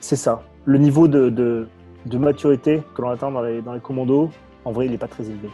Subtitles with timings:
[0.00, 0.42] C'est ça.
[0.64, 1.68] Le niveau de,
[2.10, 4.30] maturité que l'on atteint dans les, commandos,
[4.64, 5.48] en vrai, il n'est pas très élevé.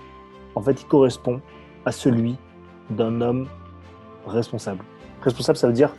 [0.55, 1.41] En fait, il correspond
[1.85, 2.37] à celui
[2.91, 3.49] d'un homme
[4.27, 4.85] responsable.
[5.21, 5.95] Responsable, ça veut dire,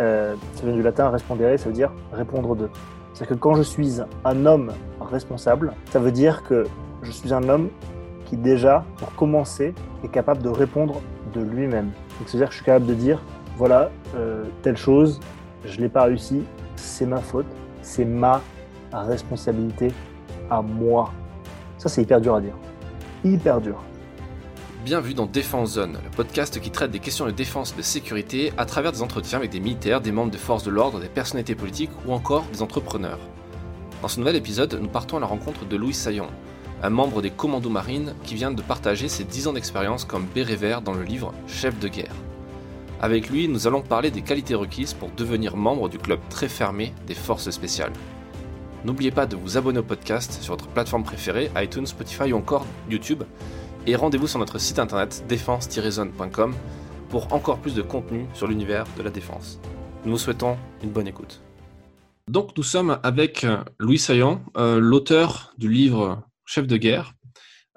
[0.00, 2.68] euh, ça vient du latin respondere, ça veut dire répondre de.
[3.12, 6.66] C'est-à-dire que quand je suis un homme responsable, ça veut dire que
[7.02, 7.68] je suis un homme
[8.26, 9.72] qui déjà, pour commencer,
[10.02, 11.00] est capable de répondre
[11.32, 11.92] de lui-même.
[12.26, 13.22] C'est-à-dire que je suis capable de dire,
[13.56, 15.20] voilà, euh, telle chose,
[15.64, 16.42] je ne l'ai pas réussi,
[16.74, 17.46] c'est ma faute,
[17.84, 18.40] c'est ma
[18.92, 19.92] responsabilité
[20.50, 21.12] à moi.
[21.78, 22.54] Ça, c'est hyper dur à dire.
[23.24, 23.80] Hyper dur.
[24.84, 28.52] Bienvenue dans Défense Zone, le podcast qui traite des questions de défense et de sécurité
[28.58, 31.54] à travers des entretiens avec des militaires, des membres de forces de l'ordre, des personnalités
[31.54, 33.18] politiques ou encore des entrepreneurs.
[34.02, 36.26] Dans ce nouvel épisode, nous partons à la rencontre de Louis Saillon,
[36.82, 40.56] un membre des commandos marines qui vient de partager ses 10 ans d'expérience comme béret
[40.56, 42.14] vert dans le livre Chef de guerre.
[43.04, 46.94] Avec lui, nous allons parler des qualités requises pour devenir membre du club très fermé
[47.06, 47.92] des forces spéciales.
[48.86, 52.64] N'oubliez pas de vous abonner au podcast sur votre plateforme préférée, iTunes, Spotify ou encore
[52.88, 53.22] YouTube
[53.86, 56.54] et rendez-vous sur notre site internet défense-zone.com
[57.10, 59.60] pour encore plus de contenu sur l'univers de la défense.
[60.06, 61.42] Nous vous souhaitons une bonne écoute.
[62.30, 67.12] Donc nous sommes avec euh, Louis Saillant, euh, l'auteur du livre Chef de guerre,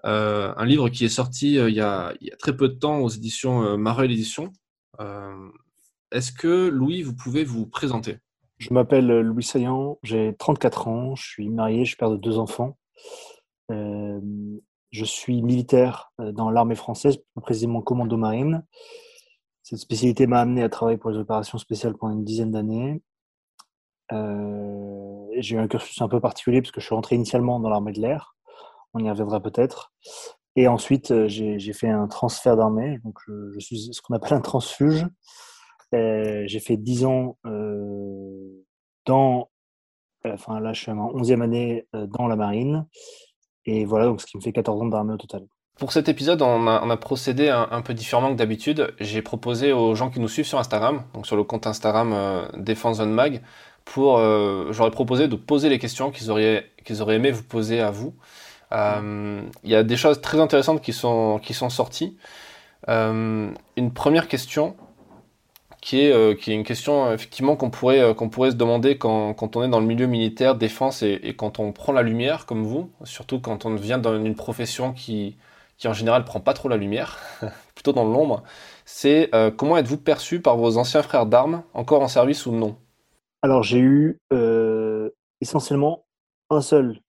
[0.06, 3.78] euh, un livre qui est sorti il y, a, très peu de temps aux éditions
[3.78, 4.54] Mareuil Éditions.
[5.00, 8.18] Est-ce que Louis, vous pouvez vous présenter?
[8.58, 12.40] Je m'appelle Louis Saillant, j'ai 34 ans, je suis marié, je suis père de deux
[12.40, 12.78] enfants.
[14.92, 18.66] Je suis militaire euh, dans l'armée française, précisément commando marine.
[19.64, 23.02] Cette spécialité m'a amené à travailler pour les opérations spéciales pendant une dizaine d'années.
[24.14, 27.70] Euh, j'ai eu un cursus un peu particulier parce que je suis rentré initialement dans
[27.70, 28.36] l'armée de l'air.
[28.94, 29.94] On y reviendra peut-être.
[30.58, 33.00] Et ensuite, euh, j'ai fait un transfert d'armée.
[33.06, 35.08] Donc, je, suis ce qu'on appelle un transfuge.
[35.94, 37.38] J'ai fait 10 ans
[39.06, 39.50] dans,
[40.26, 42.86] enfin là, je suis en 11e année dans la marine.
[43.66, 45.46] Et voilà, donc ce qui me fait 14 ans d'armée au total.
[45.78, 48.96] Pour cet épisode, on a, procédé un, peu différemment que d'habitude.
[49.00, 53.06] J'ai proposé aux gens qui nous suivent sur Instagram, donc sur le compte Instagram euh,
[53.06, 53.44] Mag,
[53.86, 57.80] pour, euh, j'aurais proposé de poser les questions qu'ils auraient, qu'ils auraient aimé vous poser
[57.80, 58.16] à vous.
[58.74, 62.18] Euh, il y a des choses très intéressantes qui sont, qui sont sorties.
[62.88, 64.76] une première question,
[65.82, 68.56] qui est, euh, qui est une question euh, effectivement qu'on pourrait, euh, qu'on pourrait se
[68.56, 71.94] demander quand, quand, on est dans le milieu militaire, défense et, et, quand on prend
[71.94, 75.38] la lumière comme vous, surtout quand on vient dans une profession qui,
[75.78, 77.20] qui en général prend pas trop la lumière,
[77.76, 78.44] plutôt dans l'ombre,
[78.84, 82.78] c'est comment êtes-vous perçu par vos anciens frères d'armes, encore en service ou non?
[83.42, 84.18] Alors j'ai eu
[85.42, 86.06] essentiellement
[86.50, 87.02] un seul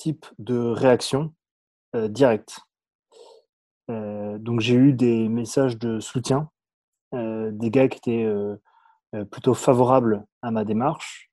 [0.00, 1.34] type de réaction
[1.94, 2.60] directe.
[3.88, 6.48] donc j'ai eu des messages de soutien
[7.12, 8.54] euh, des gars qui étaient euh,
[9.16, 11.30] euh, plutôt favorables à ma démarche.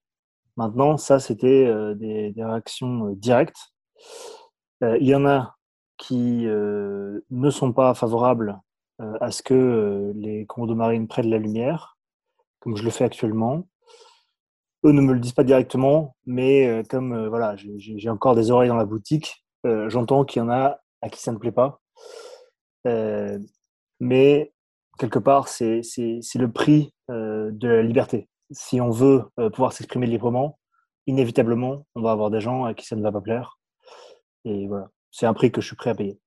[0.56, 3.74] Maintenant, ça, c'était des, réactions directes.
[4.82, 5.56] Il y en a
[5.98, 8.60] qui ne sont pas favorables
[8.98, 12.00] à ce que les commandos marines prennent la lumière,
[12.60, 13.68] comme je le fais actuellement.
[14.92, 18.86] Ne me le disent pas directement, mais comme voilà, j'ai encore des oreilles dans la
[18.86, 19.46] boutique,
[19.88, 21.80] j'entends qu'il y en a à qui ça ne plaît pas.
[24.00, 24.54] mais
[24.98, 25.82] quelque part, c'est
[26.36, 28.28] le prix euh, de la liberté.
[28.52, 30.60] Si on veut euh, pouvoir s'exprimer librement,
[31.06, 33.60] inévitablement, on va avoir des gens à qui ça ne va pas plaire.
[34.46, 36.20] Et voilà, c'est un prix que je suis prêt à payer.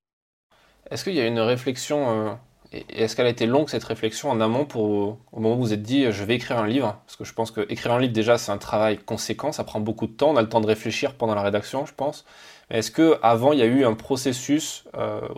[0.91, 2.34] Est-ce qu'il y a une réflexion, euh,
[2.72, 5.82] est-ce qu'elle a été longue cette réflexion en amont pour, au moment où vous êtes
[5.82, 7.00] dit je vais écrire un livre?
[7.06, 9.81] Parce que je pense que écrire un livre déjà c'est un travail conséquent, ça prend
[9.81, 12.25] beaucoup de temps, on a le temps de réfléchir pendant la rédaction, je pense.
[12.70, 14.84] Mais est-ce que avant il y a eu un processus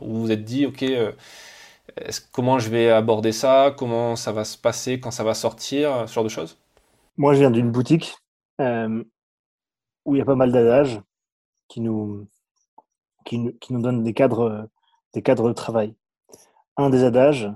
[0.00, 0.84] où vous vous êtes dit ok
[2.32, 3.74] comment je vais aborder ça?
[3.76, 5.00] Comment ça va se passer?
[5.00, 6.08] Quand ça va sortir?
[6.08, 6.58] Ce genre de choses?
[7.16, 8.16] Moi, je viens d'une boutique
[8.60, 9.04] euh,
[10.04, 11.00] où il y a pas mal d'adages
[11.68, 12.26] qui nous,
[13.24, 14.68] qui, nous donnent des cadres,
[15.14, 15.94] des cadres de travail.
[16.82, 17.50] Un des adages,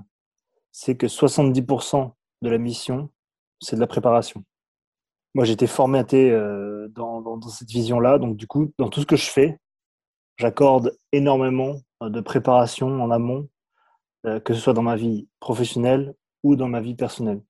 [0.71, 2.11] c'est que 70%
[2.41, 3.09] de la mission,
[3.59, 4.43] c'est de la préparation.
[5.35, 8.17] Moi, été formaté euh, dans, dans, cette vision-là.
[8.17, 9.59] Donc, du coup, dans tout ce que je fais,
[10.37, 13.47] j'accorde énormément de préparation en amont
[14.25, 16.13] euh, que ce soit dans ma vie professionnelle
[16.43, 17.41] ou dans ma vie personnelle.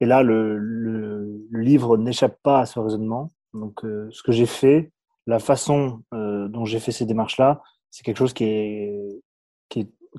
[0.00, 3.32] Et là, le, livre n'échappe pas à ce raisonnement.
[3.52, 4.92] Donc, euh, ce que j'ai fait,
[5.26, 9.20] la façon euh, dont j'ai fait ces démarches-là, c'est quelque chose qui est,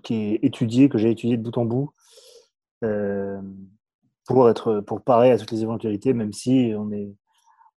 [0.03, 1.92] qui est étudié, que j'ai étudié de bout en bout,
[4.27, 7.15] pour, être, pour parer à toutes les éventualités, même si on n'est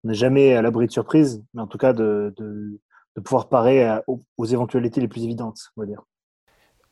[0.05, 2.81] on jamais à l'abri de surprise, mais en tout cas de, de,
[3.17, 6.03] de pouvoir parer aux, aux éventualités les plus évidentes, on va dire.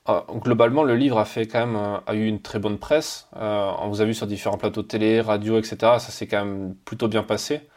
[0.09, 3.29] Ah, globalement, le livre a fait quand même euh, a eu une très bonne presse.
[3.37, 5.77] Euh, on vous a vu sur différents plateaux de télé, radio, etc.
[5.99, 7.69] Ça s'est quand même plutôt bien passé.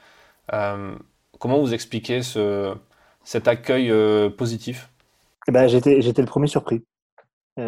[1.40, 2.75] comment vous expliquez ce,
[3.24, 3.92] cet accueil
[4.38, 4.90] positif?
[5.48, 6.84] Eh ben, j'étais, j'étais le premier surpris.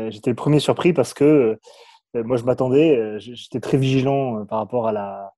[0.09, 1.59] J'étais le premier surpris parce que
[2.13, 5.33] moi, je m'attendais, j'étais très vigilant par rapport à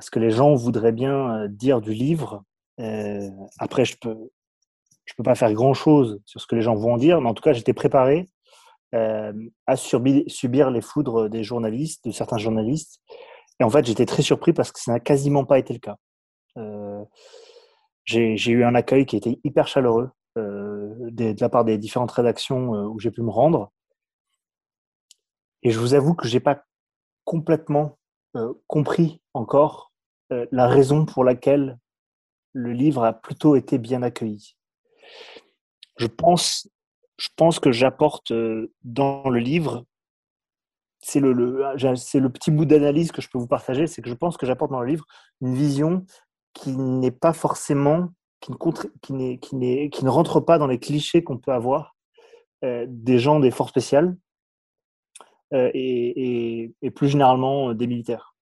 [0.00, 2.42] ce que les gens voudraient bien euh, dire du livre.
[2.80, 3.28] Euh,
[3.58, 4.16] après, je peux,
[5.04, 7.34] je peux pas faire grand chose sur ce que les gens vont dire, mais en
[7.34, 8.28] tout cas, j'étais préparé
[8.94, 9.32] euh,
[9.66, 13.00] à subir les foudres des journalistes, de certains journalistes.
[13.60, 15.96] Et en fait, j'étais très surpris parce que ça n'a quasiment pas été le cas.
[18.04, 20.10] j'ai eu un accueil qui était hyper chaleureux
[20.98, 23.72] de la part des différentes rédactions où j'ai pu me rendre.
[25.62, 26.64] Et je vous avoue que j'ai pas
[27.24, 27.98] complètement
[28.36, 29.92] euh, compris encore
[30.32, 31.78] euh, la raison pour laquelle
[32.52, 34.56] le livre a plutôt été bien accueilli.
[35.98, 36.68] Je pense,
[37.18, 39.84] je pense que j'apporte euh, dans le livre,
[41.00, 41.64] c'est le,
[41.96, 44.46] c'est le petit bout d'analyse que je peux vous partager, c'est que je pense que
[44.46, 45.06] j'apporte dans le livre
[45.40, 46.04] une vision
[46.52, 48.08] qui n'est pas forcément,
[49.02, 51.96] qui ne, ne rentre pas dans les clichés qu'on peut avoir
[52.62, 54.16] des gens des forces spéciales,
[55.52, 58.34] euh, et, plus généralement euh, des militaires.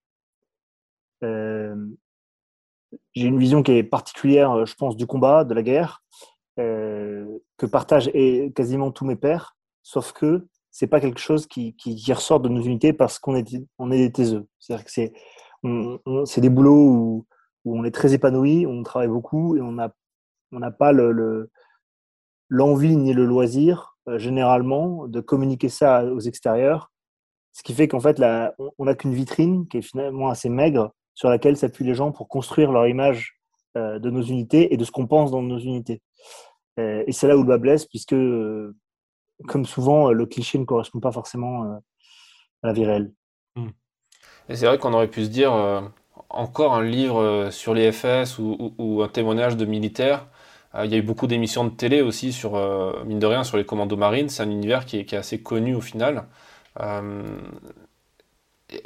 [1.23, 1.75] Euh,
[3.13, 6.03] j'ai une vision qui est particulière, je pense, du combat, de la guerre,
[6.57, 8.09] que partagent
[8.55, 12.61] quasiment tous mes pères, sauf que c'est pas quelque chose qui, qui, ressort de nos
[12.61, 13.45] unités parce qu'on est,
[13.77, 14.47] on est des taiseux.
[14.59, 15.11] C'est-à-dire que c'est,
[16.25, 17.25] c'est des boulots où,
[17.65, 21.49] où, on est très épanoui, on travaille beaucoup et on n'a pas le,
[22.49, 26.91] l'envie ni le loisir, généralement, de communiquer ça aux extérieurs
[27.55, 28.21] ce qui fait qu'en fait,
[28.77, 32.27] on n'a qu'une vitrine qui est finalement assez maigre sur laquelle s'appuient les gens pour
[32.27, 33.39] construire leur image
[33.77, 36.01] euh, de nos unités et de ce qu'on pense dans nos unités.
[36.81, 38.75] Euh, et c'est là où le bas blesse, puisque, euh,
[39.47, 41.81] comme souvent, le cliché ne correspond pas forcément à
[42.67, 43.13] la vie réelle.
[43.55, 43.69] Hmm.
[44.49, 45.53] Et c'est vrai qu'on aurait pu se dire,
[46.29, 50.27] encore un livre sur les FS ou, un témoignage de militaires.
[50.83, 52.53] Il y a eu beaucoup d'émissions de télé aussi sur,
[53.05, 54.29] mine de rien, sur les commandos marines.
[54.29, 56.25] C'est un univers qui est, assez connu au final.
[56.81, 57.23] Euh,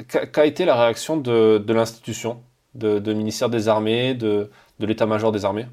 [0.08, 2.42] qu'a été la réaction de, l'institution,
[2.74, 5.66] de, ministère des Armées, de, l'état-major des armées?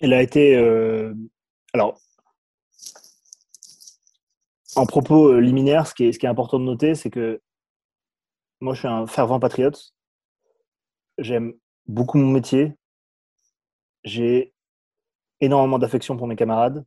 [0.00, 0.56] Elle a été.
[0.56, 1.14] Euh,
[1.72, 2.00] alors,
[4.74, 7.40] en propos euh, liminaire, ce qui est important de noter, c'est que
[8.60, 9.92] moi, je suis un fervent patriote.
[11.18, 11.54] J'aime
[11.86, 12.76] beaucoup mon métier.
[14.04, 14.54] J'ai
[15.40, 16.84] énormément d'affection pour mes camarades.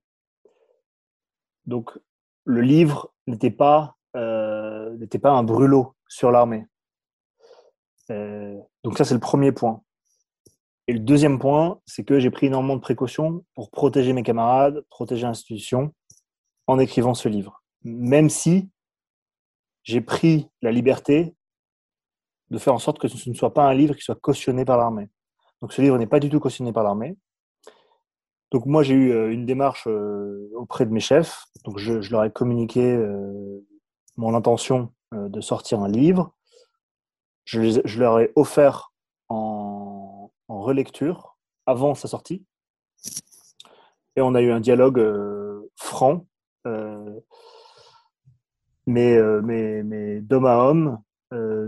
[1.66, 1.98] Donc,
[2.46, 6.66] le livre n'était pas euh, pas un brûlot sur l'armée.
[8.12, 9.82] Euh, donc ça, c'est le premier point.
[10.88, 14.86] Et le deuxième point, c'est que j'ai pris énormément de précautions pour protéger mes camarades,
[14.90, 15.94] protéger l'institution
[16.68, 17.64] en écrivant ce livre.
[17.84, 18.70] Même si
[19.84, 21.36] j'ai pris la liberté
[22.56, 24.78] de faire en sorte que ce ne soit pas un livre qui soit cautionné par
[24.78, 25.10] l'armée.
[25.62, 27.18] Donc ce livre n'est pas du tout cautionné par l'armée.
[28.52, 29.88] Donc moi j'ai eu euh, une démarche
[30.56, 31.46] auprès de mes chefs.
[31.66, 32.98] Donc je, leur ai communiqué
[34.18, 36.34] mon intention euh, de sortir un livre.
[37.46, 38.92] Je, leur ai offert
[39.30, 42.44] en, relecture avant sa sortie.
[44.16, 46.26] Et on a eu un dialogue euh, franc,
[46.66, 47.20] euh,
[48.88, 51.00] mais, mais, mais d'homme à homme,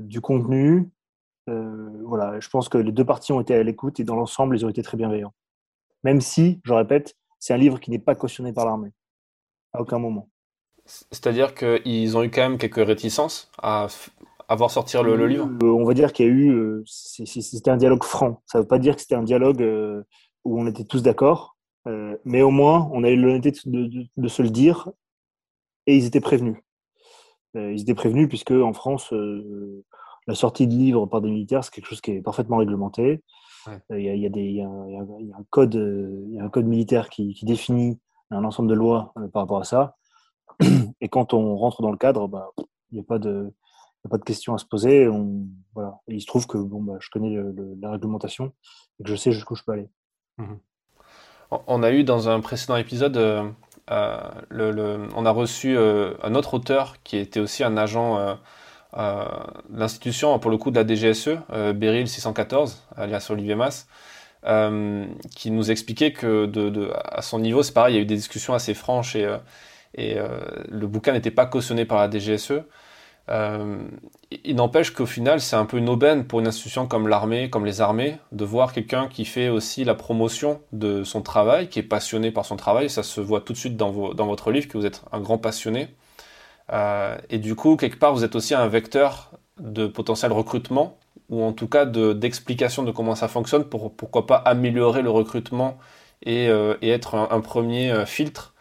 [0.02, 0.90] du contenu.
[1.48, 4.66] voilà, je pense que les deux parties ont été à l'écoute et dans l'ensemble, ils
[4.66, 5.34] ont été très bienveillants.
[6.04, 8.92] Même si, je répète, c'est un livre qui n'est pas cautionné par l'armée.
[9.74, 10.30] À aucun moment.
[10.86, 13.88] C'est-à-dire qu'ils ont eu quand même quelques réticences à,
[14.50, 15.50] voir sortir le, livre?
[15.62, 16.50] euh, On va dire qu'il y a eu.
[16.50, 18.42] Euh, c'était un dialogue franc.
[18.46, 20.04] Ça ne veut pas dire que c'était un dialogue euh,
[20.46, 21.58] où on était tous d'accord,
[22.26, 24.90] mais au moins, on a eu l'honnêteté de, se le dire
[25.86, 26.58] et ils étaient prévenus.
[27.58, 29.14] Ils étaient prévenus puisque en France,
[30.28, 33.24] la sortie de livres par des militaires, c'est quelque chose qui est parfaitement réglementé.
[33.92, 35.76] Il y, a, un code,
[36.66, 38.00] militaire qui, qui définit
[38.32, 39.96] un ensemble de lois par rapport à ça.
[41.02, 42.52] Et quand on rentre dans le cadre, bah,
[42.92, 43.54] il n'y a pas de,
[44.10, 45.08] pas de questions à se poser.
[45.08, 46.00] On, voilà.
[46.08, 47.36] il se trouve que bon, bah, je connais
[47.82, 48.54] la réglementation
[49.00, 49.90] et que je sais jusqu'où je peux aller.
[50.38, 50.56] Mmh
[51.68, 53.50] on a eu dans un précédent épisode, euh,
[53.92, 58.38] euh, on a reçu euh, un autre auteur qui était aussi un agent
[58.94, 61.38] de l'institution, pour le coup de la DGSE,
[61.76, 63.88] Beryl 614, alias Olivier Mass.
[65.36, 66.50] qui nous expliquait que
[67.04, 70.28] à son niveau, c'est pareil, il y a eu des discussions assez franches et, euh,
[70.70, 72.64] le bouquin n'était pas cautionné par la DGSE.
[73.30, 73.84] Euh,
[74.44, 77.66] il n'empêche qu'au final, c'est un peu une aubaine pour une institution comme l'armée, comme
[77.66, 81.84] les armées, de voir quelqu'un qui fait aussi la promotion de son travail, qui est
[81.84, 82.90] passionné par son travail.
[82.90, 85.90] Ça se voit tout de suite dans, votre livre que vous êtes un grand passionné.
[86.74, 90.98] Euh, et du coup, quelque part, vous êtes aussi un vecteur de potentiel recrutement
[91.30, 95.78] ou en tout cas d'explication de, comment ça fonctionne pour pourquoi pas améliorer le recrutement
[96.26, 96.46] et,
[96.82, 98.54] être un, premier filtre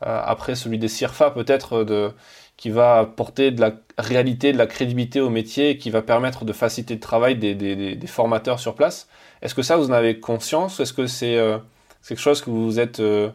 [0.00, 2.12] après celui des CIRFA peut-être de
[2.56, 6.52] qui va porter de la réalité, de la crédibilité au métier qui va permettre de
[6.52, 9.08] faciliter le travail des, formateurs sur place.
[9.42, 11.58] Est-ce que ça, vous en avez conscience Est-ce que c'est euh,
[12.06, 13.00] quelque chose que vous êtes...
[13.00, 13.30] Euh,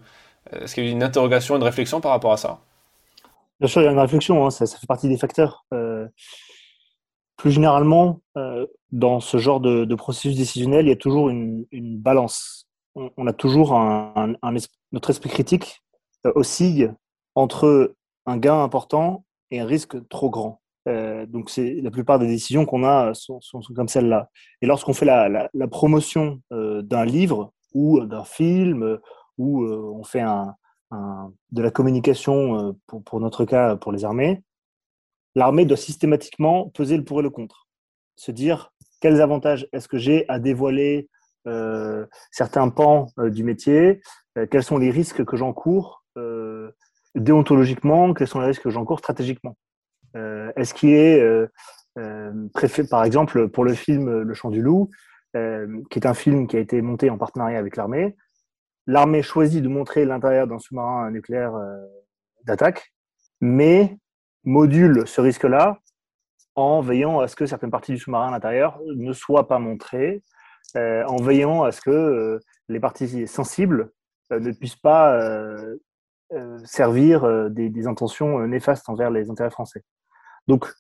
[0.52, 2.60] est-ce qu'il y a une interrogation, une réflexion par rapport à ça?
[3.60, 5.66] Bien sûr, il y a une réflexion, hein, ça, fait partie des facteurs.
[5.74, 6.08] Euh,
[7.36, 8.22] plus généralement,
[8.92, 12.68] dans ce genre de, processus décisionnel, il y a toujours une, balance.
[12.96, 14.36] On, a toujours un,
[14.92, 15.84] notre esprit critique
[16.26, 16.94] oscille
[17.36, 17.96] entre
[18.30, 20.62] un gain important et un risque trop grand.
[20.88, 24.30] Euh, donc, c'est la plupart des décisions qu'on a sont, sont, comme celle-là.
[24.62, 29.00] Et lorsqu'on fait la, promotion euh, d'un livre ou d'un film
[29.38, 30.56] ou euh, on fait un,
[31.52, 34.42] de la communication pour, pour, notre cas pour les armées,
[35.36, 37.68] l'armée doit systématiquement peser le pour et le contre.
[38.16, 41.10] Se dire quels avantages est-ce que j'ai à dévoiler
[42.32, 44.02] certains pans du métier,
[44.52, 46.04] quels sont les risques que j'encours
[47.20, 49.58] déontologiquement, quels sont les risques que j'encours stratégiquement.
[50.16, 51.48] Euh, Est-ce qu'il est, euh,
[51.98, 52.32] euh
[52.90, 54.90] par exemple, pour le film Le Chant du Loup,
[55.34, 58.16] qui est un film qui a été monté en partenariat avec l'armée,
[58.88, 61.54] l'armée choisit de montrer l'intérieur d'un sous-marin nucléaire
[62.46, 62.94] d'attaque,
[63.40, 63.98] mais
[64.44, 65.78] module ce risque-là
[66.56, 70.24] en veillant à ce que certaines parties du sous-marin à l'intérieur ne soient pas montrées,
[70.76, 73.92] en veillant à ce que les parties sensibles
[74.32, 75.20] ne puissent pas
[76.64, 79.84] servir euh, des, intentions euh, néfastes envers les intérêts français.
[80.48, 80.72] Donc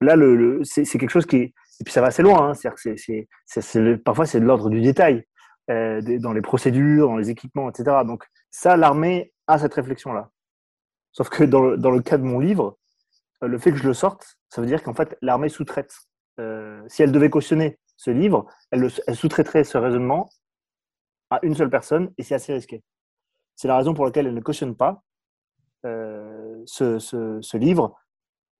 [0.00, 0.16] là,
[0.64, 1.36] c'est quelque chose qui.
[1.78, 5.26] Et puis ça va assez loin, hein, parfois c'est de l'ordre du détail,
[5.70, 7.98] euh, dans les procédures, dans les équipements, etc.
[8.06, 10.30] Donc ça, l'armée a cette réflexion-là.
[11.12, 12.78] Sauf que dans le, cas de mon livre,
[13.42, 15.94] le fait que je le sorte, ça veut dire qu'en fait, l'armée sous-traite.
[16.38, 20.28] Euh, si elle devait cautionner ce livre, elle sous-traiterait ce raisonnement
[21.30, 22.82] à une seule personne et c'est assez risqué.
[23.56, 25.02] C'est la raison pour laquelle elle ne cautionne pas
[25.86, 27.94] euh, ce, ce, livre,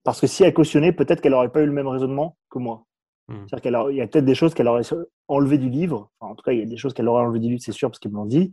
[0.05, 2.85] parce que si elle cautionnait, peut-être qu'elle n'aurait pas eu le même raisonnement que moi.
[3.29, 3.47] Hmm.
[3.47, 4.83] C'est-à-dire qu'il y a peut-être des choses qu'elle aurait
[5.29, 6.11] enlevées du livre.
[6.21, 7.91] en tout cas, il y a des choses qu'elle aurait enlevées du livre, c'est sûr,
[7.91, 8.53] parce qu'ils me l'ont dit.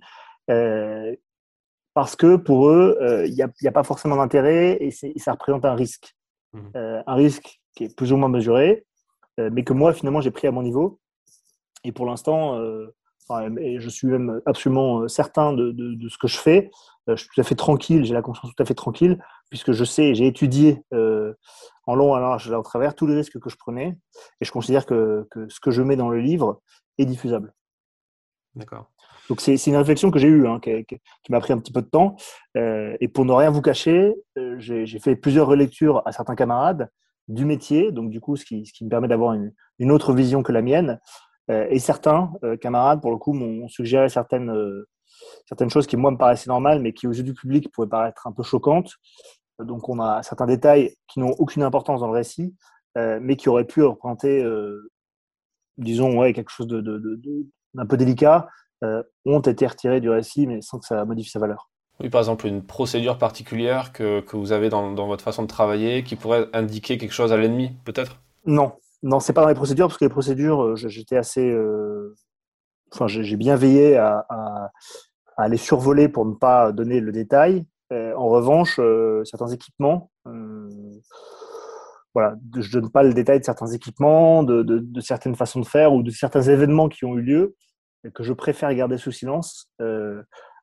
[0.49, 1.15] Euh,
[1.93, 5.65] parce que pour eux, euh, il n'y a, a, pas forcément d'intérêt et, ça représente
[5.65, 6.15] un risque.
[6.53, 6.69] Hmm.
[6.75, 8.85] un risque qui est plus ou moins mesuré,
[9.39, 10.99] mais que moi, finalement, j'ai pris à mon niveau.
[11.83, 12.59] Et pour l'instant,
[13.59, 16.71] et je suis même absolument euh, certain de, de, ce que je fais.
[17.09, 19.71] Euh, je suis tout à fait tranquille, j'ai la conscience tout à fait tranquille, puisque
[19.71, 21.33] je sais, j'ai étudié euh,
[21.85, 23.97] en long, en large, là au travers, tous les risques que je prenais,
[24.41, 26.61] et je considère que, que ce que je mets dans le livre
[26.97, 27.53] est diffusable.
[28.55, 28.89] D'accord.
[29.29, 31.81] Donc c'est une réflexion que j'ai eue, hein, qui, qui, m'a pris un petit peu
[31.81, 32.15] de temps.
[32.57, 36.89] Euh, et pour ne rien vous cacher, euh, j'ai fait plusieurs relectures à certains camarades
[37.29, 40.13] du métier, donc du coup, ce qui, ce qui me permet d'avoir une, une, autre
[40.13, 40.99] vision que la mienne.
[41.49, 44.87] Euh, et certains euh, camarades, pour le coup, m'ont suggéré certaines, euh,
[45.47, 48.27] certaines choses qui, moi, me paraissaient normales, mais qui, aux yeux du public, pouvaient paraître
[48.27, 48.93] un peu choquantes.
[49.59, 52.55] Donc, on a certains détails qui n'ont aucune importance dans le récit,
[52.95, 54.43] mais qui auraient pu représenter,
[55.77, 58.47] disons, ouais, quelque chose d'un de, de, peu délicat,
[59.25, 61.69] ont été retirés du récit, mais sans que ça modifie sa valeur.
[61.99, 65.47] Oui, par exemple, une procédure particulière que, que vous avez dans, dans, votre façon de
[65.47, 68.19] travailler qui pourrait indiquer quelque chose à l'ennemi, peut-être?
[68.45, 68.73] Non,
[69.03, 71.47] non, c'est pas dans les procédures, parce que les procédures, euh, j'étais assez.
[71.51, 72.15] Euh,
[72.93, 74.25] enfin, j'ai bien veillé à,
[75.37, 77.65] à, les survoler pour ne pas donner le détail.
[77.91, 78.79] Euh, en revanche,
[79.25, 80.09] certains équipements,
[82.15, 86.03] voilà, je donne pas le détail de certains équipements, de, certaines façons de faire ou
[86.03, 87.55] de certains événements qui ont eu lieu,
[88.13, 89.69] que je préfère garder sous silence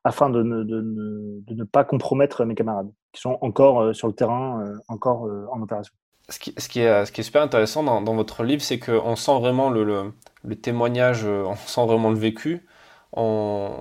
[0.03, 5.61] afin de ne, pas compromettre mes camarades qui sont encore sur le terrain, encore en
[5.61, 5.93] opération
[6.29, 10.13] ce qui, est, super intéressant dans, votre livre, c'est qu'on sent vraiment le,
[10.61, 12.65] témoignage, euh, on sent vraiment le vécu.
[13.13, 13.79] On,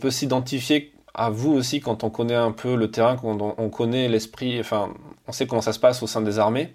[0.00, 3.68] peut s'identifier à vous aussi quand on connaît un peu le terrain, quand on, on
[3.70, 4.92] connaît l'esprit, enfin,
[5.28, 6.74] on sait comment ça se passe au sein des armées.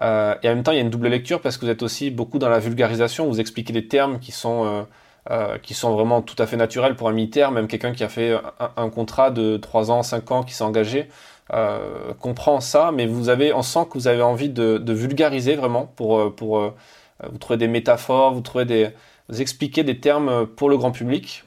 [0.00, 1.82] Euh, et en même temps, il y a une double lecture parce que vous êtes
[1.82, 4.86] aussi beaucoup dans la vulgarisation, vous expliquez des termes qui sont,
[5.30, 8.70] euh, vraiment tout à fait naturels pour un militaire, même quelqu'un qui a fait un,
[8.76, 11.08] un, contrat de 3 ans, 5 ans, qui s'est engagé.
[11.54, 15.86] Euh, comprend ça, mais vous avez, on sent que vous avez envie de, vulgariser vraiment
[15.86, 16.74] pour, euh, pour euh,
[17.30, 18.90] vous trouver des métaphores, vous trouver des,
[19.38, 21.44] expliquer des termes pour le grand public.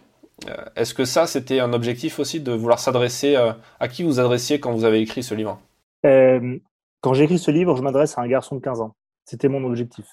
[0.76, 3.36] Est-ce que ça, c'était un objectif aussi de vouloir s'adresser
[3.80, 5.60] à qui vous adressiez quand vous avez écrit ce livre?
[6.04, 6.58] Euh,
[7.02, 8.96] Quand j'ai écrit ce livre, je m'adresse à un garçon de 15 ans.
[9.26, 10.08] C'était mon objectif.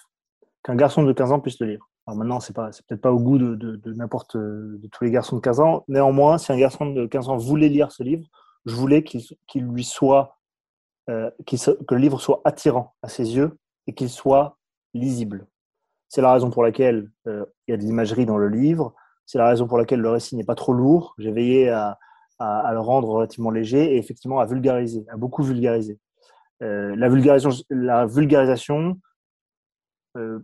[0.62, 1.88] Qu'un garçon de 15 ans puisse le lire.
[2.06, 5.10] Alors maintenant, c'est pas, peut-être pas au goût de, de, de n'importe de tous les
[5.10, 5.84] garçons de 15 ans.
[5.88, 8.28] Néanmoins, si un garçon de 15 ans voulait lire ce livre,
[8.66, 10.38] je voulais qu'il lui soit,
[11.08, 14.58] euh, que le livre soit attirant à ses yeux et qu'il soit
[14.94, 15.46] lisible.
[16.08, 18.94] C'est la raison pour laquelle il y a de l'imagerie dans le livre.
[19.26, 21.14] C'est la raison pour laquelle le récit n'est pas trop lourd.
[21.18, 21.98] J'ai veillé à,
[22.40, 25.98] le rendre relativement léger et effectivement à vulgariser, à beaucoup vulgariser.
[26.60, 28.98] la, vulgarisation, la vulgarisation,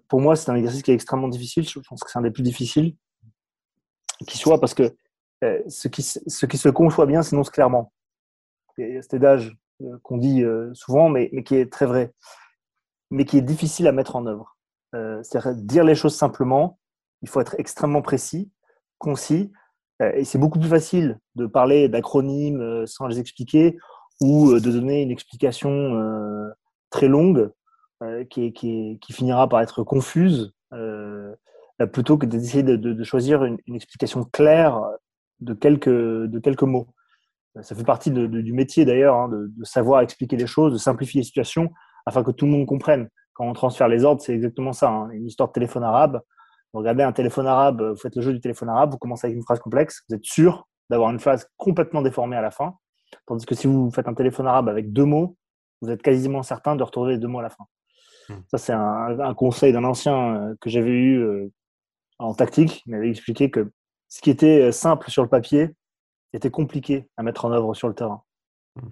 [0.09, 1.67] pour moi, c'est un exercice qui est extrêmement difficile.
[1.67, 2.95] Je pense que c'est un des plus difficiles
[4.27, 4.95] qui soit parce que
[5.69, 7.93] ce, qui, ce qui se conçoit bien s'énonce clairement.
[8.77, 9.57] Cet adage
[10.03, 12.13] qu'on dit souvent, mais, qui est très vrai,
[13.11, 14.57] mais qui est difficile à mettre en œuvre.
[14.93, 16.79] C'est-à-dire dire les choses simplement,
[17.23, 18.51] il faut être extrêmement précis,
[18.99, 19.53] concis,
[20.01, 23.77] et c'est beaucoup plus facile de parler d'acronymes sans les expliquer
[24.21, 26.53] ou de donner une explication
[26.91, 27.51] très longue
[28.31, 30.53] qui, finira par être confuse
[31.93, 34.81] plutôt que d'essayer de, choisir une, explication claire
[35.41, 36.89] de quelques mots.
[37.63, 41.25] Ça fait partie du métier d'ailleurs, hein, de, savoir expliquer les choses, de simplifier les
[41.25, 41.71] situations
[42.05, 43.09] afin que tout le monde comprenne.
[43.33, 44.91] Quand on transfère les ordres, c'est exactement ça.
[44.91, 45.11] Hein.
[45.11, 46.21] Une histoire de téléphone arabe.
[46.73, 49.37] Vous regardez un téléphone arabe, vous faites le jeu du téléphone arabe, vous commencez avec
[49.37, 52.75] une phrase complexe, vous êtes sûr d'avoir une phrase complètement déformée à la fin.
[53.27, 55.37] Tandis que si vous faites un téléphone arabe avec deux mots,
[55.81, 57.65] vous êtes quasiment certain de retrouver les deux mots à la fin.
[58.29, 58.41] Hmm.
[58.49, 61.53] Ça, c'est un, un, conseil d'un ancien euh, que j'avais eu euh,
[62.19, 62.83] en tactique.
[62.87, 63.71] Il m'avait expliqué que
[64.09, 65.75] ce qui était euh, simple sur le papier
[66.37, 68.23] était compliqué à mettre en œuvre sur le terrain.
[68.77, 68.89] Hmm.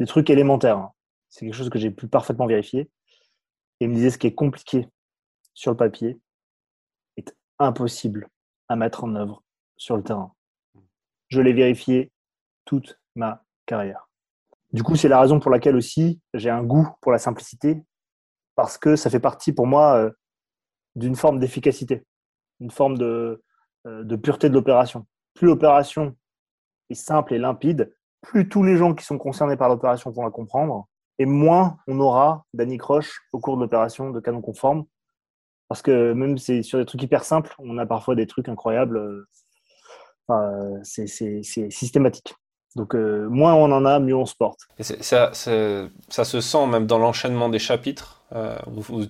[0.00, 0.78] Des trucs élémentaires.
[0.78, 0.92] Hein.
[1.28, 2.90] C'est quelque chose que j'ai pu parfaitement vérifier.
[3.80, 4.88] Et il me disait ce qui est compliqué
[5.52, 6.20] sur le papier
[7.16, 8.28] est impossible
[8.68, 9.42] à mettre en œuvre
[9.76, 10.32] sur le terrain.
[11.28, 12.12] Je l'ai vérifié
[12.64, 14.08] toute ma carrière.
[14.72, 17.82] Du coup, c'est la raison pour laquelle aussi j'ai un goût pour la simplicité,
[18.56, 20.10] parce que ça fait partie pour moi euh,
[20.96, 22.04] d'une forme d'efficacité,
[22.60, 23.42] une forme de,
[23.86, 25.06] euh, de pureté de l'opération.
[25.34, 26.16] Plus l'opération
[26.92, 30.86] simple et limpide, plus tous les gens qui sont concernés par l'opération vont la comprendre,
[31.18, 34.84] et moins on aura d'anicroche au cours de l'opération de canon conforme.
[35.68, 39.26] Parce que même sur des trucs hyper simples, on a parfois des trucs incroyables.
[40.30, 41.06] Euh, c'est
[41.70, 42.34] systématique.
[42.76, 44.60] Donc euh, moins on en a, mieux on se porte.
[44.80, 48.22] ça, ça, se sent même dans l'enchaînement des chapitres.
[48.32, 48.58] Euh,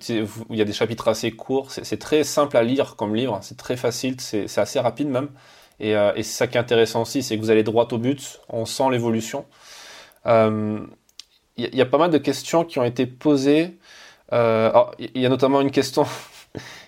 [0.09, 1.71] il y a des chapitres assez courts.
[1.71, 3.39] C'est très simple à lire comme livre.
[3.41, 4.21] C'est très facile.
[4.21, 5.29] C'est assez rapide même.
[5.79, 7.97] Et, euh, et c'est ça qui est intéressant aussi, c'est que vous allez droit au
[7.97, 8.39] but.
[8.49, 9.45] On sent l'évolution.
[10.25, 10.79] Euh,
[11.57, 13.77] il y, y, a pas mal de questions qui ont été posées.
[14.31, 14.37] il
[15.15, 16.05] y a notamment une question.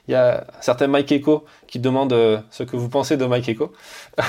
[0.08, 3.72] Il y a certains Mike Echo qui demandent ce que vous pensez de Mike Echo.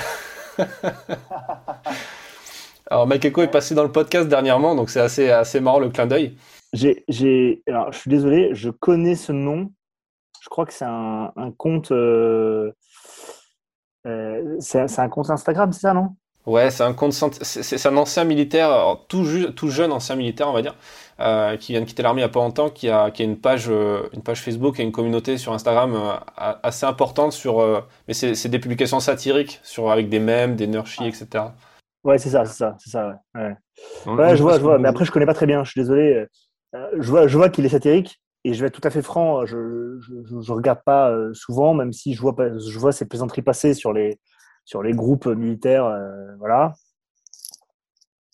[2.91, 5.91] Alors, Mike Echo est passé dans le podcast dernièrement, donc c'est assez, assez marrant le
[5.91, 6.37] clin d'œil.
[6.73, 9.71] Je suis désolé, je connais ce nom.
[10.41, 11.91] Je crois que c'est un, un, compte.
[11.93, 11.97] Euh,
[12.69, 12.73] euh,
[14.61, 16.15] c'est, un compte Instagram, c'est ça, non?
[16.47, 17.13] Ouais, c'est un compte.
[17.13, 20.77] C'est, un ancien militaire, tout, tout, jeune ancien militaire, on va dire,
[21.21, 23.25] euh, qui vient de quitter l'armée il n'y a pas longtemps, qui a, qui a
[23.27, 27.85] une, page, une page Facebook et une communauté sur Instagram assez importante sur.
[28.07, 31.45] mais c'est, des publications satiriques sur, avec des mèmes, des nurchis, etc.
[32.05, 33.21] Ouais, c'est ça, c'est ça, c'est ça.
[33.35, 33.55] Ouais,
[34.07, 34.37] ouais.
[34.37, 34.79] je vois, je vois.
[34.79, 35.65] Mais après, je connais pas très bien.
[35.65, 36.27] Je suis désolé.
[36.75, 38.21] Euh, je vois, je vois qu'il est satirique.
[38.45, 41.93] Et je vais être tout à fait franc, je je, regarde pas euh, souvent, même
[41.93, 44.21] si je vois, je vois ces plaisanteries passer sur les,
[44.65, 45.87] sur les groupes militaires.
[45.87, 46.75] Euh, voilà.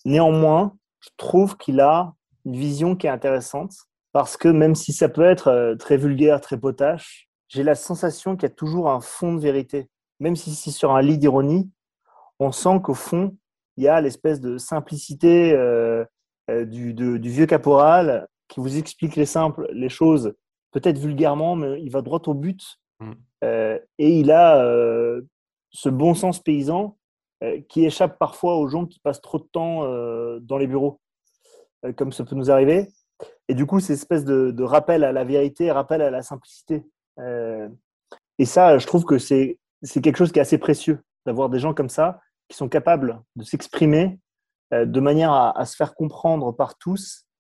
[0.05, 2.13] Néanmoins, je trouve qu'il a
[2.45, 3.75] une vision qui est intéressante
[4.13, 8.49] parce que même si ça peut être très vulgaire, très potache, j'ai la sensation qu'il
[8.49, 9.89] y a toujours un fond de vérité.
[10.21, 11.71] Même si c'est sur un lit d'ironie,
[12.39, 13.37] on sent qu'au fond,
[13.77, 16.05] il y a l'espèce de simplicité euh,
[16.51, 20.33] euh, du, vieux caporal qui vous explique les simples, les choses,
[20.71, 22.79] peut-être vulgairement, mais il va droit au but.
[23.01, 23.13] Mm.
[23.43, 24.65] Euh, et il a
[25.71, 26.97] ce bon sens paysan
[27.69, 29.83] qui échappe parfois aux gens qui passent trop de temps
[30.41, 31.01] dans les bureaux,
[31.97, 32.89] comme ça peut nous arriver.
[33.49, 36.85] Et du coup, c'est espèce de, de, rappel à la vérité, rappel à la simplicité.
[37.19, 41.75] et ça, je trouve que c'est quelque chose qui est assez précieux d'avoir des gens
[41.75, 44.19] comme ça qui sont capables de s'exprimer
[44.73, 47.34] euh, de manière à, se faire comprendre par tous euh,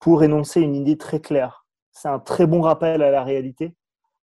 [0.00, 1.64] pour énoncer une idée très claire.
[1.92, 3.74] C'est un très bon rappel à la réalité,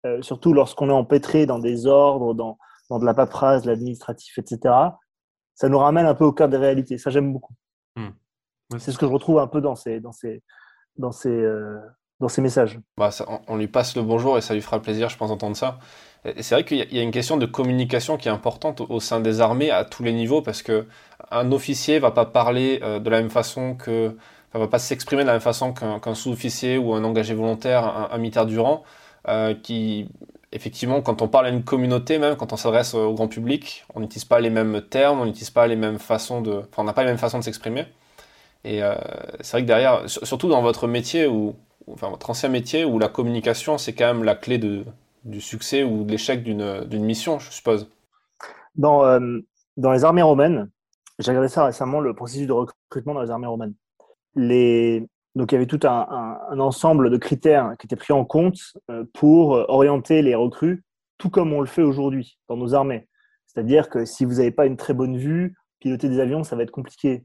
[0.04, 2.58] euh, surtout lorsqu'on est empêtré dans des ordres, dans,
[2.90, 4.74] dans de la paperasse, de l'administratif, etc.
[5.54, 6.98] Ça nous ramène un peu au cœur des réalités.
[6.98, 7.54] Ça, j'aime beaucoup.
[7.94, 8.10] Hmm.
[8.78, 10.42] C'est ce que je retrouve un peu dans ces, dans ces,
[10.96, 11.46] dans ces,
[12.22, 12.78] dans ces messages.
[12.96, 13.10] Bah,
[13.48, 15.78] on, lui passe le bonjour et ça lui fera plaisir, je pense, d'entendre ça.
[16.40, 19.40] C'est vrai qu'il y, a une question de communication qui est importante au, sein des
[19.40, 20.86] armées à tous les niveaux parce que
[21.30, 24.16] un officier va pas parler euh, de la même façon que,
[24.52, 28.18] enfin, va pas s'exprimer de la même façon qu'un sous-officier ou un engagé volontaire, un,
[28.18, 28.82] militaire du rang,
[29.28, 30.08] euh, qui
[30.52, 34.00] effectivement, quand on parle à une communauté, même quand on s'adresse au grand public, on
[34.00, 36.92] n'utilise pas les mêmes termes, on n'utilise pas les mêmes façons de, enfin, on n'a
[36.92, 37.86] pas les mêmes façons de s'exprimer.
[38.64, 38.94] Et euh,
[39.40, 41.56] c'est vrai que derrière, surtout dans votre métier ou
[41.90, 44.84] enfin votre ancien métier où la communication c'est quand même la clé de
[45.24, 47.88] du succès ou de l'échec d'une mission, je suppose.
[48.74, 49.20] Dans,
[49.76, 50.68] dans les armées romaines,
[51.18, 53.74] j'ai regardé ça récemment, le processus de recrutement dans les armées romaines.
[54.34, 55.06] Les...
[55.34, 58.58] Donc il y avait tout un, un, ensemble de critères qui étaient pris en compte
[59.14, 60.84] pour orienter les recrues,
[61.18, 63.08] tout comme on le fait aujourd'hui dans nos armées.
[63.46, 66.62] C'est-à-dire que si vous n'avez pas une très bonne vue, piloter des avions, ça va
[66.62, 67.24] être compliqué.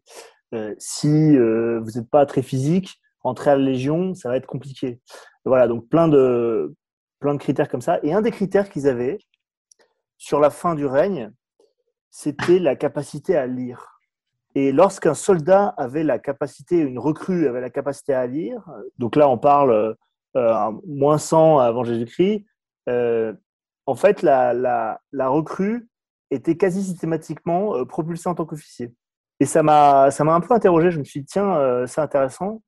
[0.54, 4.46] Euh, si euh, vous n'êtes pas très physique, rentrer à la Légion, ça va être
[4.46, 5.00] compliqué.
[5.46, 6.76] Voilà, donc plein de,
[7.20, 8.00] plein de critères comme ça.
[8.04, 9.20] Et un des critères qu'ils avaient
[10.18, 11.32] sur la fin du règne,
[12.10, 13.97] c'était la capacité à lire.
[14.58, 18.68] Et lorsqu'un soldat avait la capacité, une recrue avait la capacité à lire,
[18.98, 19.96] donc là on parle
[20.36, 22.44] euh, moins 100 avant Jésus-Christ,
[22.90, 23.34] euh,
[23.86, 25.88] en fait la, recrue
[26.32, 28.96] était quasi systématiquement euh, propulsée en tant qu'officier.
[29.40, 30.90] Et ça m'a, un peu interrogé.
[30.90, 32.64] Je me suis dit, tiens, euh, c'est intéressant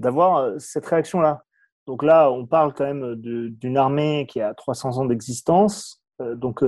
[0.00, 1.44] d'avoir euh, cette réaction-là.
[1.86, 6.02] Donc là, on parle quand même d'une armée qui a 300 ans d'existence.
[6.20, 6.64] donc,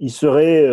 [0.00, 0.64] il serait,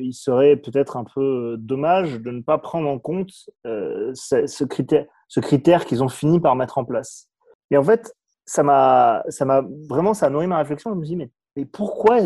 [0.00, 3.30] il serait peut-être un peu dommage de ne pas prendre en compte
[3.64, 7.28] ce, ce, critère, ce critère qu'ils ont fini par mettre en place.
[7.70, 8.14] Et en fait,
[8.50, 10.90] ça m'a, ça m'a vraiment, ça a nourri ma réflexion.
[10.90, 12.18] Je me suis dit, mais, pourquoi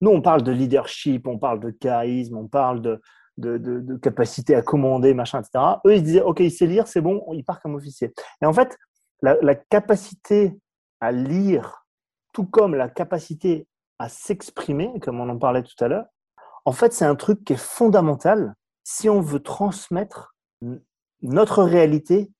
[0.00, 3.00] nous, on parle de leadership, on parle de charisme, on parle de,
[3.36, 5.64] de, capacité à commander, machin, etc.
[5.86, 8.12] Eux, ils se disaient, OK, il sait lire, c'est bon, il part comme officier.
[8.42, 8.76] Et en fait,
[9.22, 10.58] la, capacité
[11.00, 11.86] à lire,
[12.32, 16.06] tout comme la capacité à s'exprimer, comme on en parlait tout à l'heure,
[16.64, 18.54] en fait, c'est un truc qui est fondamental
[18.84, 20.34] si on veut transmettre
[21.22, 22.30] notre réalité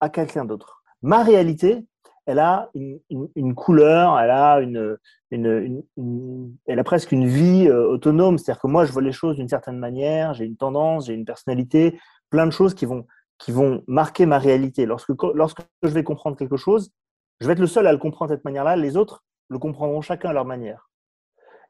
[0.00, 0.82] à quelqu'un d'autre.
[1.02, 1.86] Ma réalité,
[2.26, 4.96] elle a une, couleur, elle a, une,
[5.30, 8.38] elle a presque une vie euh, autonome.
[8.38, 11.26] C'est-à-dire que moi, je vois les choses d'une certaine manière, j'ai une tendance, j'ai une
[11.26, 13.06] personnalité, plein de choses qui vont,
[13.38, 14.86] qui vont marquer ma réalité.
[14.86, 16.92] Lorsque, lorsque je vais comprendre quelque chose,
[17.40, 18.76] je vais être le seul à le comprendre de cette manière-là.
[18.76, 20.90] Les autres le comprendront chacun à leur manière.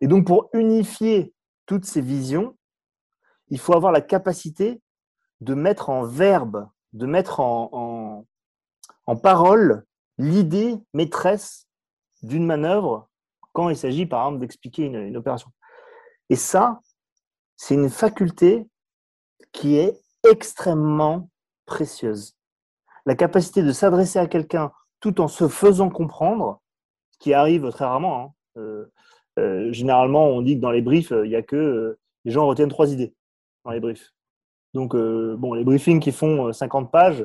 [0.00, 1.34] Et donc, pour unifier
[1.66, 2.56] toutes ces visions,
[3.48, 4.80] il faut avoir la capacité
[5.40, 8.24] de mettre en verbe, de mettre en,
[9.06, 9.84] en, parole
[10.18, 11.68] l'idée maîtresse
[12.22, 13.08] d'une manœuvre
[13.52, 15.50] quand il s'agit, par exemple, d'expliquer une, opération.
[16.30, 16.80] Et ça,
[17.56, 18.66] c'est une faculté
[19.52, 21.28] qui est extrêmement
[21.66, 22.37] précieuse.
[23.06, 26.62] La capacité de s'adresser à quelqu'un tout en se faisant comprendre,
[27.24, 28.20] qui arrive très rarement.
[28.20, 28.32] Hein.
[28.58, 28.84] Euh,
[29.38, 32.46] euh, généralement, on dit que dans les briefs, il n'y a que euh, les gens
[32.46, 33.14] retiennent trois idées
[33.64, 34.12] dans les briefs.
[34.74, 37.24] Donc, bon, les briefings qui font 50 pages,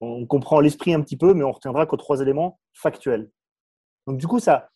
[0.00, 3.30] on comprend l'esprit un petit peu, mais on retiendra qu'aux trois éléments factuels.
[4.06, 4.70] Donc du coup, ça,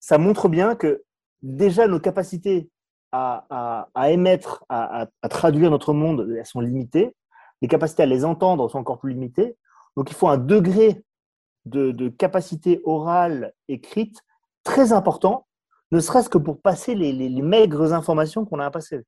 [0.00, 1.04] ça montre bien que
[1.40, 2.68] déjà nos capacités
[3.12, 7.14] à, émettre, à, traduire notre monde, elles sont limitées.
[7.62, 9.56] Les capacités à les entendre sont encore plus limitées.
[9.96, 11.04] Donc il faut un degré
[11.66, 14.22] de, capacité orale écrite
[14.64, 15.46] très important,
[15.92, 18.98] ne serait-ce que pour passer les, maigres informations qu'on a à passer.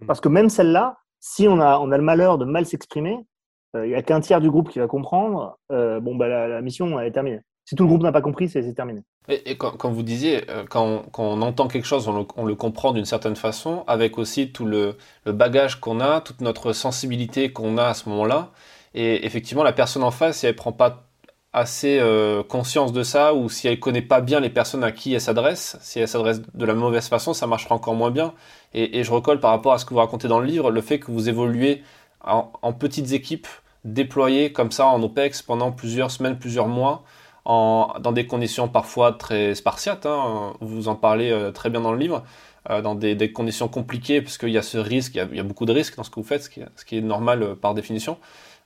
[0.00, 0.06] Mmh.
[0.06, 3.26] Parce que même celle-là, si on a, on a le malheur de mal s'exprimer,
[3.74, 6.60] il euh, n'y a qu'un tiers du groupe qui va comprendre, euh, bon, bah, la,
[6.60, 7.40] mission est terminée.
[7.64, 9.02] Si tout le groupe n'a pas compris, c'est terminé.
[9.28, 13.36] Et, quand, vous disiez, euh, quand, on, entend quelque chose, on le, comprend d'une certaine
[13.36, 18.08] façon, avec aussi tout le, bagage qu'on a, toute notre sensibilité qu'on a à ce
[18.08, 18.50] moment-là.
[18.94, 21.08] Et effectivement, la personne en face, si elle prend pas
[21.52, 22.00] assez
[22.48, 25.76] conscience de ça, ou si elle connaît pas bien les personnes à qui elle s'adresse,
[25.80, 28.32] si elle s'adresse de la mauvaise façon, ça marchera encore moins bien.
[28.72, 30.80] Et, et, je recolle par rapport à ce que vous racontez dans le livre, le
[30.80, 31.82] fait que vous évoluez
[32.24, 33.48] en, petites équipes
[33.84, 37.02] déployées comme ça en OPEX pendant plusieurs semaines, plusieurs mois,
[37.44, 40.06] en, dans des conditions parfois très spartiates.
[40.06, 42.22] Hein, vous en parlez euh, très bien dans le livre.
[42.70, 45.66] Euh, dans des, conditions compliquées, parce qu'il y a ce risque, il y a, beaucoup
[45.66, 47.74] de risques dans ce que vous faites, ce qui, ce qui est normal euh, par
[47.74, 48.18] définition.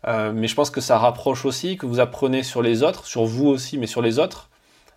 [0.04, 3.46] Mais je pense que ça rapproche aussi, que vous apprenez sur les autres, sur vous
[3.46, 4.50] aussi, mais sur les autres.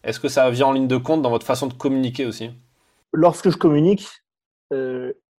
[0.03, 2.51] Est-ce que ça vient en ligne de compte dans votre façon de communiquer aussi?
[3.11, 4.07] Lorsque je communique,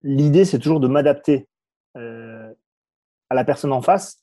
[0.03, 1.47] l'idée c'est toujours de m'adapter
[3.31, 4.23] à la personne en face.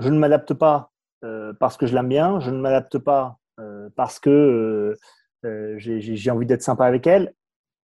[0.00, 0.90] Je ne m'adapte pas
[1.24, 4.96] euh, parce que je l'aime bien, je ne m'adapte pas euh, parce que
[5.44, 7.34] euh, j'ai envie d'être sympa avec elle.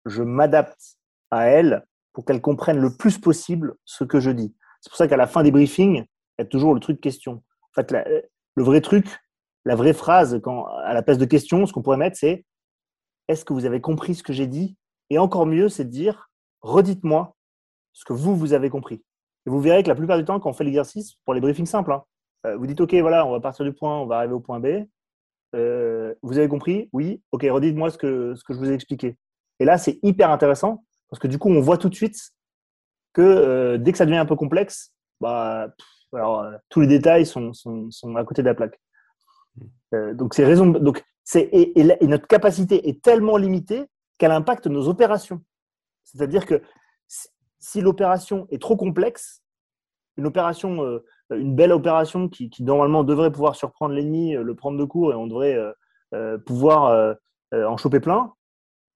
[0.07, 0.97] Je m'adapte
[1.31, 4.55] à elle pour qu'elle comprenne le plus possible ce que je dis.
[4.81, 6.05] C'est pour ça qu'à la fin des briefings,
[6.39, 7.43] il y a toujours le truc question.
[7.63, 7.93] En fait,
[8.55, 9.07] le vrai truc,
[9.65, 12.45] la vraie phrase quand, à la place de question, ce qu'on pourrait mettre, c'est
[13.29, 14.77] Est-ce que vous avez compris ce que j'ai dit?
[15.11, 16.31] Et encore mieux, c'est de dire
[16.63, 17.37] Redites-moi
[17.93, 19.03] ce que vous, vous avez compris.
[19.47, 21.67] Et vous verrez que la plupart du temps, quand on fait l'exercice, pour les briefings
[21.67, 22.05] simples, hein,
[22.47, 24.61] euh, vous dites OK, voilà, on va partir du point, on va arriver au point
[24.61, 24.87] B.
[25.55, 26.89] Euh, vous avez compris?
[26.93, 27.23] Oui.
[27.33, 29.17] OK, redites-moi ce que, ce que je vous ai expliqué.
[29.59, 32.17] Et là, c'est hyper intéressant parce que du coup, on voit tout de suite
[33.13, 35.69] que euh, dès que ça devient un peu complexe, bah,
[36.13, 38.81] alors, tous les détails sont, sont, sont, à côté de la plaque.
[40.15, 43.85] donc, c'est raison, donc et, et, notre capacité est tellement limitée
[44.19, 45.43] qu'elle impacte nos opérations.
[46.05, 46.63] C'est-à-dire que
[47.59, 49.43] si l'opération est trop complexe,
[50.17, 54.79] une opération, euh, une belle opération qui, normalement devrait pouvoir surprendre l'ennemi, euh, le prendre
[54.79, 55.59] de court et on devrait
[56.15, 57.17] euh, pouvoir
[57.53, 58.33] en choper plein,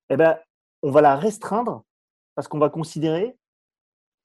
[0.08, 0.38] eh ben,
[0.82, 1.84] on va la restreindre
[2.34, 3.36] parce qu'on va considérer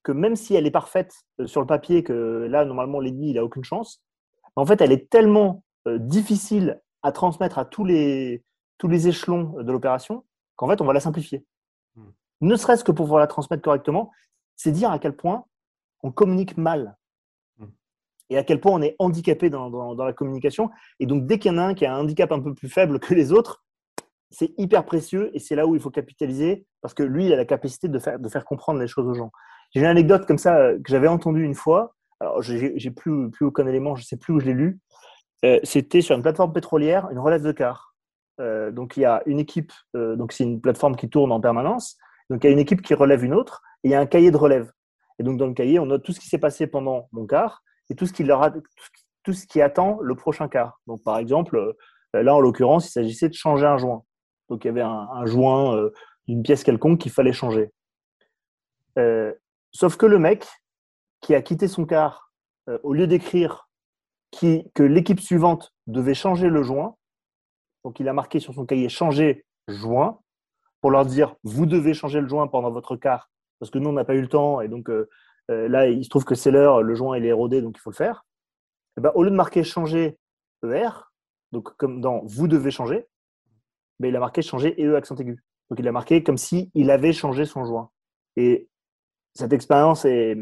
[0.06, 3.44] que même si elle est parfaite sur le papier, que là, normalement, l'ennemi, il n'a
[3.44, 4.04] aucune chance,
[4.56, 8.44] en fait, elle est tellement difficile à transmettre à tous les,
[8.78, 10.24] tous les échelons de l'opération
[10.56, 11.44] qu'en fait, on va la simplifier.
[11.96, 12.12] Hmm.
[12.42, 14.12] Ne serait-ce que pour pouvoir la transmettre correctement,
[14.56, 15.46] c'est dire à quel point
[16.04, 16.96] on communique mal
[17.58, 17.66] hmm.
[18.30, 20.70] et à quel point on est handicapé dans, dans, la communication.
[21.00, 22.70] Et donc, dès qu'il y en a un qui a un handicap un peu plus
[22.70, 23.64] faible que les autres,
[24.30, 27.38] c'est hyper précieux et c'est là où il faut capitaliser parce que lui, il a
[27.38, 29.32] la capacité de faire, de faire comprendre les choses aux gens.
[29.76, 31.96] J'ai une anecdote comme ça euh, que j'avais entendue une fois.
[32.22, 34.80] Alors, j'ai plus, plus aucun élément, je sais plus où je l'ai lu.
[35.44, 37.94] Euh, c'était sur une plateforme pétrolière, une relève de car.
[38.40, 41.98] Euh, donc, il y a une équipe, donc c'est une plateforme qui tourne en permanence.
[42.30, 44.06] Donc, il y a une équipe qui relève une autre et il y a un
[44.06, 44.72] cahier de relève.
[45.20, 47.62] Et donc, dans le cahier, on note tout ce qui s'est passé pendant mon quart
[47.90, 48.52] et tout ce qui, leur a,
[49.24, 50.80] tout ce qui attend le prochain quart.
[50.88, 51.76] Donc, par exemple,
[52.14, 54.04] là, en l'occurrence, il s'agissait de changer un joint.
[54.48, 55.90] Donc, il y avait un, joint
[56.28, 57.72] d'une pièce quelconque qu'il fallait changer.
[59.76, 60.48] Sauf que le mec
[61.22, 62.32] qui a quitté son car,
[62.84, 63.66] au lieu d'écrire
[64.40, 66.96] que l'équipe suivante devait changer le joint.
[67.84, 70.20] Donc, il a marqué sur son cahier changer joint
[70.82, 73.94] pour leur dire vous devez changer le joint pendant votre quart parce que nous, on
[73.94, 75.10] n'a pas eu le temps et donc euh,
[75.50, 77.80] euh, là, il se trouve que c'est l'heure, le joint il est érodé donc il
[77.80, 78.26] faut le faire.
[78.98, 80.18] Eh ben, au lieu de marquer changer
[80.64, 80.90] ER,
[81.52, 83.08] donc comme dans vous devez changer,
[84.00, 85.44] mais ben, il a marqué changer EE accent aigu.
[85.70, 87.90] Donc il a marqué comme si avait changé son joint.
[88.36, 88.68] Et
[89.36, 90.38] cette expérience est,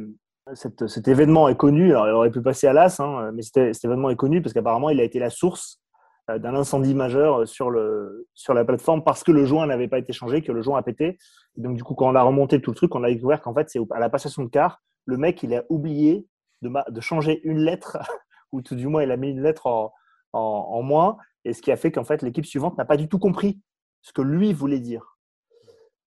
[0.55, 4.09] cet événement est connu, alors il aurait pu passer à l'as, hein, mais cet événement
[4.09, 5.81] est connu parce qu'apparemment il a été la source
[6.29, 9.97] euh, d'un incendie majeur sur, le, sur la plateforme parce que le joint n'avait pas
[9.97, 11.17] été changé, que le joint a pété.
[11.57, 13.69] donc du coup, quand on a remonté tout le truc, on a découvert qu'en fait,
[13.69, 16.27] c'est à la passation de car, le mec, il a oublié
[16.61, 17.97] de, changer une lettre,
[18.51, 19.91] ou tout du moins, il a mis une lettre en,
[20.33, 23.19] en, moins, et ce qui a fait qu'en fait, l'équipe suivante n'a pas du tout
[23.19, 23.59] compris
[24.01, 25.17] ce que lui voulait dire.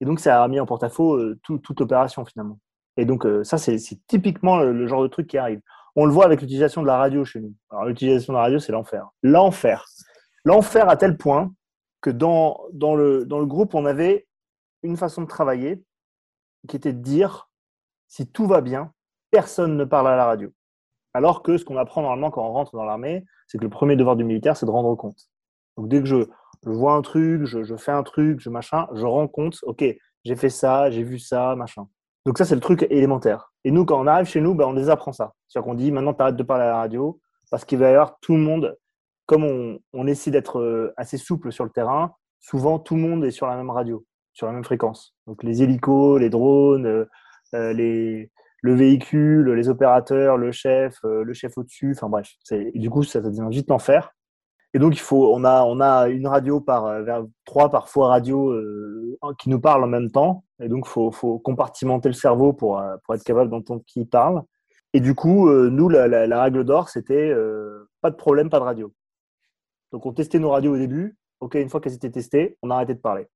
[0.01, 2.59] Et donc, ça a mis en porte-à-faux euh, toute l'opération finalement.
[2.97, 5.61] Et donc, euh, ça, c'est typiquement le, genre de truc qui arrive.
[5.97, 7.55] On le voit avec l'utilisation de la radio chez nous.
[7.71, 9.09] Alors, l'utilisation de la radio, c'est l'enfer.
[9.23, 9.87] L'enfer.
[10.45, 11.53] L'enfer à tel point
[12.01, 14.27] que dans, dans, le, dans le groupe, on avait
[14.83, 15.83] une façon de travailler
[16.69, 17.49] qui était de dire
[18.09, 18.93] si tout va bien,
[19.31, 20.53] personne ne parle à la radio.
[21.15, 23.97] Alors que ce qu'on apprend normalement quand on rentre dans l'armée, c'est que le premier
[23.97, 25.29] devoir du militaire, c'est de rendre compte.
[25.77, 26.27] Donc, dès que je,
[26.63, 29.85] vois un truc, je, je, fais un truc, je machin, je rends compte, ok,
[30.25, 31.89] j'ai fait ça, j'ai vu ça, machin.
[32.27, 33.53] Donc ça, c'est le truc élémentaire.
[33.63, 35.33] Et nous, quand on arrive chez nous, ben, on les apprend ça.
[35.47, 37.21] C'est-à-dire qu'on dit, maintenant, tu arrêtes de parler à la radio,
[37.53, 38.77] parce qu'il va y avoir tout le monde,
[39.27, 43.25] comme on, on essaie d'être euh, assez souple sur le terrain, souvent, tout le monde
[43.25, 45.15] est sur la même radio, sur la même fréquence.
[45.29, 47.05] Donc les hélicos, les drones, euh,
[47.55, 52.33] euh, les, le véhicule, les opérateurs, le chef, le chef au-dessus, enfin bref.
[52.75, 54.11] Du coup, ça devient vite l'enfer.
[54.75, 58.51] Et donc, il faut, on, a, on a une radio par, vers trois parfois radio
[58.51, 60.43] euh, qui nous parlent en même temps.
[60.61, 64.05] Et donc, il faut, faut, compartimenter le cerveau pour, euh, pour être capable d'entendre qui
[64.05, 64.43] parle.
[64.93, 67.35] Et du coup, nous, la, la, règle d'or, c'était
[68.01, 68.95] pas de problème, pas de radio.
[69.93, 71.19] Donc, on testait nos radios au début.
[71.41, 73.27] OK, une fois qu'elles étaient testées, on arrêtait de parler.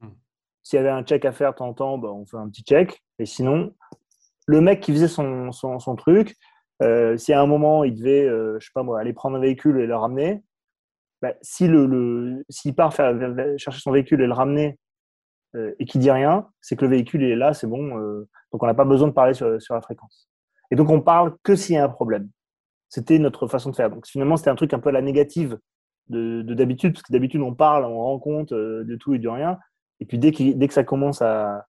[0.00, 0.08] Hmm.
[0.62, 2.50] S'il y avait un check à faire de temps en temps, bah, on fait un
[2.50, 3.02] petit check.
[3.18, 3.74] Et sinon,
[4.46, 6.36] le mec qui faisait son, son, son truc,
[6.82, 9.80] euh, si à un moment il devait, je sais pas moi, aller prendre un véhicule
[9.80, 10.42] et le ramener,
[11.22, 13.14] bah, si le, s'il part faire,
[13.56, 14.78] chercher son véhicule et le ramener
[15.56, 17.98] euh, et qu'il dit rien, c'est que le véhicule est là, c'est bon.
[17.98, 20.28] Euh, donc on n'a pas besoin de parler sur, la fréquence.
[20.70, 22.28] Et donc on parle que s'il y a un problème.
[22.88, 23.90] C'était notre façon de faire.
[23.90, 25.58] Donc finalement c'était un truc un peu à la négative
[26.08, 29.28] de, d'habitude, parce que d'habitude on parle, on rend compte euh, de tout et de
[29.28, 29.58] rien.
[30.00, 31.66] Et puis dès, dès que ça commence à,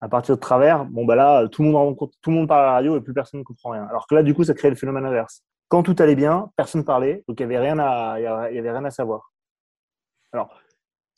[0.00, 2.66] à partir de travers, bon bah là tout le monde tout le monde parle à
[2.66, 3.86] la radio et plus personne ne comprend rien.
[3.86, 5.42] Alors que là du coup ça crée le phénomène inverse.
[5.68, 8.72] Quand tout allait bien, personne ne parlait, donc il n'y avait, rien à, y avait
[8.72, 9.30] rien à savoir.
[10.32, 10.50] Alors,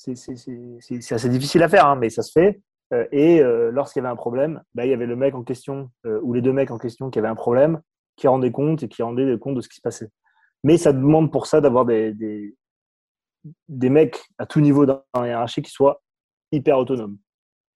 [0.05, 2.61] c'est assez difficile à faire, hein, mais ça se fait.
[2.93, 5.43] Euh, et euh, lorsqu'il y avait un problème, bah, il y avait le mec en
[5.43, 7.81] question, euh, ou les deux mecs en question qui avaient un problème,
[8.17, 10.11] qui rendaient compte et qui rendaient compte de ce qui se passait.
[10.65, 12.55] Mais ça demande pour ça d'avoir des, des,
[13.69, 16.03] des, mecs à tout niveau dans la hiérarchie qui soient
[16.53, 17.19] hyper autonomes.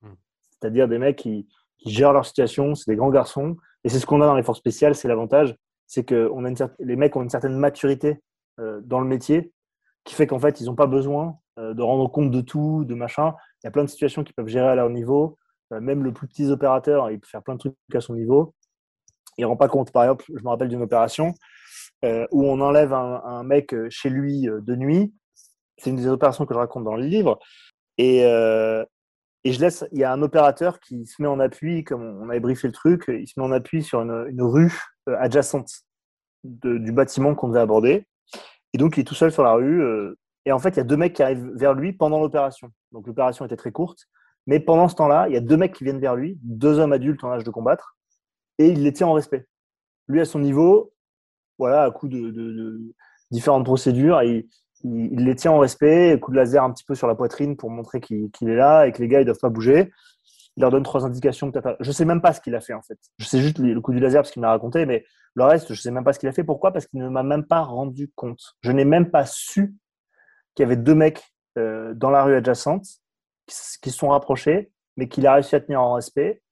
[0.03, 0.15] Hmm.
[0.51, 3.57] C'est-à-dire des mecs qui, qui, gèrent leur situation, c'est des grands garçons.
[3.85, 6.69] Et c'est ce qu'on a dans les forces spéciales, c'est l'avantage c'est que on a
[6.81, 8.21] les mecs ont une certaine maturité
[8.61, 9.53] euh, dans le métier
[10.05, 13.35] qui fait qu'en fait, ils n'ont pas besoin de rendre compte de tout, de machin.
[13.63, 15.39] Il y a plein de situations qu'ils peuvent gérer à leur niveau.
[15.73, 18.55] Euh, même le plus petit opérateur, il peut faire plein de trucs à son niveau.
[19.39, 19.93] Il ne rend pas compte.
[19.93, 21.35] Par exemple, je me rappelle d'une opération
[22.31, 25.13] où on enlève un, mec chez lui de nuit.
[25.77, 27.41] c'est une des opérations que je raconte dans le livre.
[27.99, 28.85] Et, euh,
[29.45, 32.29] et je laisse, il y a un opérateur qui se met en appui, comme on
[32.31, 34.77] avait briefé le truc, il se met en appui sur une, rue
[35.09, 35.71] euh, adjacente
[36.45, 38.07] du bâtiment qu'on devait aborder.
[38.73, 39.83] Et donc, il est tout seul sur la rue.
[39.83, 42.71] Euh, et en fait, il y a deux mecs qui arrivent vers lui pendant l'opération.
[42.93, 44.07] Donc, l'opération était très courte.
[44.47, 46.93] Mais pendant ce temps-là, il y a deux mecs qui viennent vers lui, deux hommes
[46.93, 47.97] adultes en âge de combattre,
[48.59, 49.49] et il les tient en respect.
[50.07, 50.93] Lui, à son niveau,
[51.59, 52.81] voilà, à coup de,
[53.33, 54.47] différentes procédures, il,
[54.85, 58.01] les tient en respect, coup de laser un petit peu sur la poitrine pour montrer
[58.01, 59.91] qu'il est là et que les gars, ils doivent pas bouger.
[60.57, 61.51] Il leur donne trois indications.
[61.51, 61.77] Peut-être.
[61.81, 62.99] Je sais même pas ce qu'il a fait, en fait.
[63.19, 65.05] Je sais juste le coup du laser parce qu'il m'a raconté, mais
[65.35, 66.45] le reste, je sais même pas ce qu'il a fait.
[66.45, 66.73] Pourquoi?
[66.73, 68.55] Parce qu'il ne m'a même pas rendu compte.
[68.63, 69.75] Je n'ai même pas su
[70.57, 71.23] qu'il y avait deux mecs
[71.59, 72.87] euh, dans la rue adjacente
[73.47, 76.43] qui se sont rapprochés, mais qu'il a réussi à tenir en respect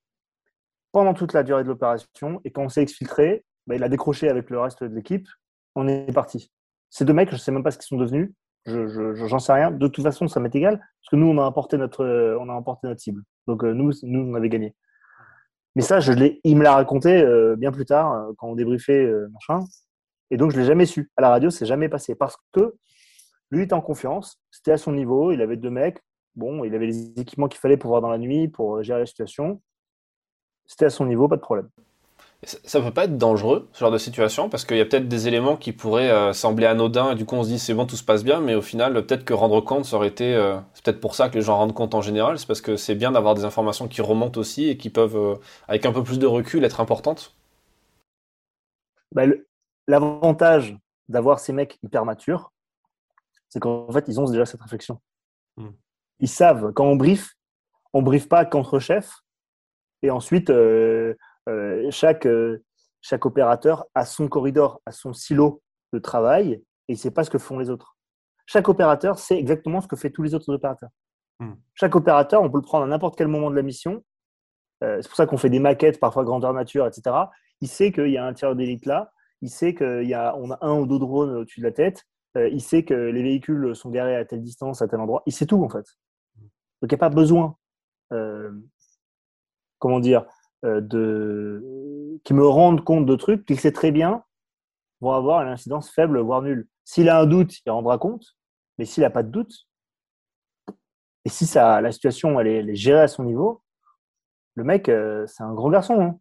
[0.92, 2.40] pendant toute la durée de l'opération.
[2.44, 5.26] Et quand on s'est exfiltré, bah, il a décroché avec le reste de l'équipe.
[5.74, 6.52] On est parti.
[6.90, 8.32] Ces deux mecs, je ne sais même pas ce qu'ils sont devenus.
[8.66, 9.70] Je, j'en sais rien.
[9.70, 12.52] De toute façon, ça m'est égal, parce que nous, on a emporté notre, on a
[12.52, 13.22] emporté notre cible.
[13.46, 14.74] Donc, euh, nous, nous, on avait gagné.
[15.74, 16.12] Mais ça, je
[16.44, 19.66] il me l'a raconté euh, bien plus tard, euh, quand on débriefait, machin.
[20.30, 21.10] Et donc, je l'ai jamais su.
[21.16, 22.14] À la radio, c'est jamais passé.
[22.14, 22.76] Parce que
[23.54, 26.00] lui était en confiance, c'était à son niveau, il avait deux mecs,
[26.36, 29.06] Bon, il avait les équipements qu'il fallait pour voir dans la nuit, pour gérer la
[29.06, 29.60] situation.
[30.66, 31.68] C'était à son niveau, pas de problème.
[32.42, 35.08] Ça ne peut pas être dangereux, ce genre de situation, parce qu'il y a peut-être
[35.08, 37.86] des éléments qui pourraient euh, sembler anodins, et du coup on se dit c'est bon,
[37.86, 40.34] tout se passe bien, mais au final, peut-être que rendre compte, ça aurait été...
[40.34, 42.76] Euh, c'est peut-être pour ça que les gens rendent compte en général, c'est parce que
[42.76, 45.36] c'est bien d'avoir des informations qui remontent aussi et qui peuvent, euh,
[45.68, 47.34] avec un peu plus de recul, être importantes.
[49.12, 49.22] Bah,
[49.86, 50.76] l'avantage
[51.08, 52.52] d'avoir ces mecs hyper matures,
[53.54, 55.00] c'est qu'en fait, ils ont déjà cette réflexion.
[55.56, 55.70] Hmm
[56.20, 57.34] ils savent, quand on brief,
[57.92, 59.12] on brief pas qu'entre chefs.
[60.02, 61.14] Et ensuite, euh,
[61.48, 62.62] euh, chaque, euh,
[63.00, 65.62] chaque opérateur a son corridor, a son silo
[65.92, 67.96] de travail et il ne sait pas ce que font les autres.
[68.46, 70.90] Chaque opérateur sait exactement ce que fait tous les autres opérateurs.
[71.40, 71.54] Hmm.
[71.74, 74.04] Chaque opérateur, on peut le prendre à n'importe quel moment de la mission.
[74.82, 77.16] c'est pour ça qu'on fait des maquettes, parfois grandeur nature, etc.
[77.62, 79.12] Il sait qu'il y a un tireur d'élite là.
[79.40, 82.04] Il sait qu'on a un ou deux drones au-dessus de la tête.
[82.36, 85.22] Il sait que les véhicules sont garés à telle distance, à tel endroit.
[85.26, 85.86] Il sait tout, en fait.
[86.84, 87.56] Donc, il n'y a pas besoin,
[88.12, 88.52] euh,
[89.78, 90.26] comment dire,
[90.64, 94.24] euh, de, qui me rendent compte de trucs qu'il sait très bien
[95.00, 96.68] vont avoir une incidence faible, voire nulle.
[96.84, 98.36] S'il a un doute, il rendra compte,
[98.78, 99.66] mais s'il n'a pas de doute,
[101.24, 103.62] et si ça, la situation elle est, gérée à son niveau,
[104.54, 106.00] le mec, euh, c'est un grand garçon.
[106.00, 106.18] Hein.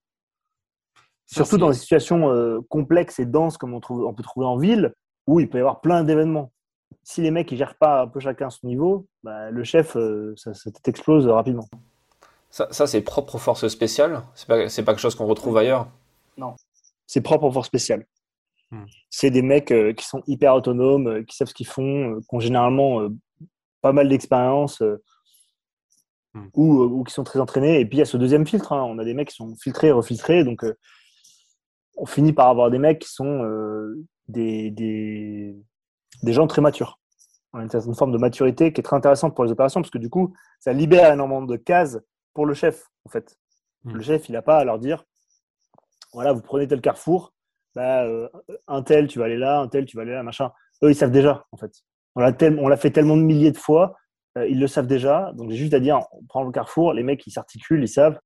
[1.26, 2.30] Surtout dans des situations
[2.70, 4.94] complexes et denses comme on, trouve, on peut trouver en ville,
[5.28, 6.52] où il peut y avoir plein d'événements
[7.04, 9.96] si les mecs ne gèrent pas un peu chacun à son niveau, bah, le chef,
[9.96, 11.68] euh, ça, t'explose rapidement.
[12.50, 14.22] Ça, c'est propre aux forces spéciales?
[14.36, 15.88] C'est pas, pas quelque chose qu'on retrouve ailleurs?
[16.38, 16.56] Non,
[17.08, 18.06] c'est propre aux forces spéciales.
[18.70, 18.86] Hmm.
[19.10, 22.36] C'est des mecs euh, qui sont hyper autonomes, euh, qui savent ce qu'ils font, qui
[22.36, 23.08] ont généralement
[23.82, 24.84] pas mal d'expérience
[26.34, 26.48] hmm.
[26.54, 27.80] ou, qui sont très entraînés.
[27.80, 28.72] Et puis il y a ce deuxième filtre.
[28.72, 28.84] Hein.
[28.84, 30.44] On a des mecs qui sont filtrés, refiltrés.
[30.44, 30.64] Donc
[31.98, 33.44] on finit par avoir des mecs qui sont
[34.28, 37.00] des, des gens très matures.
[37.54, 39.92] On a une certaine forme de maturité qui est très intéressante pour les opérations parce
[39.92, 42.00] que du coup, ça libère énormément de cases
[42.34, 43.38] pour le chef, en fait.
[43.84, 43.94] Hmm.
[43.94, 45.06] Le chef, il n'a pas à leur dire
[46.14, 47.34] voilà, vous prenez tel carrefour,
[47.76, 48.30] bah, euh,
[48.68, 50.52] un tel, tu vas aller là, un tel, tu vas aller là, machin.
[50.84, 51.72] Eux, ils savent déjà, en fait.
[52.16, 52.22] On
[52.68, 53.96] l'a fait tellement de milliers de fois,
[54.38, 55.32] euh, ils le savent déjà.
[55.34, 58.20] Donc, j'ai juste à dire on prend le carrefour, les mecs, ils s'articulent, ils savent.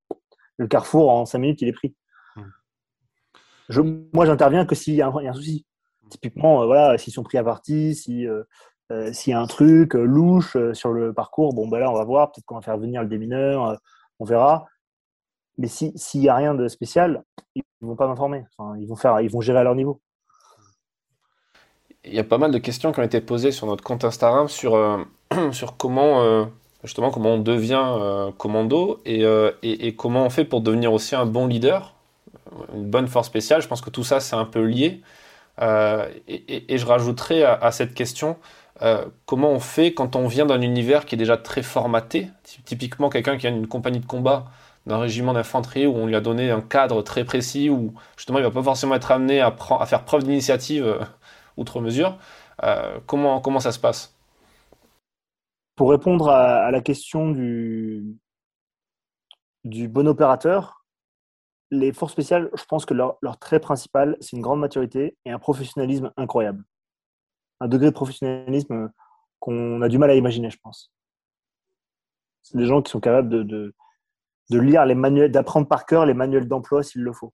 [0.57, 1.95] Le carrefour, en cinq minutes, il est pris.
[2.35, 2.41] Hmm.
[3.69, 3.81] Je,
[4.13, 5.65] moi, j'interviens que s'il y, y, a un souci.
[6.09, 8.43] Typiquement, euh, voilà, s'ils sont pris à partie, si, euh,
[8.91, 12.03] euh, s'il y a un truc louche sur le parcours, bon, ben là, on va
[12.03, 12.31] voir.
[12.31, 13.77] Peut-être qu'on va faire venir le démineur,
[14.19, 14.65] on verra.
[15.57, 17.23] Mais s'il n'y a rien de spécial,
[17.55, 18.45] ils ne vont pas m'informer.
[18.57, 20.01] Enfin, ils, vont faire, ils vont gérer à leur niveau.
[22.03, 24.47] Il y a pas mal de questions qui ont été posées sur notre compte Instagram
[24.47, 24.77] sur,
[25.51, 26.47] sur comment,
[26.83, 31.25] justement, comment on devient commando et, et, et, comment on fait pour devenir aussi un
[31.25, 31.95] bon leader,
[32.73, 33.61] une bonne force spéciale.
[33.61, 35.01] Je pense que tout ça, c'est un peu lié.
[35.61, 38.37] Euh, et, je rajouterais à, cette question,
[38.81, 42.29] euh, comment on fait quand on vient d'un univers qui est déjà très formaté?
[42.65, 44.45] Typiquement, quelqu'un qui a une compagnie de combat
[44.85, 48.43] d'un régiment d'infanterie où on lui a donné un cadre très précis, où justement il
[48.43, 49.51] ne va pas forcément être amené à,
[49.85, 50.99] faire preuve d'initiative euh,
[51.57, 52.17] outre mesure.
[53.05, 54.15] comment, ça se passe?
[55.75, 58.17] Pour répondre à, la question du
[59.63, 60.77] bon opérateur,
[61.71, 65.39] les forces spéciales, je pense que leur, trait principal, c'est une grande maturité et un
[65.39, 66.63] professionnalisme incroyable.
[67.59, 68.91] Un degré de professionnalisme
[69.39, 70.91] qu'on a du mal à imaginer, je pense.
[72.43, 73.73] C'est des gens qui sont capables de,
[74.49, 77.33] lire les manuels, d'apprendre par cœur les manuels d'emploi s'il le faut.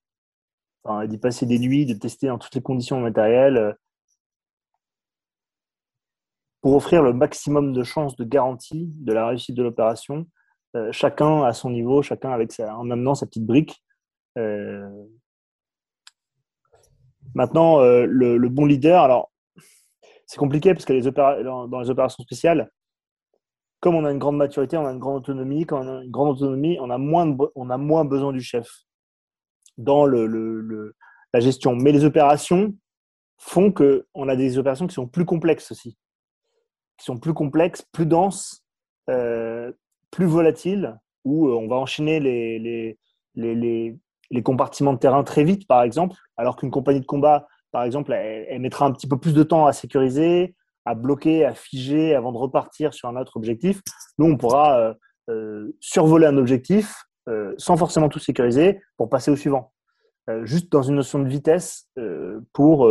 [1.05, 3.77] D'y passer des nuits, de tester dans toutes les conditions matérielles.
[6.61, 10.27] pour offrir le maximum de chances de garantie de la réussite de l'opération,
[10.91, 13.83] chacun à son niveau, chacun avec en amenant sa petite brique.
[17.35, 19.31] Maintenant, le, bon leader, alors
[20.25, 22.71] c'est compliqué parce que dans les opérations spéciales,
[23.83, 25.65] comme on a une grande maturité, on a une grande autonomie.
[25.65, 28.69] Quand on a une grande autonomie, on a moins, besoin du chef
[29.77, 31.75] dans la gestion.
[31.75, 32.73] Mais les opérations
[33.37, 35.97] font qu'on a des opérations qui sont plus complexes aussi,
[36.97, 38.63] qui sont plus complexes, plus denses,
[39.09, 39.73] euh,
[40.11, 42.97] plus volatiles, où euh, on va enchaîner les,
[44.33, 48.13] les, compartiments de terrain très vite, par exemple, alors qu'une compagnie de combat, par exemple,
[48.13, 50.55] elle, mettra un petit peu plus de temps à sécuriser,
[50.85, 53.81] à bloquer, à figer avant de repartir sur un autre objectif.
[54.17, 54.93] Nous, on pourra euh,
[55.29, 59.73] euh, survoler un objectif euh, sans forcément tout sécuriser pour passer au suivant.
[60.43, 61.89] juste dans une notion de vitesse
[62.53, 62.89] pour,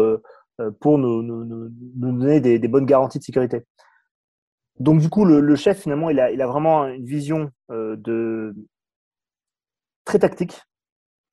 [0.80, 3.64] pour nous, nous, donner des, bonnes garanties de sécurité.
[4.80, 8.54] Donc, du coup, le, chef, finalement, il a, il a, vraiment une vision de
[10.04, 10.60] très tactique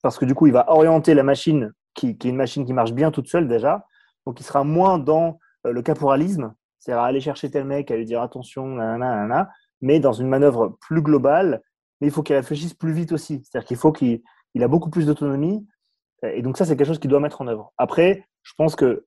[0.02, 2.74] parce que du coup, il va orienter la machine qui, qui est une machine qui
[2.74, 3.86] marche bien toute seule déjà.
[4.26, 8.06] Donc, il sera moins dans euh, le caporalisme, c'est-à-dire aller chercher tel mec, à lui
[8.06, 9.50] dire attention, nanana,
[9.82, 11.62] mais dans une manœuvre plus globale,
[12.00, 13.42] mais il faut qu'il réfléchisse plus vite aussi.
[13.44, 14.22] C'est-à-dire qu'il faut qu'il
[14.56, 15.68] il a beaucoup plus d'autonomie.
[16.24, 17.72] Et donc ça, c'est quelque chose qu'il doit mettre en œuvre.
[17.78, 19.06] Après, je pense que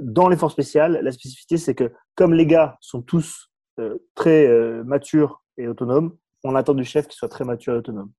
[0.00, 4.82] dans l'effort spécial, la spécificité, c'est que comme les gars sont tous euh, très euh,
[4.84, 8.10] matures et autonomes, on attend du chef qu'il soit très mature et autonome.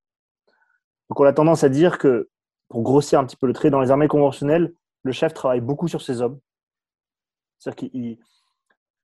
[1.11, 2.29] Donc on a tendance à dire que,
[2.69, 5.89] pour grossir un petit peu le trait, dans les armées conventionnelles, le chef travaille beaucoup
[5.89, 6.39] sur ses hommes.
[7.59, 8.17] C'est-à-dire qu'il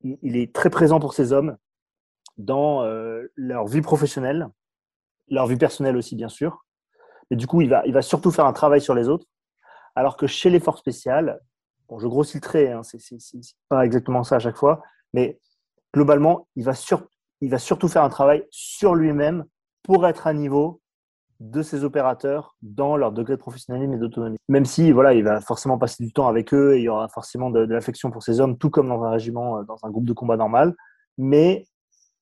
[0.02, 1.58] il est très présent pour ces hommes
[2.38, 4.48] dans euh, leur vie professionnelle,
[5.28, 6.64] leur vie personnelle aussi, bien sûr.
[7.30, 9.28] Mais du coup, il va, surtout faire un travail sur les autres.
[9.94, 11.42] Alors que chez les forces spéciales,
[11.90, 13.18] je grossis le trait, hein, c'est
[13.68, 14.82] pas exactement ça à chaque fois,
[15.12, 15.42] mais
[15.94, 19.44] globalement, il va surtout faire un travail sur lui-même
[19.84, 20.80] pour être à niveau
[21.40, 24.38] de ces opérateurs dans leur degré de professionnalisme et d'autonomie.
[24.48, 27.08] Même si voilà, il va forcément passer du temps avec eux et il y aura
[27.10, 30.06] forcément de, l'affection pour ces hommes, tout comme dans un régiment, euh, dans un groupe
[30.06, 30.76] de combat normal.
[31.18, 31.68] Mais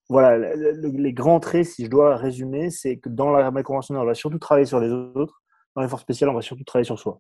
[0.10, 4.14] voilà, les grands traits, si je dois résumer, c'est que dans l'armée conventionnelle, on va
[4.14, 5.42] surtout travailler sur les autres.
[5.76, 7.20] Dans les forces spéciales, on va surtout travailler sur soi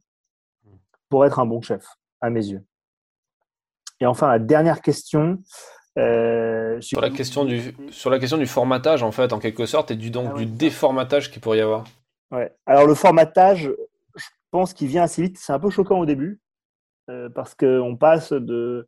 [1.09, 1.85] pour être un bon chef,
[2.21, 2.63] à mes yeux.
[3.99, 5.41] Et enfin, la dernière question,
[5.97, 9.91] euh, sur, la question du, sur la question du formatage, en fait, en quelque sorte,
[9.91, 11.85] et du, donc, ah du déformatage qu'il pourrait y avoir.
[12.31, 12.53] Ouais.
[12.65, 13.71] Alors, le formatage,
[14.15, 15.37] je pense qu'il vient assez vite.
[15.37, 16.41] C'est un peu choquant au début,
[17.09, 18.87] euh, parce qu'on passe de,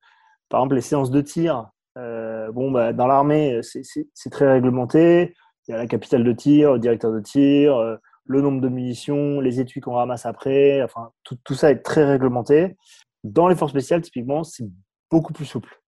[0.49, 1.69] par exemple, les séances de tir.
[1.97, 5.33] Euh, bon, bah, dans l'armée, c'est très réglementé.
[5.67, 9.39] Il y a la capitale de tir, le directeur de tir, le nombre de munitions,
[9.39, 10.81] les étuis qu'on ramasse après.
[10.83, 12.77] Enfin, tout, tout ça est très réglementé.
[13.23, 14.65] Dans les forces spéciales, typiquement, c'est
[15.09, 15.81] beaucoup plus souple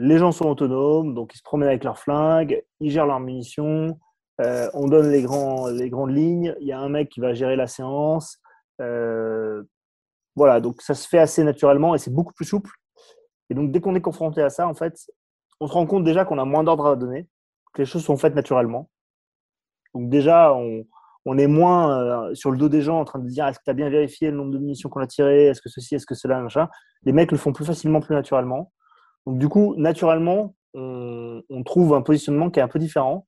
[0.00, 3.98] les gens sont autonomes, donc ils se promènent avec leurs flingues, ils gèrent leurs munitions,
[4.40, 7.66] euh, on donne les, grandes lignes, il y a un mec qui va gérer la
[7.66, 8.38] séance.
[8.80, 9.64] Euh,
[10.36, 12.70] voilà, donc ça se fait assez naturellement et c'est beaucoup plus souple.
[13.50, 14.94] Et donc dès qu'on est confronté à ça, en fait,
[15.58, 17.28] on se rend compte déjà qu'on a moins d'ordre à donner,
[17.74, 18.88] que les choses sont faites naturellement.
[19.94, 20.84] Donc déjà, on,
[21.24, 23.64] on est moins euh, sur le dos des gens en train de dire est-ce que
[23.64, 26.06] tu as bien vérifié le nombre de munitions qu'on a tirées, est-ce que ceci, est-ce
[26.06, 26.68] que cela, machin.
[27.02, 28.70] Les mecs le font plus facilement, plus naturellement.
[29.28, 33.26] Donc, du coup, naturellement, on, trouve un positionnement qui est un peu différent.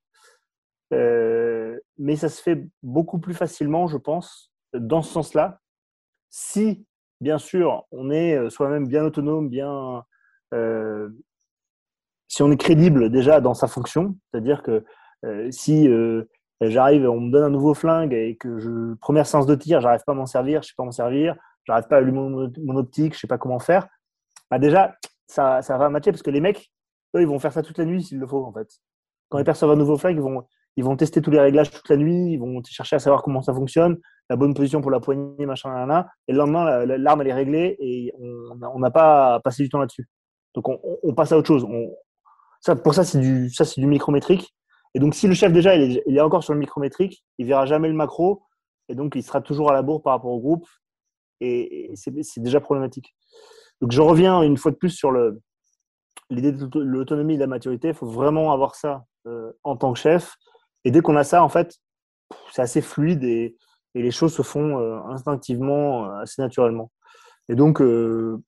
[0.95, 5.61] Euh, mais ça se fait beaucoup plus facilement, je pense, dans ce sens-là.
[6.31, 6.87] Si,
[7.21, 10.03] bien sûr, on est euh, soi-même bien autonome, bien.
[10.55, 11.11] Euh,
[12.29, 14.83] si on est crédible déjà dans sa fonction, c'est-à-dire que
[15.51, 15.87] si
[16.63, 20.05] j'arrive, on me donne un nouveau flingue et que je première séance de tir, j'arrive
[20.07, 23.15] pas à m'en servir, je sais pas m'en servir, j'arrive pas à allumer mon, optique,
[23.15, 23.89] je sais pas comment faire.
[24.51, 24.97] Bah déjà,
[25.31, 26.71] ça, ça va matcher parce que les mecs,
[27.15, 28.69] eux, ils vont faire ça toute la nuit s'il le faut, en fait.
[29.29, 30.45] Quand ils perçoivent un nouveau flag, ils vont,
[30.77, 33.41] ils vont tester tous les réglages toute la nuit, ils vont chercher à savoir comment
[33.41, 36.09] ça fonctionne, la bonne position pour la poignée, machin, là, là.
[36.27, 40.09] Et le lendemain, l'arme, elle est réglée et on n'a pas passé du temps là-dessus.
[40.55, 41.65] Donc, on, passe à autre chose.
[42.61, 44.53] Ça, pour ça, c'est du, du micrométrique.
[44.95, 47.87] Et donc, si le chef, déjà, il est, encore sur le micrométrique, il verra jamais
[47.87, 48.43] le macro.
[48.89, 50.67] Et donc, il sera toujours à la bourre par rapport au groupe.
[51.41, 53.15] Et c'est déjà problématique.
[53.81, 55.13] Donc je reviens une fois de plus sur
[56.31, 57.89] l'idée de l'autonomie et de la maturité.
[57.89, 60.37] Il faut vraiment avoir ça euh, en tant que chef.
[60.85, 61.77] Et dès qu'on a ça, en fait,
[62.53, 63.57] c'est assez fluide et,
[63.95, 66.93] les choses se font euh, instinctivement, euh, assez naturellement.
[67.49, 68.39] Et donc, je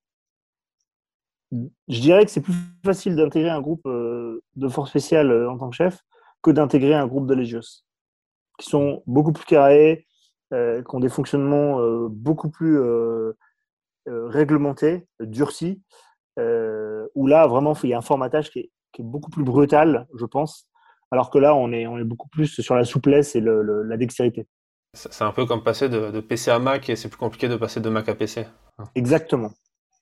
[1.88, 2.54] dirais que c'est plus
[2.84, 5.98] facile d'intégrer un groupe de force spéciale en tant que chef
[6.42, 7.82] que d'intégrer un groupe de légios,
[8.60, 10.06] qui sont beaucoup plus carrés,
[10.52, 12.78] qui ont des fonctionnements beaucoup plus
[14.06, 15.82] réglementé, durci.
[16.38, 20.68] où là, vraiment, il y a un formatage qui est, beaucoup plus brutal, je pense,
[21.10, 24.46] alors que là, on est, on est beaucoup plus sur la souplesse et la dextérité.
[24.94, 27.80] C'est un peu comme passer de, PC à Mac et c'est plus compliqué de passer
[27.80, 28.46] de Mac à PC.
[28.94, 29.52] Exactement.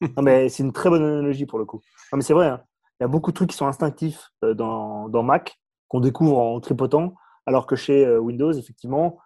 [0.22, 1.80] mais c'est une très bonne analogie pour le coup.
[2.12, 2.62] Non, mais c'est vrai, hein.
[2.98, 6.61] il y a beaucoup de trucs qui sont instinctifs dans, dans Mac qu'on découvre en
[6.61, 7.14] tripotant,
[7.46, 9.18] alors que chez Windows, effectivement,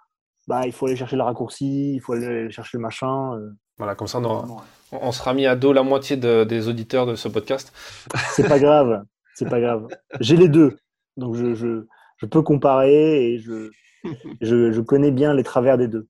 [0.46, 3.38] bah, il faut aller chercher le raccourci, il faut aller chercher le machin.
[3.74, 3.78] Euh.
[3.78, 4.58] Voilà, comme ça, on,
[4.92, 7.72] on, sera mis à dos la moitié des auditeurs de ce podcast.
[8.30, 9.04] C'est pas grave,
[9.34, 9.88] c'est pas grave.
[10.20, 10.78] J'ai les deux,
[11.16, 11.86] donc je, je,
[12.18, 13.70] je, peux comparer et je,
[14.40, 16.06] je, connais bien les travers des deux.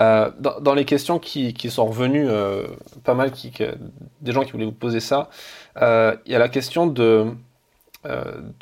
[0.00, 2.66] Euh, dans, les questions qui, qui sont revenues, euh,
[3.04, 3.52] pas mal qui,
[4.20, 5.28] des gens qui voulaient vous poser ça,
[5.76, 7.26] il y a la question de,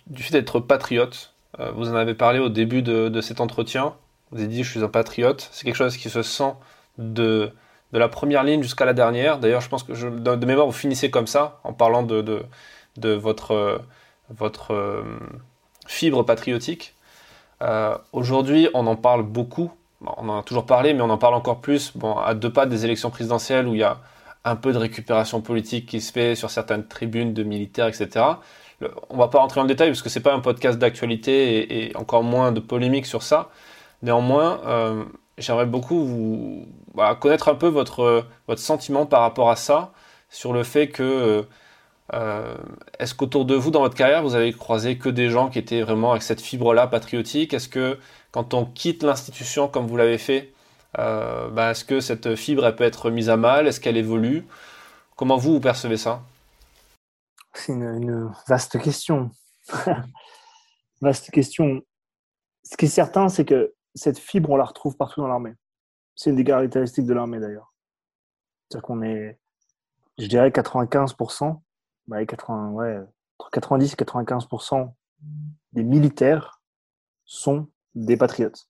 [0.06, 1.34] du fait d'être patriote.
[1.74, 3.94] vous en avez parlé au début de, de cet entretien.
[4.30, 5.48] Vous avez dit, je suis un patriote.
[5.52, 6.54] C'est quelque chose qui se sent
[6.98, 7.52] de,
[7.92, 9.38] de la première ligne jusqu'à la dernière.
[9.38, 12.44] D'ailleurs, je pense que de, mémoire, vous finissez comme ça, en parlant de,
[12.96, 13.82] votre,
[14.30, 15.02] votre euh,
[15.86, 16.94] fibre patriotique.
[17.62, 19.70] Euh, aujourd'hui, on en parle beaucoup.
[20.00, 21.92] on en a toujours parlé, mais on en parle encore plus
[22.24, 23.98] à deux pas des élections présidentielles où il y a
[24.44, 28.24] un peu de récupération politique qui se fait sur certaines tribunes de militaires, etc.
[29.10, 31.96] on va pas rentrer le détail parce que c'est pas un podcast d'actualité et, et,
[31.96, 33.50] encore moins de polémique sur ça.
[34.02, 35.04] Néanmoins, euh,
[35.40, 36.66] j'aimerais beaucoup vous,
[37.20, 39.92] connaître un peu votre, votre sentiment par rapport à ça,
[40.28, 41.46] sur le fait que
[42.12, 42.56] euh,
[42.98, 45.82] est-ce qu'autour de vous, dans votre carrière, vous avez croisé que des gens qui étaient
[45.82, 47.54] vraiment avec cette fibre-là patriotique?
[47.54, 47.98] Est-ce que
[48.32, 50.52] quand on quitte l'institution comme vous l'avez fait,
[50.98, 53.66] euh, bah, est-ce que cette fibre peut être mise à mal?
[53.66, 54.44] Est-ce qu'elle évolue?
[55.16, 56.22] Comment vous, vous percevez ça?
[57.54, 59.30] C'est une, vaste question.
[61.00, 61.80] vaste question.
[62.64, 65.54] Ce qui est certain, c'est que cette fibre, on la retrouve partout dans l'armée.
[66.14, 67.72] C'est une des caractéristiques de l'armée d'ailleurs.
[68.68, 69.38] C'est-à-dire qu'on est,
[70.18, 71.60] je dirais, 95%,
[72.06, 73.00] bah, 80, ouais,
[73.38, 74.92] entre 90 et 95%
[75.72, 76.60] des militaires
[77.24, 78.68] sont des patriotes.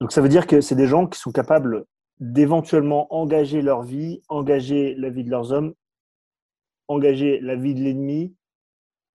[0.00, 1.86] Donc ça veut dire que c'est des gens qui sont capables
[2.20, 5.74] d'éventuellement engager leur vie, engager la vie de leurs hommes,
[6.88, 8.34] engager la vie de l'ennemi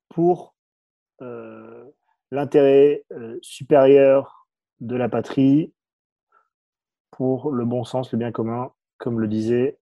[0.09, 0.55] pour
[1.21, 1.85] euh,
[2.31, 4.40] l'intérêt euh, supérieur
[4.81, 5.73] de la patrie
[7.11, 9.79] pour le bon sens, le bien commun, comme le disait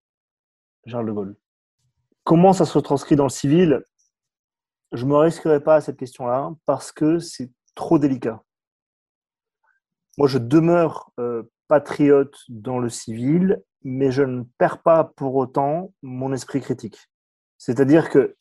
[0.85, 1.35] Charles de Gaulle.
[2.23, 3.83] Comment ça se retranscrit dans le civil?
[4.91, 8.43] Je ne me risquerai pas à cette question-là parce que c'est trop délicat.
[10.17, 15.93] Moi, je demeure euh, patriote dans le civil, mais je ne perds pas pour autant
[16.01, 17.09] mon esprit critique.
[17.57, 18.35] C'est-à-dire que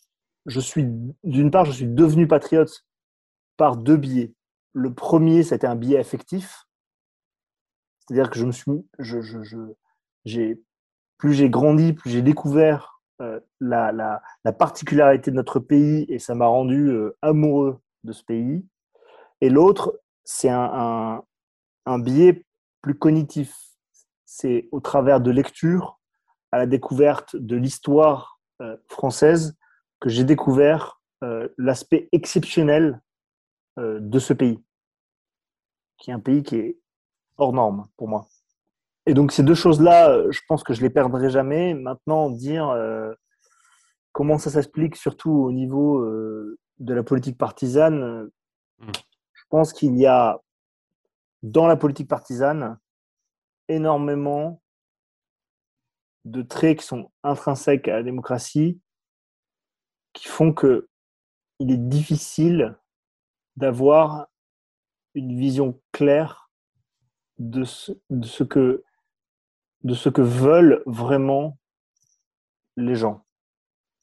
[0.46, 0.86] je suis,
[1.22, 2.84] d'une part, je suis devenu patriote
[3.56, 4.32] par deux biais
[4.72, 6.64] le premier, c'était un biais affectif.
[8.00, 8.64] C'est-à-dire que je me suis,
[11.18, 16.34] plus j'ai grandi, plus j'ai découvert euh, la, la, particularité de notre pays et ça
[16.34, 18.64] m'a rendu euh, amoureux de ce pays.
[19.40, 21.22] Et l'autre, c'est un,
[21.84, 22.44] un, biais
[22.80, 23.54] plus cognitif.
[24.24, 25.98] C'est au travers de lecture,
[26.52, 29.56] à la découverte de l'histoire euh, française,
[30.00, 30.94] que j'ai découvert
[31.56, 33.00] l'aspect exceptionnel
[33.78, 34.62] de ce pays
[35.98, 36.78] qui est un pays qui est
[37.36, 38.26] hors norme pour moi.
[39.06, 41.74] Et donc ces deux choses-là, euh, je pense que je les perdrai jamais.
[41.74, 43.12] Maintenant, dire euh,
[44.12, 48.30] comment ça s'explique, surtout au niveau euh, de la politique partisane,
[48.78, 48.92] hmm.
[49.32, 50.40] je pense qu'il y a
[51.42, 52.78] dans la politique partisane
[53.68, 54.60] énormément
[56.24, 58.80] de traits qui sont intrinsèques à la démocratie,
[60.12, 60.88] qui font que
[61.60, 62.76] il est difficile
[63.58, 64.28] d'avoir
[65.14, 66.48] une vision claire
[67.38, 67.92] de ce,
[68.44, 68.82] que,
[70.20, 71.58] veulent vraiment
[72.76, 73.24] les gens,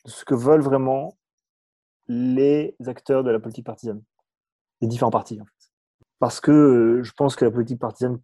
[0.04, 1.18] de ce que veulent vraiment
[2.08, 4.04] les acteurs de la politique partisane,
[4.82, 5.40] les différents partis.
[6.20, 8.22] Parce que euh, je pense que la politique partisane,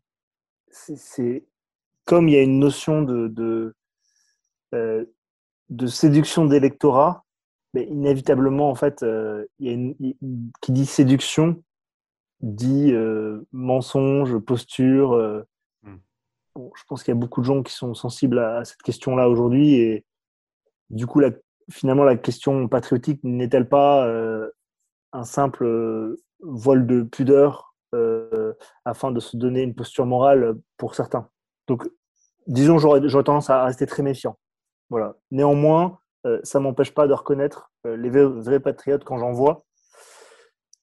[0.69, 1.45] c'est
[2.05, 3.73] comme il y a une notion de,
[4.73, 5.05] euh,
[5.69, 7.23] de séduction d'électorat,
[7.73, 9.95] mais inévitablement en fait, euh, il y a une,
[10.61, 11.63] qui dit séduction
[12.41, 15.13] dit euh, mensonge, posture.
[15.13, 15.43] Euh,
[15.83, 15.97] hmm.
[16.55, 19.75] je pense qu'il y a beaucoup de gens qui sont sensibles à, cette question-là aujourd'hui.
[19.75, 20.05] Et
[20.89, 21.31] du coup, la,
[21.69, 24.11] finalement, la question patriotique n'est-elle pas
[25.13, 27.75] un simple vol de pudeur
[28.85, 31.29] afin de se donner une posture morale pour certains?
[31.67, 31.87] Donc,
[32.47, 34.39] disons, j'aurais tendance à rester très méfiant.
[34.89, 35.15] Voilà.
[35.29, 36.00] Néanmoins,
[36.43, 39.65] ça ne m'empêche pas de reconnaître les vrais patriotes quand j'en vois.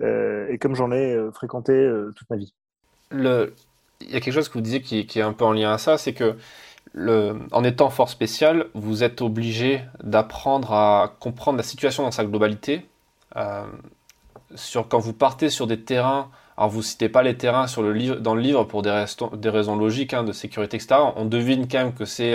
[0.01, 2.53] Euh, et comme j'en ai euh, fréquenté euh, toute ma vie.
[3.11, 5.79] Il y a quelque chose que vous disiez qui, est un peu en lien à
[5.79, 6.37] ça, c'est que
[6.97, 12.87] en étant force spéciale, vous êtes obligé d'apprendre à comprendre la situation dans sa globalité.
[14.55, 17.93] sur, quand vous partez sur des terrains alors vous citez pas les terrains sur le
[17.93, 18.91] livre, dans le livre pour des,
[19.45, 21.01] raisons logiques hein, de sécurité, etc.
[21.15, 22.35] On devine quand même que c'est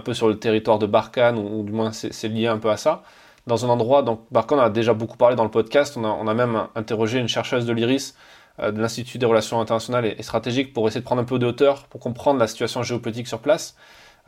[0.00, 3.02] peu sur le territoire de Barkhane, ou, du moins c'est lié un peu à ça.
[3.46, 6.66] Dans un endroit, donc Barkhane, a déjà beaucoup parlé dans le podcast, on a, même
[6.74, 8.16] interrogé une chercheuse de l'IRIS,
[8.60, 11.46] euh, de l'Institut des relations internationales et, stratégiques, pour essayer de prendre un peu de
[11.46, 13.76] hauteur, pour comprendre la situation géopolitique sur place.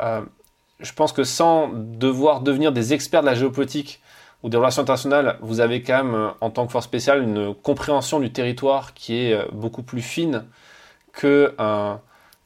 [0.00, 0.20] Euh,
[0.80, 4.00] je pense que sans devoir devenir des experts de la géopolitique
[4.44, 7.54] ou des relations internationales, vous avez quand même, euh, en tant que force spéciale, une
[7.54, 10.44] compréhension du territoire qui est beaucoup plus fine
[11.12, 11.52] que,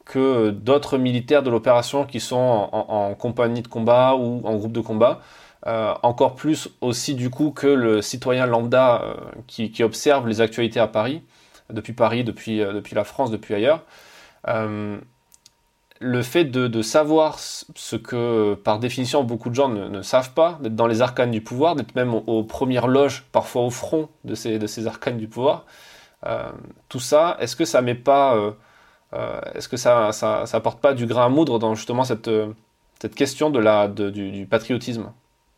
[0.04, 4.80] que d'autres militaires de l'opération qui sont en, compagnie de combat ou en groupe de
[4.80, 5.20] combat.
[5.66, 9.04] Euh, encore plus aussi du coup que le citoyen lambda
[9.46, 11.22] qui, qui, observe les actualités à Paris,
[11.70, 13.84] depuis Paris, depuis, depuis la France, depuis ailleurs
[16.02, 20.74] le fait de, savoir ce que, par définition, beaucoup de gens ne, savent pas, d'être
[20.74, 24.86] dans les arcanes du pouvoir, d'être même aux, premières loges, parfois au front de ces,
[24.86, 25.64] arcanes du pouvoir,
[26.26, 26.50] euh,
[26.88, 28.52] tout ça, est-ce que ça met pas, euh, euh,
[29.54, 32.30] est-ce que ça, ça, apporte pas du grain à moudre dans justement cette,
[33.00, 35.12] cette question de la, du, patriotisme?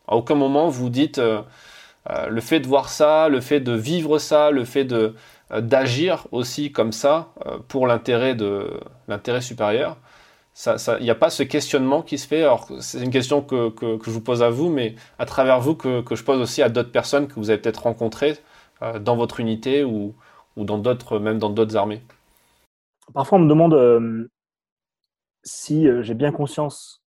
[0.08, 4.50] À aucun moment vous dites le fait de voir ça, le fait de vivre ça,
[4.50, 5.14] le fait de
[5.56, 7.28] d'agir aussi comme ça
[7.68, 9.96] pour l'intérêt de l'intérêt supérieur
[10.98, 12.42] il n'y a pas ce questionnement qui se fait?
[12.42, 15.74] Alors, c'est une question que, que, je vous pose à vous, mais à travers vous,
[15.74, 18.36] que, que je pose aussi à d'autres personnes que vous avez peut-être rencontrées
[18.82, 20.14] euh, dans votre unité ou,
[20.56, 22.02] ou dans d'autres, même dans d'autres armées.
[23.12, 24.28] Parfois, on me demande euh,
[25.42, 27.02] si euh, j'ai bien conscience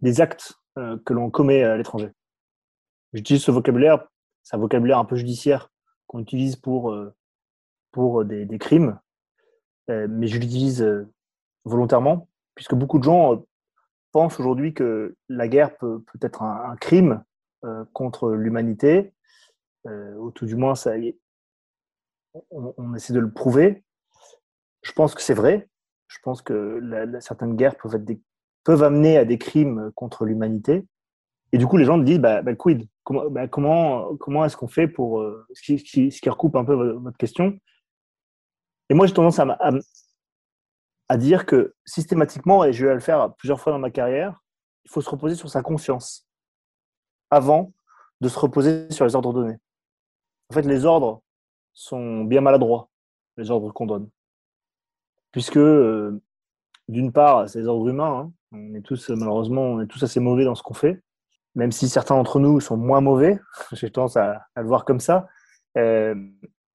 [0.00, 2.10] des actes que l'on commet à l'étranger.
[3.12, 4.08] J'utilise ce vocabulaire,
[4.42, 5.70] c'est un vocabulaire un peu judiciaire
[6.06, 6.96] qu'on utilise pour,
[7.92, 8.98] pour des, crimes
[9.90, 11.06] euh, mais je l'utilise euh,
[11.64, 13.36] volontairement, puisque beaucoup de gens euh,
[14.12, 17.22] pensent aujourd'hui que la guerre peut, peut être un, crime
[17.94, 19.14] contre l'humanité,
[19.86, 20.92] ou tout du moins, ça,
[22.50, 23.84] on, essaie de le prouver.
[24.82, 25.68] Je pense que c'est vrai.
[26.08, 26.80] Je pense que
[27.20, 30.86] certaines guerres peuvent, amener à des crimes contre l'humanité.
[31.52, 32.88] Et du coup, les gens disent, bah, bah quid?
[33.04, 35.24] Comment, bah, comment, est-ce qu'on fait pour...
[35.52, 37.58] ce, qui, ce, qui, recoupe un peu votre question,
[38.90, 39.58] et moi, j'ai tendance à,
[41.08, 44.42] à, dire que systématiquement, et je vais le faire plusieurs fois dans ma carrière,
[44.84, 46.26] il faut se reposer sur sa conscience
[47.30, 47.72] avant
[48.20, 49.56] de se reposer sur les ordres donnés.
[50.50, 51.22] En fait, les ordres
[51.74, 52.88] sont bien maladroits,
[53.36, 54.08] les ordres qu'on donne.
[55.32, 56.22] Puisque, euh,
[56.88, 58.20] d'une part, c'est les ordres humains.
[58.20, 58.32] Hein.
[58.52, 61.02] On est tous, malheureusement, on est tous assez mauvais dans ce qu'on fait.
[61.54, 63.38] Même si certains d'entre nous sont moins mauvais,
[63.72, 65.28] j'ai tendance à, le voir comme ça,
[65.76, 66.14] euh,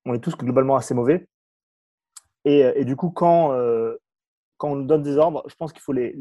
[0.06, 1.28] on est tous globalement assez mauvais.
[2.48, 3.98] Euh, et, du coup, quand, euh,
[4.58, 6.14] quand on nous donne des ordres, je pense qu'il faut les,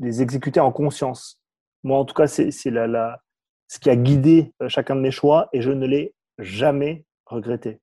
[0.00, 1.40] les, exécuter en conscience.
[1.82, 3.20] Moi, en tout cas, c'est la, la,
[3.68, 7.80] ce qui a guidé euh, chacun de mes choix et je ne l'ai jamais regretté.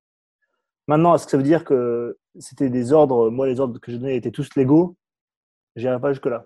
[0.88, 3.98] Maintenant, est-ce que ça veut dire que c'était des ordres, moi, les ordres que j'ai
[3.98, 4.98] donnés étaient tous légaux?
[5.76, 6.46] Je n'irai pas jusque-là.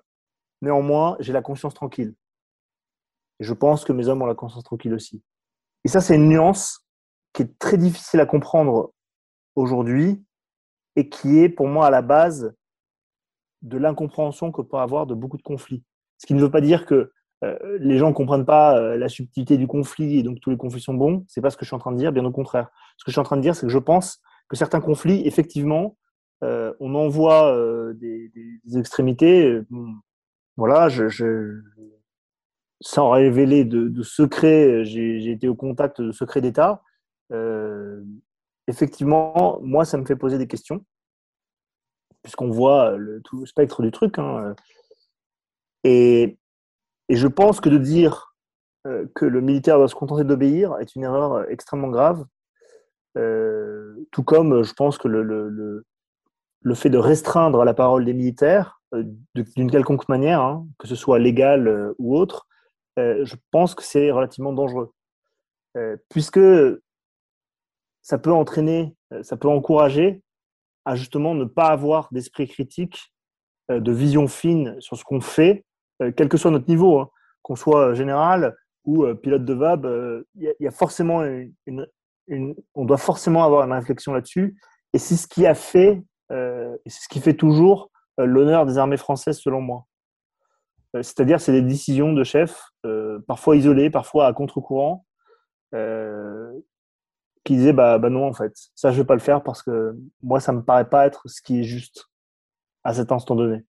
[0.61, 2.15] Néanmoins, j'ai la conscience tranquille.
[3.39, 5.23] Et je pense que mes hommes ont la conscience tranquille aussi.
[5.83, 6.85] Et ça, c'est une nuance
[7.33, 8.93] qui est très difficile à comprendre
[9.55, 10.23] aujourd'hui
[10.95, 12.53] et qui est pour moi à la base
[13.61, 15.83] de l'incompréhension que peut avoir de beaucoup de conflits.
[16.17, 17.11] Ce qui ne veut pas dire que
[17.43, 20.57] euh, les gens ne comprennent pas euh, la subtilité du conflit et donc tous les
[20.57, 21.25] conflits sont bons.
[21.27, 22.69] C'est pas ce que je suis en train de dire, bien au contraire.
[22.97, 25.25] Ce que je suis en train de dire, c'est que je pense que certains conflits,
[25.25, 25.97] effectivement,
[26.43, 27.55] euh, on envoie
[27.95, 28.31] des,
[28.65, 29.61] des, extrémités.
[30.57, 31.61] voilà, je, je,
[32.81, 36.81] sans révéler de, de secrets, j'ai été au contact de secrets d'État
[38.69, 40.85] effectivement, moi, ça me fait poser des questions,
[42.23, 44.19] puisqu'on voit le, tout le spectre du truc.
[44.19, 44.55] Hein.
[45.83, 46.37] Et,
[47.15, 48.35] je pense que de dire
[48.87, 52.25] euh, que le militaire doit se contenter d'obéir est une erreur extrêmement grave.
[53.17, 58.81] Euh, tout comme je pense que le, le, fait de restreindre la parole des militaires
[58.93, 59.03] euh,
[59.55, 62.47] d'une quelconque manière, hein, que ce soit légal ou autre,
[62.97, 64.91] je pense que c'est relativement dangereux.
[66.09, 66.39] puisque
[68.09, 70.23] ça peut entraîner, euh, ça peut encourager
[70.83, 73.13] à justement ne pas avoir d'esprit critique,
[73.69, 75.68] euh, de vision fine sur ce qu'on fait, euh,
[76.15, 77.09] quel que soit notre niveau, hein.
[77.41, 81.21] qu'on soit général ou pilote de VAB, il y, a forcément
[81.65, 84.57] une, on doit forcément avoir une réflexion là-dessus.
[84.93, 88.97] Et c'est ce qui a fait, et c'est ce qui fait toujours l'honneur des armées
[88.97, 89.85] françaises, selon moi.
[90.93, 92.71] C'est-à-dire, c'est des décisions de chef,
[93.27, 95.05] parfois isolées, parfois à contre-courant,
[97.49, 99.95] qui disait bah, bah non en fait ça je vais pas le faire parce que
[100.21, 102.05] moi ça me paraît pas être ce qui est juste
[102.83, 103.65] à cet instant donné.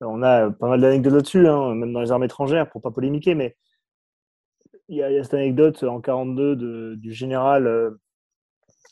[0.00, 3.34] On a pas mal d'anecdotes là-dessus, hein, même dans les armes étrangères, pour pas polémiquer,
[3.34, 3.56] mais
[4.88, 7.90] il y, a, cette anecdote en 42 du général euh,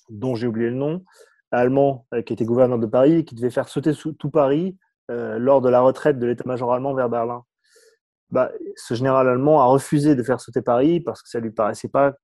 [0.09, 1.05] dont j'ai oublié le nom,
[1.51, 4.79] allemand, euh, qui était gouverneur de Paris, qui devait faire sauter tout Paris
[5.11, 7.45] euh, lors de la retraite de l'état-major allemand vers Berlin.
[8.31, 11.89] Bah, ce général allemand a refusé de faire sauter Paris parce que ça lui paraissait
[11.89, 12.15] pas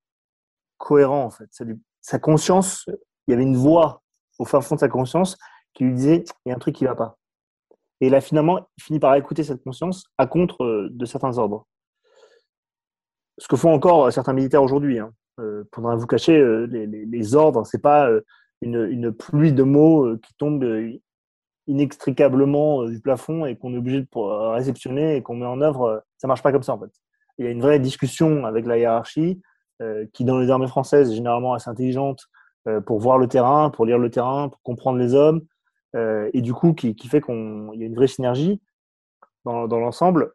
[0.77, 1.49] cohérent en fait.
[2.01, 2.85] sa conscience,
[3.27, 4.01] il y avait une voix
[4.39, 5.37] au fin fond de sa conscience
[5.73, 7.18] qui lui disait il y a un truc qui va pas.
[8.01, 11.65] Et il a finalement fini par écouter cette conscience à contre euh, de certains ordres.
[13.37, 14.99] Ce que font encore certains militaires aujourd'hui.
[14.99, 15.11] Hein.
[15.39, 18.09] Euh, pour vous cacher, euh, les, ordres, c'est pas
[18.61, 20.65] une, pluie de mots qui tombe
[21.67, 24.07] inextricablement du plafond et qu'on est obligé de
[24.53, 26.03] réceptionner et qu'on met en œuvre.
[26.17, 26.91] Ça marche pas comme ça en fait.
[27.37, 29.41] Il y a une vraie discussion avec la hiérarchie
[30.11, 32.27] qui, dans les armées françaises, est généralement assez intelligente
[32.85, 35.41] pour voir le terrain, pour lire le terrain, pour comprendre les hommes,
[35.95, 38.61] euh, et du coup qui, qui fait qu'il y a une vraie synergie
[39.45, 40.33] dans, dans l'ensemble.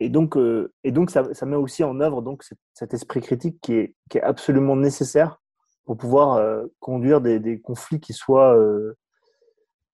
[0.00, 3.60] Et donc, euh, et donc ça, ça, met aussi en œuvre donc, cet, esprit critique
[3.60, 5.40] qui est, qui est, absolument nécessaire
[5.84, 8.56] pour pouvoir euh, conduire des, des, conflits qui soient,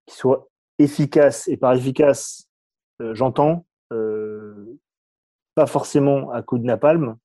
[0.07, 0.49] qui soient
[0.79, 1.49] efficaces.
[1.49, 2.49] Et par efficace,
[3.01, 3.65] j'entends
[5.55, 7.17] pas forcément à coup de napalm,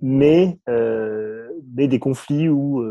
[0.00, 2.82] mais, mais des conflits où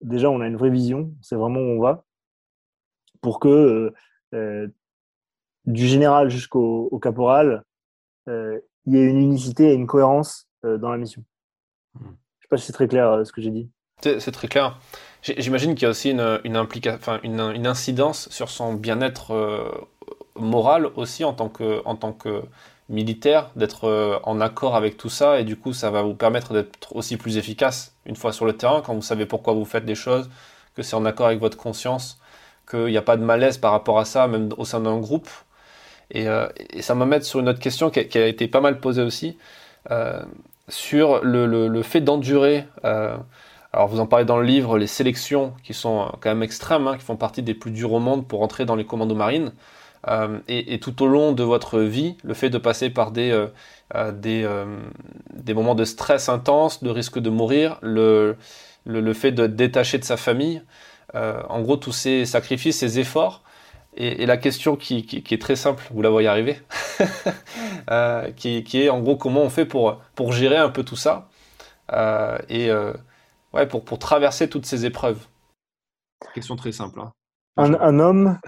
[0.00, 2.04] déjà, on a une vraie vision, c'est vraiment où on va,
[3.20, 3.94] pour que euh,
[4.34, 4.68] euh,
[5.64, 7.64] du général jusqu'au caporal,
[8.28, 11.24] euh, il y ait une unicité et une cohérence dans la mission.
[11.94, 12.04] Hmm.
[12.04, 13.68] Je ne sais pas si c'est très clair ce que j'ai dit.
[14.02, 14.78] C'est très clair.
[15.22, 19.88] J'imagine qu'il y a aussi une, une, enfin, une, une, incidence sur son bien-être
[20.36, 22.42] moral aussi en tant que, en tant que
[22.88, 26.52] militaire, d'être euh, en accord avec tout ça, et du coup, ça va vous permettre
[26.52, 29.84] d'être aussi plus efficace une fois sur le terrain, quand vous savez pourquoi vous faites
[29.84, 30.30] des choses,
[30.76, 32.20] que c'est en accord avec votre conscience,
[32.70, 35.28] qu'il n'y a pas de malaise par rapport à ça, même au sein d'un groupe.
[36.10, 36.46] Et, euh,
[36.80, 39.36] ça m'amène sur une autre question qui a, été pas mal posée aussi,
[39.90, 40.22] euh,
[40.68, 42.66] sur le, fait d'endurer.
[42.84, 46.96] alors vous en parlez dans le livre, les sélections qui sont quand même extrêmes, hein,
[46.96, 49.52] qui font partie des plus durs au monde pour entrer dans les commandos marines.
[50.08, 53.48] Euh, et, tout au long de votre vie, le fait de passer par des, euh,
[53.94, 54.12] euh,
[55.32, 58.36] des, moments de stress intense, de risque de mourir, le,
[58.84, 60.62] le, fait de détacher de sa famille,
[61.14, 63.42] en gros tous ces sacrifices, ces efforts,
[63.96, 66.60] et, la question qui, qui, est très simple, vous la voyez arriver,
[68.36, 71.28] qui, qui, est en gros comment on fait pour, pour gérer un peu tout ça,
[72.48, 72.70] et
[73.52, 75.18] ouais, pour, pour traverser toutes ces épreuves.
[76.34, 77.00] Question très simple.
[77.00, 77.12] Hein.
[77.58, 78.38] Un, homme,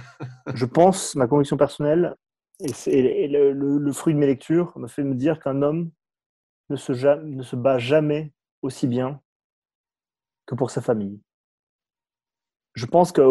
[0.53, 2.15] je pense, ma conviction personnelle,
[2.61, 5.91] et, le, fruit de mes lectures, me fait me dire qu'un homme
[6.69, 9.21] ne se, bat jamais aussi bien
[10.45, 11.21] que pour sa famille.
[12.75, 13.23] Je pense que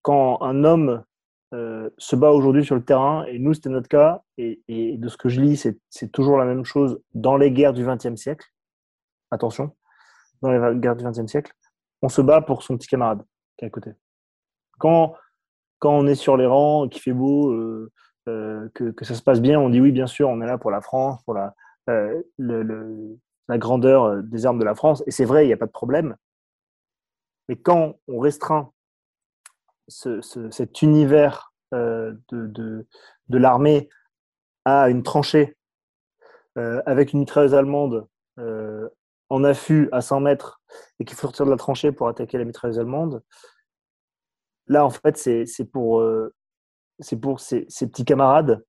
[0.00, 1.04] quand un homme
[1.52, 5.18] euh, se bat aujourd'hui sur le terrain, et nous c'était notre cas, et de ce
[5.18, 8.46] que je lis, c'est toujours la même chose dans les guerres du XXe siècle.
[9.30, 9.76] Attention,
[10.40, 11.52] dans les guerres du XXe siècle,
[12.00, 13.22] on se bat pour son petit camarade
[13.58, 13.90] qui est à côté
[14.80, 15.14] quand,
[15.78, 17.92] quand on est sur les rangs, qu'il fait beau, euh,
[18.28, 20.58] euh, que, que, ça se passe bien, on dit oui, bien sûr, on est là
[20.58, 21.54] pour la France, pour la,
[21.88, 25.04] euh, la grandeur des armes de la France.
[25.06, 26.16] Et c'est vrai, il n'y a pas de problème.
[27.48, 28.72] Mais quand on restreint
[29.88, 30.20] ce,
[30.50, 32.86] cet univers de, de,
[33.28, 33.88] de l'armée
[34.64, 35.56] à une tranchée
[36.56, 38.06] avec une mitrailleuse allemande
[39.30, 40.60] en affût à 100 mètres
[40.98, 43.22] et qu'il faut sortir de la tranchée pour attaquer la mitrailleuse allemande,
[44.70, 46.32] Là, en fait, c'est pour, euh,
[47.00, 48.64] ces, petits camarades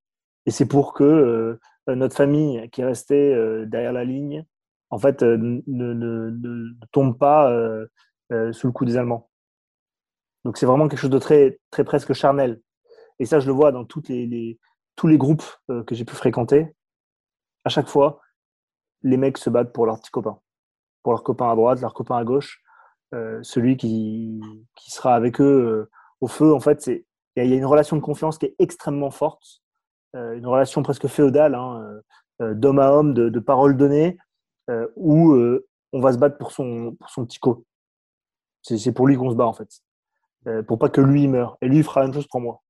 [0.47, 4.43] et c'est pour que euh, notre famille qui est restée euh, derrière la ligne,
[4.89, 7.49] en fait, ne, ne, tombe pas
[8.51, 9.29] sous le coup des Allemands.
[10.43, 12.59] Donc, c'est vraiment quelque chose de très, très presque charnel.
[13.19, 14.57] Et ça, je le vois dans tous les
[15.03, 16.75] groupes que j'ai pu fréquenter.
[17.63, 18.19] À chaque fois,
[19.03, 20.39] les mecs se battent pour leurs petits copains,
[21.03, 22.60] pour leurs copains à droite, leurs copains à gauche.
[23.13, 24.39] Euh, celui qui,
[24.75, 25.89] qui, sera avec eux euh,
[26.21, 26.53] au feu.
[26.53, 27.03] En fait, il
[27.45, 29.61] y a une relation de confiance qui est extrêmement forte,
[30.15, 31.99] euh, une relation presque féodale, hein,
[32.39, 34.17] d'homme à homme, de, parole donnée,
[34.95, 35.35] où
[35.93, 37.65] on va se battre pour son, pour son petit co.
[38.63, 39.69] C'est pour lui qu'on se bat en fait,
[40.65, 41.57] pour pas que lui meure.
[41.61, 42.63] Et lui il fera la même chose pour moi.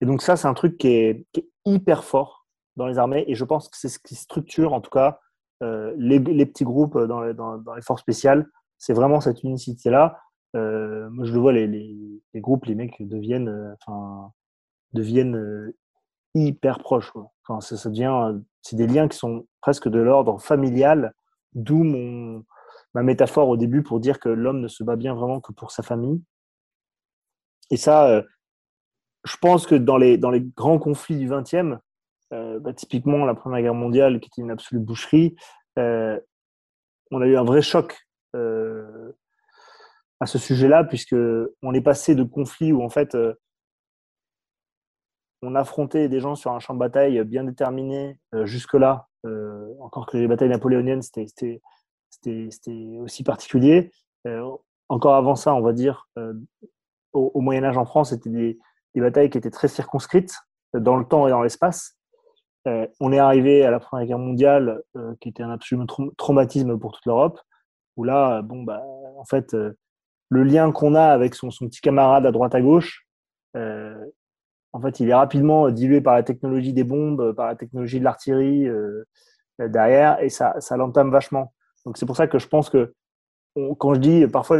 [0.00, 3.24] Et donc ça, c'est un truc qui est, qui est, hyper fort dans les armées,
[3.26, 5.18] et je pense que c'est ce qui structure en tout cas
[5.60, 8.46] les, les, petits groupes dans, dans les forces spéciales
[8.80, 10.18] c'est vraiment cette unicité-là.
[10.56, 14.32] Euh, moi, je le vois, les, groupes, les mecs deviennent, euh, enfin,
[14.94, 15.76] deviennent euh,
[16.34, 17.12] hyper proches.
[17.46, 21.14] Enfin, ça devient, c'est des liens qui sont presque de l'ordre familial,
[21.52, 22.44] d'où mon
[22.94, 25.70] ma métaphore au début pour dire que l'homme ne se bat bien vraiment que pour
[25.70, 26.20] sa famille.
[27.70, 28.24] Et ça,
[29.22, 31.78] je pense que dans les, dans les grands conflits du XXe,
[32.32, 35.36] bah, typiquement la Première Guerre mondiale, qui était une absolue boucherie,
[35.76, 41.16] on a eu un vrai choc à ce sujet-là, puisque
[41.62, 43.16] on est passé de conflits où en fait
[45.42, 49.08] on affrontait des gens sur un champ de bataille bien déterminé jusque-là,
[49.80, 51.60] encore que les batailles napoléoniennes, c'était
[53.00, 53.90] aussi particulier.
[54.88, 56.08] encore avant ça, on va dire,
[57.12, 58.58] au, Moyen Âge en France, c'était des,
[58.94, 60.34] des, batailles qui étaient très circonscrites
[60.74, 61.98] dans le temps et dans l'espace.
[62.66, 64.82] on est arrivé à la Première Guerre mondiale,
[65.20, 67.40] qui était un absolu traumatisme pour toute l'Europe,
[68.00, 68.82] où là, bon, bah,
[69.18, 69.54] en fait,
[70.30, 73.06] le lien qu'on a avec son, petit camarade à droite à gauche,
[73.56, 73.94] euh,
[74.72, 78.04] en fait, il est rapidement dilué par la technologie des bombes, par la technologie de
[78.04, 79.04] l'artillerie euh,
[79.58, 81.52] derrière, et ça, ça l'entame vachement.
[81.84, 82.94] Donc c'est pour ça que je pense que
[83.78, 84.58] quand je dis parfois,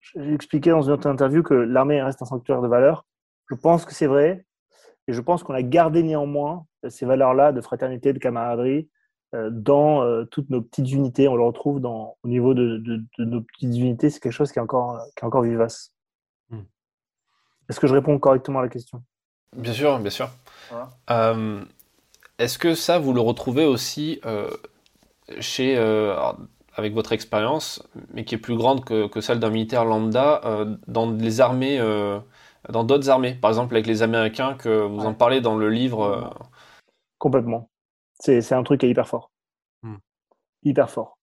[0.00, 3.06] j'ai expliqué dans une autre interview que l'armée reste un sanctuaire de valeurs.
[3.50, 4.44] Je pense que c'est vrai,
[5.08, 8.90] et je pense qu'on a gardé néanmoins ces valeurs-là de fraternité, de camaraderie, euh,
[9.32, 11.28] dans euh, toutes nos petites unités.
[11.28, 14.10] On le retrouve dans, au niveau de, nos petites unités.
[14.10, 15.92] C'est quelque chose qui est encore, qui est encore vivace.
[16.50, 16.62] Hmm.
[17.68, 19.02] Est-ce que je réponds correctement à la question?
[19.56, 20.28] Bien sûr, bien sûr.
[21.10, 21.64] Euh,
[22.38, 24.20] est-ce que ça, vous le retrouvez aussi
[25.40, 25.76] chez,
[26.74, 31.10] avec votre expérience, mais qui est plus grande que, que celle d'un militaire lambda, dans
[31.10, 31.78] les armées,
[32.68, 36.34] dans d'autres armées, par exemple avec les Américains, que vous en parlez dans le livre
[37.18, 37.70] Complètement.
[38.26, 39.30] C'est un truc qui est hyper fort.
[39.82, 39.96] Hmm.
[40.62, 41.18] Hyper fort.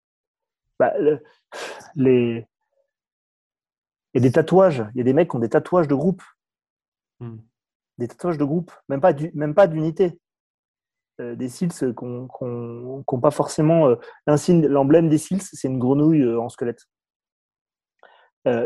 [0.80, 0.93] Bah,
[1.95, 2.47] les...
[4.14, 4.86] Il y a des tatouages.
[4.93, 6.24] Il y a des mecs qui ont des tatouages de groupe.
[7.20, 7.38] Hmm.
[7.97, 8.72] Des tatouages de groupe.
[8.88, 10.20] Même pas d'unité.
[11.22, 13.88] Euh, des cils qui n'ont pas forcément.
[13.88, 13.95] Euh,
[14.28, 16.88] l'emblème des cils, c'est une grenouille euh, en squelette.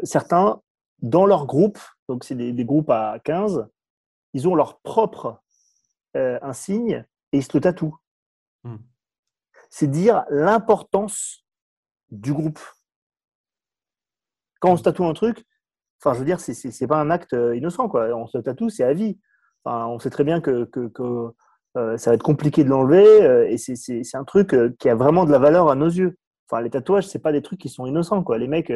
[0.03, 0.61] certains,
[0.99, 3.67] dans leur groupe, donc c'est des, des, groupes à 15,
[4.33, 5.41] ils ont leur propre
[6.15, 7.95] insigne et ils se le tatouent.
[8.67, 8.77] Hmm.
[9.69, 11.45] C'est dire l'importance
[12.09, 12.59] du groupe.
[14.59, 15.45] Quand on se tatoue un truc,
[16.01, 18.07] enfin, je veux dire, c'est pas un acte euh, innocent, quoi.
[18.15, 19.19] On se tatoue, c'est à vie.
[19.65, 20.89] On sait très bien que, que,
[21.77, 25.25] euh, ça va être compliqué de l'enlever euh, et c'est un truc qui a vraiment
[25.25, 26.17] de la valeur à nos yeux.
[26.49, 28.37] Enfin, les tatouages, c'est pas des trucs qui sont innocents, quoi.
[28.37, 28.71] Les mecs,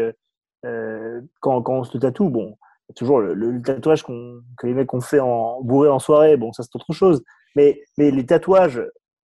[0.64, 2.58] quand, quand, on se tatoue, bon,
[2.96, 6.76] toujours le, tatouage que les mecs ont fait en bourré en soirée, bon, ça c'est
[6.76, 7.24] autre chose.
[7.56, 8.82] Mais, mais les tatouages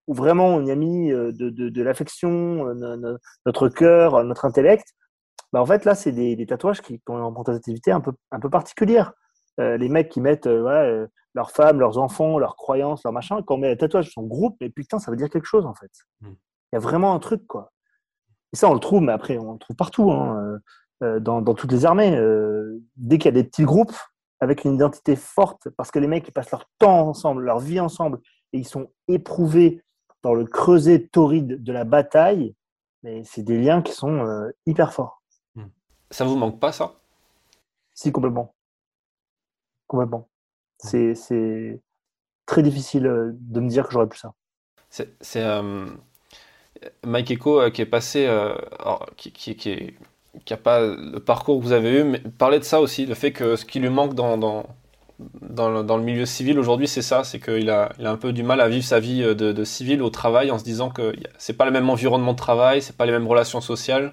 [0.07, 4.45] où vraiment on y a mis euh, de, de, de l'affection, euh, notre cœur, notre
[4.45, 4.95] intellect,
[5.53, 8.41] bah en fait là c'est des, des, tatouages qui, ont une représentativité un peu, un
[8.41, 9.13] peu particulière.
[9.59, 13.55] Euh, les mecs qui mettent voilà, leurs femmes, leurs enfants, leurs croyances, leurs machins, quand
[13.55, 15.75] on met un tatouage sur son groupe, mais putain ça veut dire quelque chose en
[15.75, 15.91] fait.
[16.21, 16.35] Hmm.
[16.73, 17.73] Il y a vraiment un truc quoi.
[18.53, 20.59] Et ça on le trouve, mais après on le trouve partout, hein,
[21.01, 22.19] dans, dans, toutes les armées.
[22.97, 23.95] dès qu'il y a des petits groupes
[24.41, 27.81] avec une identité forte, parce que les mecs ils passent leur temps ensemble, leur vie
[27.81, 28.19] ensemble,
[28.53, 29.83] et ils sont éprouvés
[30.23, 32.55] dans le creuset torride de la bataille,
[33.03, 35.23] mais c'est des liens qui sont euh, hyper forts.
[35.55, 35.67] Hmm.
[36.11, 36.95] Ça vous manque pas, ça?
[37.95, 38.55] Si, complètement.
[39.87, 40.29] Complètement.
[40.83, 41.15] Hmm.
[41.15, 41.81] C'est
[42.47, 44.35] très difficile euh, de me dire que j'aurais plus ça.
[44.89, 45.87] C'est euh,
[47.05, 48.29] Mike Echo qui est passé,
[49.17, 49.95] qui, qui, qui,
[50.45, 53.15] qui a pas le parcours que vous avez eu, mais parler de ça aussi, le
[53.15, 54.65] fait que ce qui lui manque dans, dans
[55.19, 58.17] dans le, dans le, milieu civil aujourd'hui, c'est ça, c'est qu'il a, il a un
[58.17, 60.91] peu du mal à vivre sa vie de, de civil au travail en se disant
[60.91, 64.13] que c'est pas le même environnement de travail, c'est pas les mêmes relations sociales,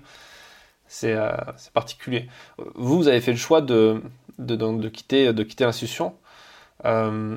[0.88, 1.32] c'est euh,
[1.74, 2.28] particulier.
[2.76, 4.01] Vous, vous avez fait le choix de,
[4.39, 6.16] de, de quitter, de quitter l'institution
[6.86, 7.36] euh,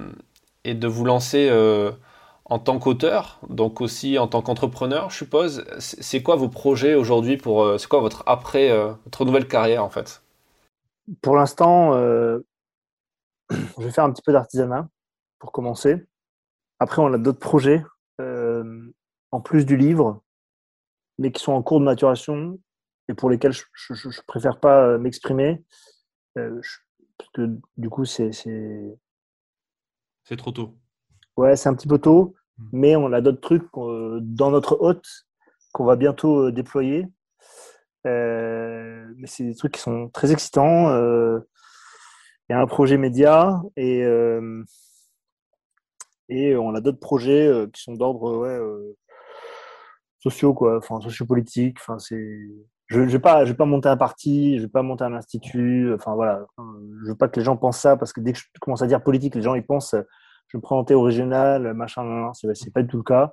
[0.64, 1.92] et de vous lancer euh,
[2.44, 5.64] en tant qu'auteur, donc aussi en tant qu'entrepreneur, je suppose.
[5.78, 9.84] C'est quoi vos projets aujourd'hui pour, euh, c'est quoi votre après, euh, votre nouvelle carrière
[9.84, 10.22] en fait?
[11.22, 11.92] Pour l'instant,
[13.50, 14.88] je vais faire un petit peu d'artisanat
[15.38, 16.06] pour commencer.
[16.78, 17.84] Après, on a d'autres projets
[18.20, 18.92] euh,
[19.30, 20.22] en plus du livre,
[21.18, 22.58] mais qui sont en cours de maturation
[23.08, 25.64] et pour lesquels je ne préfère pas euh, m'exprimer.
[26.38, 26.60] Euh,
[27.18, 28.30] parce que du coup, c'est.
[30.24, 30.76] C'est trop tôt.
[31.36, 32.68] Ouais, c'est un petit peu tôt, hmm.
[32.72, 35.06] mais on a d'autres trucs dans notre hôte
[35.72, 37.06] qu'on va bientôt déployer.
[38.04, 40.90] mais c'est des trucs qui sont très excitants
[42.48, 44.62] il y a un projet média et, euh,
[46.30, 48.96] on a d'autres projets euh, qui sont d'ordre ouais, euh,
[50.20, 50.98] sociaux, quoi, enfin.
[50.98, 52.38] Enfin, c'est,
[52.88, 55.04] je ne vais, pas, je vais pas monter un parti, je ne vais pas monter
[55.04, 55.92] un institut.
[55.94, 58.44] Enfin voilà, je veux pas que les gens pensent ça parce que dès que je
[58.60, 59.96] commence à dire politique, les gens ils pensent
[60.48, 63.32] je me présenter au régional, machin, non, c'est pas du tout le cas.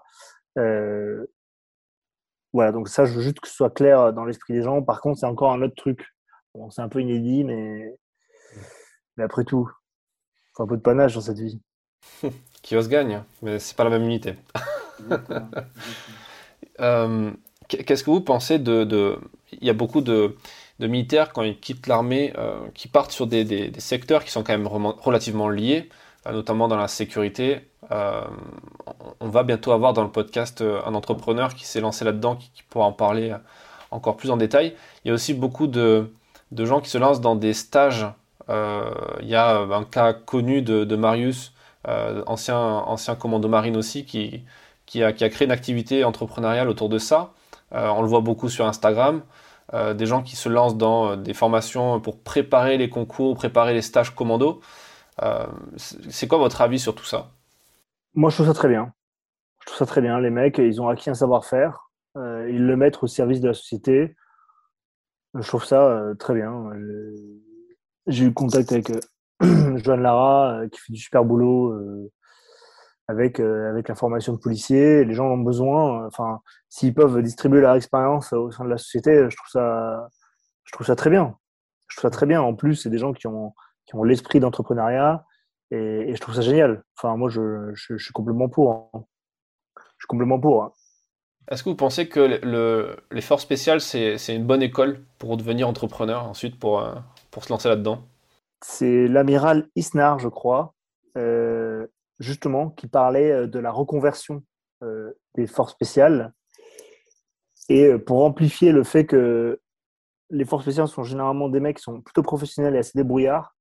[2.53, 4.81] voilà, donc ça, je veux juste que ce soit clair dans l'esprit des gens.
[4.81, 6.05] Par contre, c'est encore un autre truc.
[6.69, 7.95] C'est un peu inédit, mais
[9.17, 9.69] Mais après tout,
[10.53, 11.61] faut un peu de panache dans cette vie.
[12.61, 14.35] Qui se gagne, mais c'est pas la même unité.
[16.79, 17.29] Euh,
[17.67, 19.19] qu'est-ce que vous pensez de,
[19.51, 20.35] Il y a beaucoup de,
[20.79, 24.65] militaires quand ils quittent l'armée euh, qui partent sur des, secteurs qui sont quand même
[24.65, 25.89] relativement liés,
[26.25, 27.69] euh, notamment dans la sécurité.
[27.91, 32.85] on va bientôt avoir dans le podcast un entrepreneur qui s'est lancé là-dedans, qui, pourra
[32.85, 33.35] en parler
[33.91, 34.75] encore plus en détail.
[35.05, 36.09] Il y a aussi beaucoup de,
[36.57, 38.07] gens qui se lancent dans des stages.
[38.49, 41.53] Il y a un cas connu de Marius
[41.87, 44.45] euh, ancien, ancien commando marine aussi, qui,
[44.85, 47.33] qui, a, qui, a, créé une activité entrepreneuriale autour de ça.
[47.73, 49.21] Euh, on le voit beaucoup sur Instagram.
[49.73, 53.81] Euh, des gens qui se lancent dans des formations pour préparer les concours, préparer les
[53.81, 54.61] stages commando.
[55.77, 57.31] c'est quoi votre avis sur tout ça?
[58.13, 58.93] Moi, je trouve ça très bien.
[59.61, 60.19] Je trouve ça très bien.
[60.19, 61.89] Les mecs, ils ont acquis un savoir-faire.
[62.15, 64.15] ils le mettent au service de la société.
[65.33, 66.71] Je trouve ça très bien.
[68.07, 68.91] J'ai eu contact avec
[69.41, 72.11] Joanne Lara euh, qui fait du super boulot euh,
[73.07, 75.05] avec, euh, avec la formation de policiers.
[75.05, 76.05] Les gens ont besoin.
[76.07, 80.07] Enfin, s'ils peuvent distribuer leur expérience au sein de la société, je trouve ça,
[80.65, 81.37] je trouve ça très bien.
[81.87, 82.41] Je trouve ça très bien.
[82.41, 83.53] En plus, c'est des gens qui ont,
[83.85, 85.25] qui ont l'esprit d'entrepreneuriat
[85.71, 86.83] et, je trouve ça génial.
[86.97, 88.91] Enfin, moi, je, suis complètement pour.
[88.93, 89.05] Hein.
[89.77, 90.63] Je suis complètement pour.
[90.63, 90.73] Hein.
[91.49, 95.67] Est-ce que vous pensez que le, les forces spéciales, c'est une bonne école pour devenir
[95.67, 96.87] entrepreneur ensuite, pour,
[97.33, 98.03] pour se lancer là-dedans
[98.63, 100.73] c'est l'amiral Isnar, je crois,
[101.17, 101.85] euh,
[102.19, 104.43] justement, qui parlait euh, de la reconversion
[104.83, 106.33] euh, des forces spéciales.
[107.69, 109.61] Et pour amplifier le fait que
[110.29, 113.55] les forces spéciales sont généralement des mecs qui sont plutôt professionnels et assez débrouillards,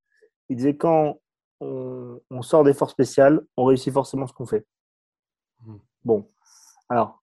[0.49, 1.19] il disait quand
[1.61, 4.65] on, sort des forces spéciales, on réussit forcément ce qu'on fait.
[5.61, 5.77] Hmm.
[6.03, 6.29] Bon,
[6.89, 7.23] alors,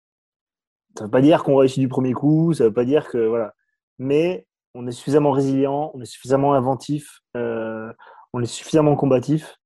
[0.97, 3.09] ça ne veut pas dire qu'on réussit du premier coup, ça ne veut pas dire
[3.09, 3.19] que.
[3.19, 3.55] Voilà.
[3.99, 7.93] Mais on est suffisamment résilient, on est suffisamment inventif, euh,
[8.33, 9.57] on est suffisamment combatif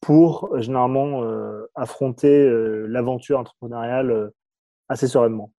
[0.00, 2.48] pour euh, généralement euh, affronter
[2.88, 4.30] l'aventure entrepreneuriale
[4.88, 5.52] assez sereinement.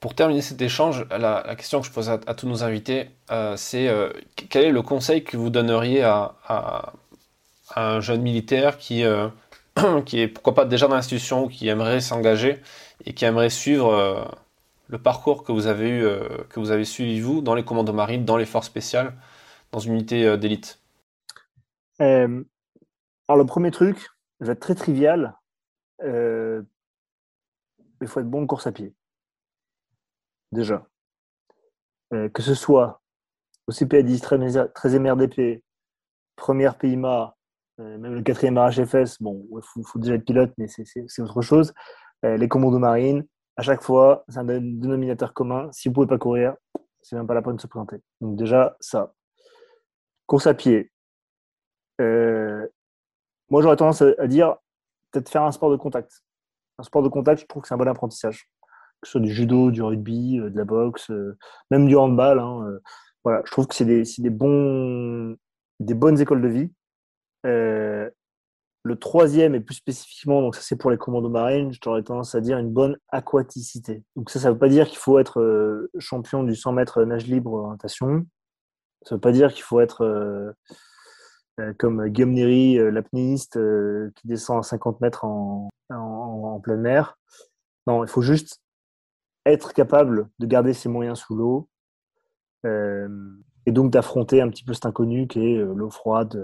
[0.00, 3.10] Pour terminer cet échange, la, question que je pose à, tous nos invités,
[3.56, 3.90] c'est
[4.48, 6.92] quel est le conseil que vous donneriez à,
[7.74, 9.04] un jeune militaire qui,
[10.06, 12.62] qui est pourquoi pas déjà dans l'institution qui aimerait s'engager
[13.04, 14.30] et qui aimerait suivre
[14.88, 17.92] le parcours que vous avez eu, euh, que vous avez suivi vous dans les commandos
[17.92, 19.14] marines, dans les forces spéciales,
[19.72, 20.80] dans une unité euh, d'élite?
[22.00, 22.44] Euh,
[23.28, 24.08] Alors le premier truc,
[24.40, 25.36] être très trivial,
[26.02, 26.64] il
[28.06, 28.94] faut être bon de course à pied.
[30.52, 30.86] Déjà.
[32.10, 33.02] que ce soit
[33.66, 35.64] au CPA10, 13e RDP,
[36.36, 37.34] première PIMA,
[37.78, 41.72] même le 4e RHFS, bon, il faut, déjà être pilote, mais c'est autre chose.
[42.22, 43.26] les commandos marines,
[43.56, 45.70] à chaque fois, c'est un dénominateur commun.
[45.72, 46.54] Si vous ne pouvez pas courir,
[47.00, 48.02] c'est même pas la peine de se présenter.
[48.20, 49.14] Donc déjà, ça.
[50.26, 50.92] Course à pied.
[52.00, 52.66] Euh,
[53.48, 54.56] moi, j'aurais tendance à dire
[55.10, 56.24] peut-être faire un sport de contact.
[56.78, 58.50] Un sport de contact, je trouve que c'est un bon apprentissage.
[59.00, 61.38] Que ce soit du judo, du rugby, euh, de la boxe, euh,
[61.70, 62.38] même du handball.
[62.38, 62.78] Hein,
[63.24, 64.30] voilà, je trouve que c'est des, des,
[65.80, 66.72] des bonnes écoles de vie.
[68.86, 72.40] Le troisième, et plus spécifiquement, donc ça c'est pour les commandos marines, j'aurais tendance à
[72.40, 74.04] dire une bonne aquaticité.
[74.14, 77.02] Donc ça, ça ne veut pas dire qu'il faut être euh, champion du 100 mètres
[77.02, 78.24] nage libre orientation.
[79.02, 80.52] Ça ne veut pas dire qu'il faut être euh,
[81.58, 83.58] euh, comme Guillaume Néry, l'apnéiste,
[84.14, 87.18] qui descend à 50 mètres en, en, pleine mer.
[87.88, 88.62] Non, il faut juste
[89.46, 91.68] être capable de garder ses moyens sous l'eau
[92.64, 96.40] et donc d'affronter un petit peu cet inconnu qui est l'eau froide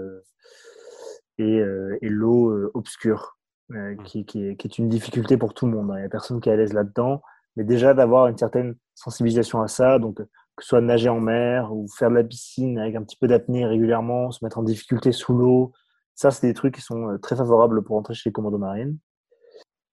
[1.39, 3.37] euh, et, l'eau euh, obscure,
[3.71, 5.91] euh, qui, qui, est, une difficulté pour tout le monde.
[5.91, 5.95] Hein.
[5.97, 7.21] Il n'y a personne qui est à l'aise là-dedans,
[7.55, 11.73] mais déjà d'avoir une certaine sensibilisation à ça, donc que ce soit nager en mer
[11.73, 15.11] ou faire de la piscine avec un petit peu d'apnée régulièrement, se mettre en difficulté
[15.11, 15.73] sous l'eau,
[16.15, 18.99] ça, c'est des trucs qui sont très favorables pour entrer chez les commandos marines.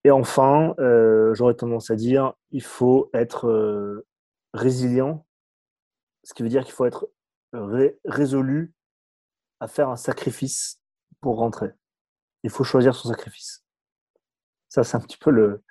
[0.04, 0.74] Et enfin,
[1.32, 4.04] j'aurais tendance à dire, il faut être
[4.52, 5.24] résilient,
[6.24, 7.08] ce qui veut dire qu'il faut être
[8.04, 8.74] résolu
[9.60, 10.79] à faire un sacrifice
[11.20, 11.70] pour rentrer.
[12.42, 13.64] Il faut choisir son sacrifice.
[14.68, 15.62] Ça, c'est un petit peu le,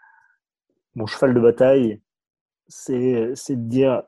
[0.96, 2.02] mon cheval de bataille.
[2.68, 4.04] C'est de dire,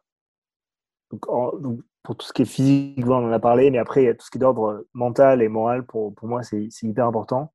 [2.03, 4.13] pour tout ce qui est physique, on en a parlé, mais après, il y a
[4.13, 7.53] tout ce qui est d'ordre mental et moral, pour, pour moi, c'est hyper important.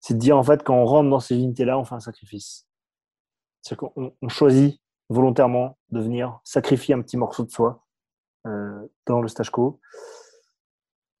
[0.00, 2.68] C'est de dire, en fait, quand on rentre dans ces unités-là, on fait un sacrifice.
[3.62, 7.84] C'est qu'on on choisit volontairement de venir sacrifier un petit morceau de soi
[8.46, 9.80] euh, dans le stage co.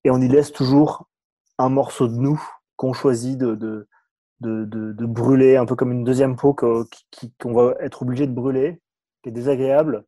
[0.04, 1.08] Et on y laisse toujours
[1.58, 2.42] un morceau de nous
[2.76, 3.86] qu'on choisit de, de,
[4.40, 8.80] de, brûler, un peu comme une deuxième peau qu'on va être obligé de brûler,
[9.22, 10.04] qui est désagréable,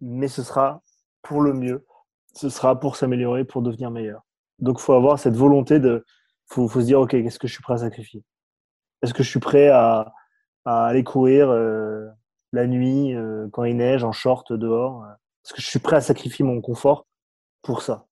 [0.00, 0.82] mais ce sera
[1.22, 1.86] pour le mieux.
[2.34, 4.22] ce sera pour s'améliorer, pour devenir meilleur.
[4.58, 6.04] Donc, il faut avoir cette volonté de.
[6.46, 8.22] Faut, faut, se dire, OK, qu'est-ce que je suis prêt à sacrifier?
[9.02, 10.12] Est-ce que je suis prêt à,
[10.64, 12.06] à aller courir euh,
[12.52, 15.04] la nuit euh, quand il neige en short dehors?
[15.44, 17.06] Est-ce que je suis prêt à sacrifier mon confort
[17.62, 18.06] pour ça?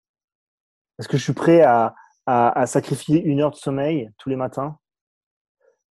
[0.98, 1.94] Est-ce que je suis prêt à,
[2.26, 4.78] à, à, sacrifier une heure de sommeil tous les matins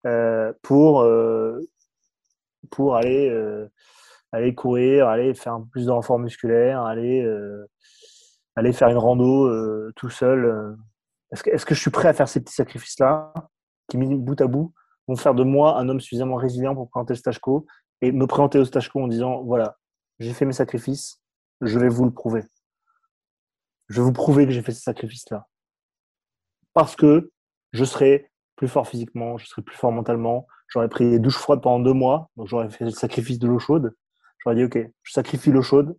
[0.05, 1.59] euh, pour, euh,
[2.71, 3.69] pour aller, euh,
[4.31, 7.25] aller courir, aller faire plus de renfort musculaire, aller,
[8.55, 10.77] aller faire une rando tout seul
[11.31, 13.33] Est-ce que, est que je suis prêt à faire ces petits sacrifices-là
[13.87, 14.73] qui, mis bout à bout,
[15.07, 17.65] vont faire de moi un homme suffisamment résilient pour présenter le stage co
[18.01, 19.77] et me présenter au stage co en disant voilà,
[20.19, 21.21] j'ai fait mes sacrifices,
[21.61, 22.43] je vais vous le prouver?
[23.93, 25.45] Je vais vous prouver que j'ai fait ces sacrifices-là.
[26.73, 27.31] Parce que
[27.73, 30.47] je serai plus fort physiquement, je serai plus fort mentalement.
[30.67, 33.59] J'aurais pris des douches froides pendant deux mois, donc j'aurais fait le sacrifice de l'eau
[33.59, 33.93] chaude.
[34.39, 35.95] J'aurais dit ok, je sacrifie l'eau chaude.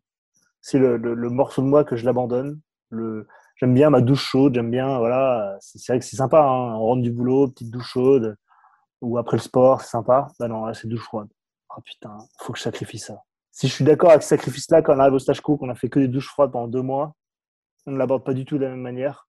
[0.60, 2.60] C'est le, morceau de moi que je l'abandonne.
[2.90, 5.56] J'aime bien ma douche chaude, j'aime bien voilà.
[5.60, 6.40] C'est, vrai que c'est sympa.
[6.40, 8.36] Hein, on rentre du boulot, petite douche chaude
[9.02, 10.26] ou après le sport, c'est sympa.
[10.40, 11.28] Bah non, c'est douche froide.
[11.70, 13.22] Oh putain, faut que je sacrifie ça.
[13.52, 15.76] Si je suis d'accord avec ce sacrifice-là, quand on arrive au stage co, qu'on a
[15.76, 17.14] fait que des douches froides pendant deux mois,
[17.86, 19.28] on ne l'aborde pas du tout de la même manière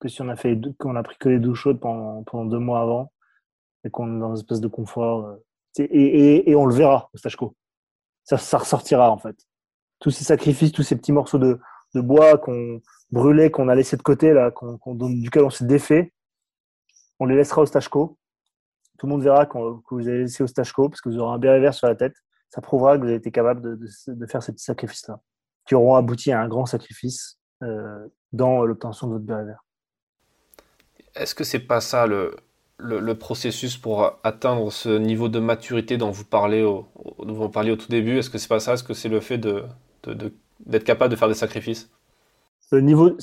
[0.00, 2.58] que si on a fait qu'on a pris que des douches chaudes pendant, pendant deux
[2.58, 3.12] mois avant
[3.84, 5.26] et qu'on est dans une espèce de confort.
[5.26, 5.36] Euh,
[5.78, 7.54] et, et, et, on le verra co.
[8.24, 9.36] Ça, ça ressortira en fait.
[10.00, 11.58] Tous ces sacrifices, tous ces petits morceaux de,
[11.94, 12.80] de bois qu'on
[13.10, 14.52] brûlait, qu'on a laissé de côté, là,
[14.86, 16.12] duquel on s'est défait,
[17.18, 18.18] on les laissera au stage co
[18.98, 19.58] tout le monde verra que
[19.90, 21.94] vous avez laissé au stage co parce que vous aurez un béret vert sur la
[21.94, 22.14] tête.
[22.50, 25.20] Ça prouvera que vous avez été capable de, de, faire ces petits sacrifices-là,
[25.66, 29.64] qui auront abouti à un grand sacrifice dans l'obtention de votre béret vert.
[31.14, 32.36] Est-ce que c'est pas ça le,
[32.78, 36.88] le, processus pour atteindre ce niveau de maturité dont vous parlez au,
[37.18, 38.18] dont vous parliez au tout début?
[38.18, 38.74] Est-ce que c'est pas ça?
[38.74, 39.64] Est-ce que c'est le fait de,
[40.60, 41.90] d'être capable de faire des sacrifices?
[42.70, 43.16] Le niveau,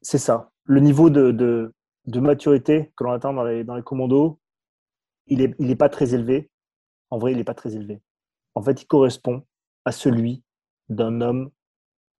[0.00, 0.50] c'est ça.
[0.64, 4.38] Le niveau de, de, maturité que l'on atteint dans les, dans les commandos,
[5.26, 6.50] il n'est il est pas très élevé.
[7.10, 8.00] En vrai, il n'est pas très élevé.
[8.54, 9.44] En fait, il correspond
[9.84, 10.42] à celui
[10.88, 11.50] d'un homme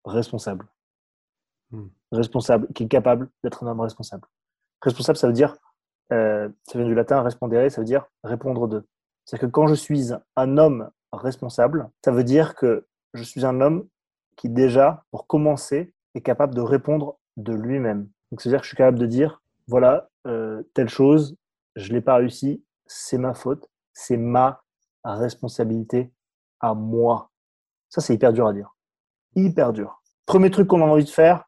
[0.05, 0.67] responsable.
[1.71, 1.89] Hmm.
[2.13, 4.27] Responsable, qui est capable d'être un homme responsable.
[4.83, 5.57] Responsable, ça veut dire,
[6.13, 8.87] euh, ça vient du latin respondere, ça veut dire répondre de.
[9.25, 13.61] C'est-à-dire que quand je suis un homme responsable, ça veut dire que je suis un
[13.61, 13.89] homme
[14.37, 18.09] qui déjà, pour commencer, est capable de répondre de lui-même.
[18.31, 21.37] Donc, c'est-à-dire que je suis capable de dire, voilà, euh, telle chose,
[21.75, 24.63] je ne l'ai pas réussi, c'est ma faute, c'est ma
[25.05, 26.13] responsabilité
[26.61, 27.31] à moi.
[27.89, 28.75] Ça, c'est hyper dur à dire.
[29.35, 30.03] Hyper dur.
[30.25, 31.46] Premier truc qu'on a envie de faire,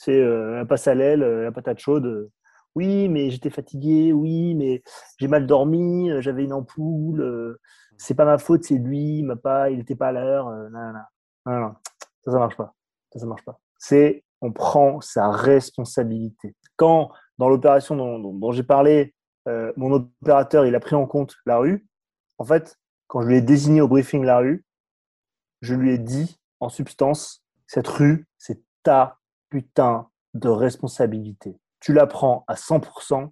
[0.00, 2.30] c'est euh, la passe à l'aile, euh, la patate chaude.
[2.74, 4.12] Oui, mais j'étais fatigué.
[4.14, 4.82] Oui, mais
[5.18, 6.10] j'ai mal dormi.
[6.10, 7.58] Euh, j'avais une ampoule.
[7.98, 9.18] c'est pas ma faute, c'est lui.
[9.18, 10.46] Il m'a pas, il n'était pas à l'heure.
[10.70, 10.92] Non,
[11.46, 11.74] non, non,
[12.24, 12.74] ça, ça marche pas.
[13.12, 13.60] Ça, ça marche pas.
[13.76, 16.56] C'est, on prend sa responsabilité.
[16.76, 19.14] Quand dans l'opération dont j'ai parlé,
[19.48, 21.86] euh, mon opérateur, il a pris en compte la rue.
[22.38, 24.64] En fait, quand je lui ai désigné au briefing la rue,
[25.60, 29.19] je lui ai dit en substance, cette rue, c'est ta
[29.50, 31.58] putain de responsabilité.
[31.80, 33.30] Tu la prends à 100%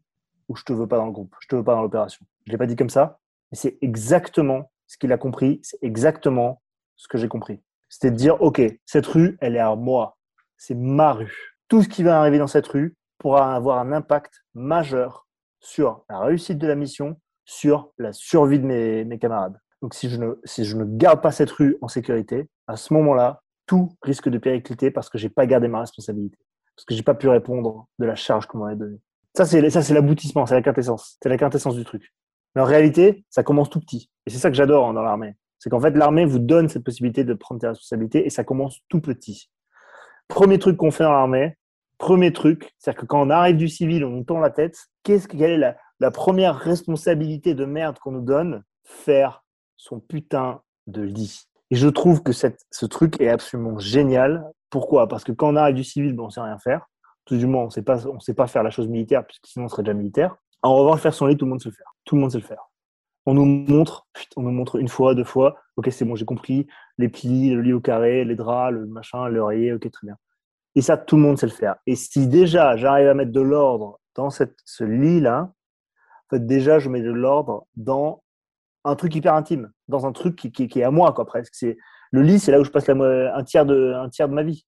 [0.48, 2.24] ou je te veux pas dans le groupe, je te veux pas dans l'opération.
[2.46, 3.18] Je l'ai pas dit comme ça,
[3.50, 6.62] mais c'est exactement ce qu'il a compris, c'est exactement
[6.96, 7.62] ce que j'ai compris.
[7.88, 10.18] C'était de dire, OK, cette rue, elle est à moi.
[10.56, 11.56] C'est ma rue.
[11.68, 15.26] Tout ce qui va arriver dans cette rue pourra avoir un impact majeur
[15.60, 19.58] sur la réussite de la mission, sur la survie de mes, camarades.
[19.82, 22.92] Donc si je, ne, si je ne garde pas cette rue en sécurité, à ce
[22.94, 26.38] moment-là, tout risque de péricliter parce que j'ai pas gardé ma responsabilité,
[26.74, 28.98] parce que j'ai pas pu répondre de la charge qu'on m'avait donnée.
[29.36, 31.16] Ça, c'est, ça, c'est l'aboutissement, c'est la quintessence.
[31.22, 32.12] C'est la quintessence du truc.
[32.56, 34.10] Mais en réalité, ça commence tout petit.
[34.26, 35.36] Et c'est ça que j'adore hein, dans l'armée.
[35.60, 38.80] C'est qu'en fait, l'armée vous donne cette possibilité de prendre tes responsabilités et ça commence
[38.88, 39.50] tout petit.
[40.26, 41.56] Premier truc qu'on fait dans l'armée,
[41.98, 45.26] Premier truc, c'est-à-dire que quand on arrive du civil, on nous tend la tête, qu'est-ce
[45.26, 48.62] quelle est la, première responsabilité de merde qu'on nous donne?
[48.84, 49.44] Faire
[49.76, 51.48] son putain de lit.
[51.70, 54.44] Et je trouve que cette, ce truc est absolument génial.
[54.70, 55.08] Pourquoi?
[55.08, 56.86] Parce que quand on arrive du civil, ben, on ne sait rien faire.
[57.24, 59.82] Tout du moins, on on sait pas faire la chose militaire, puisque sinon on serait
[59.82, 60.36] déjà militaire.
[60.62, 61.94] En revanche, faire son lit, tout le monde sait le faire.
[62.04, 62.70] Tout le monde sait le faire.
[63.26, 65.56] On nous montre, on nous montre une fois, deux fois.
[65.76, 66.66] Ok, c'est bon, j'ai compris.
[66.96, 69.74] Les plis, le lit au carré, les draps, le machin, l'oreiller.
[69.74, 70.16] Ok, très bien.
[70.74, 71.76] Et ça, tout le monde sait le faire.
[71.86, 75.52] Et si déjà j'arrive à mettre de l'ordre dans ce lit-là,
[76.30, 78.22] en fait, déjà, je mets de l'ordre dans
[78.88, 81.54] un truc hyper intime, dans un truc qui, qui, est à moi, quoi, presque.
[81.54, 81.76] C'est,
[82.10, 84.66] le lit, c'est là où je passe un, tiers de, un tiers de ma vie.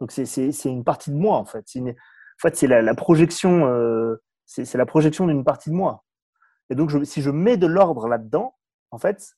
[0.00, 0.24] Donc, c'est,
[0.64, 1.64] une partie de moi, en fait.
[1.66, 6.04] C'est en fait, c'est la, projection, euh, c'est, la projection d'une partie de moi.
[6.70, 8.56] Et donc, si je mets de l'ordre là-dedans,
[8.90, 9.34] en fait,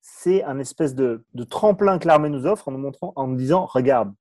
[0.00, 3.36] c'est un espèce de, de tremplin que l'armée nous offre en nous montrant, en nous
[3.36, 4.14] disant, regarde,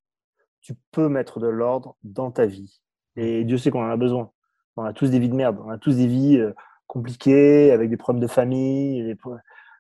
[0.62, 2.82] tu peux mettre de l'ordre dans ta vie.
[3.16, 4.32] Et Dieu sait qu'on en a besoin.
[4.78, 5.60] On a tous des vies de merde.
[5.64, 6.54] On a tous des vies euh,
[6.88, 9.16] compliquées, avec des problèmes de famille,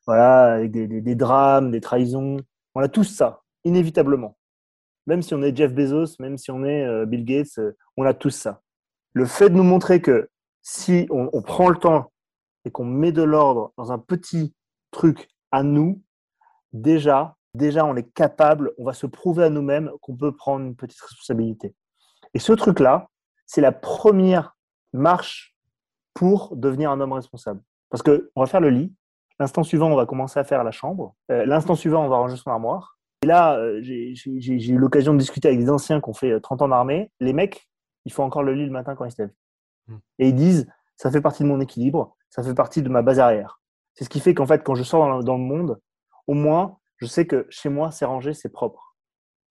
[0.05, 2.37] voilà, avec des, drames, des trahisons.
[2.73, 4.37] On a tous ça, inévitablement.
[5.07, 8.03] Même si on est Jeff Bezos, même si on est euh, Bill Gates, euh, on
[8.03, 8.61] a tous ça.
[9.13, 10.29] Le fait de nous montrer que
[10.61, 12.11] si on prend le temps
[12.65, 14.55] et qu'on met de l'ordre dans un petit
[14.89, 16.01] truc à nous,
[16.73, 20.75] déjà, déjà on est capable, on va se prouver à nous-mêmes qu'on peut prendre une
[20.75, 21.75] petite responsabilité.
[22.33, 23.09] Et ce truc-là,
[23.45, 24.57] c'est la première
[24.93, 25.54] marche
[26.15, 27.61] pour devenir un homme responsable.
[27.91, 28.91] Parce qu'on va faire le lit,
[29.39, 32.37] l'instant suivant, on va commencer à faire la chambre, euh, l'instant suivant, on va ranger
[32.37, 32.97] son armoire.
[33.21, 36.61] Et là, euh, j'ai eu l'occasion de discuter avec des anciens qui ont fait 30
[36.61, 37.11] euh, ans d'armée.
[37.19, 37.69] Les mecs,
[38.05, 39.33] ils font encore le lit le matin quand ils se lèvent.
[39.87, 39.97] Hmm.
[40.19, 43.19] Et ils disent, ça fait partie de mon équilibre, ça fait partie de ma base
[43.19, 43.59] arrière.
[43.93, 45.79] C'est ce qui fait qu'en fait, quand je sors dans le monde,
[46.27, 48.95] au moins, je sais que chez moi, c'est rangé, c'est propre.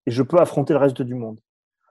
[0.07, 1.41] Et je peux affronter le reste du monde.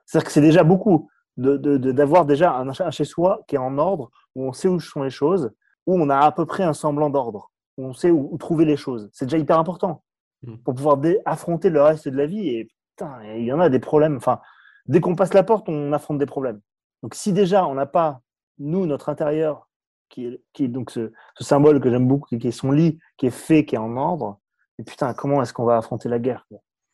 [0.06, 4.44] C'est-à-dire que c'est déjà beaucoup d'avoir déjà un, chez soi qui est en ordre, où
[4.44, 5.52] on sait où sont les choses,
[5.86, 8.76] où on a à peu près un semblant d'ordre, où on sait où, trouver les
[8.76, 9.10] choses.
[9.12, 10.02] C'est déjà hyper important
[10.42, 10.56] mmh.
[10.58, 12.48] pour pouvoir affronter le reste de la vie.
[12.48, 14.16] Et putain, il y en a des problèmes.
[14.16, 14.40] Enfin,
[14.86, 16.60] dès qu'on passe la porte, on affronte des problèmes.
[17.02, 18.20] Donc si déjà on n'a pas,
[18.58, 19.68] nous, notre intérieur,
[20.08, 23.26] qui est, qui est donc ce, symbole que j'aime beaucoup, qui est son lit, qui
[23.26, 24.38] est fait, qui est en ordre,
[24.78, 26.46] et putain, comment est-ce qu'on va affronter la guerre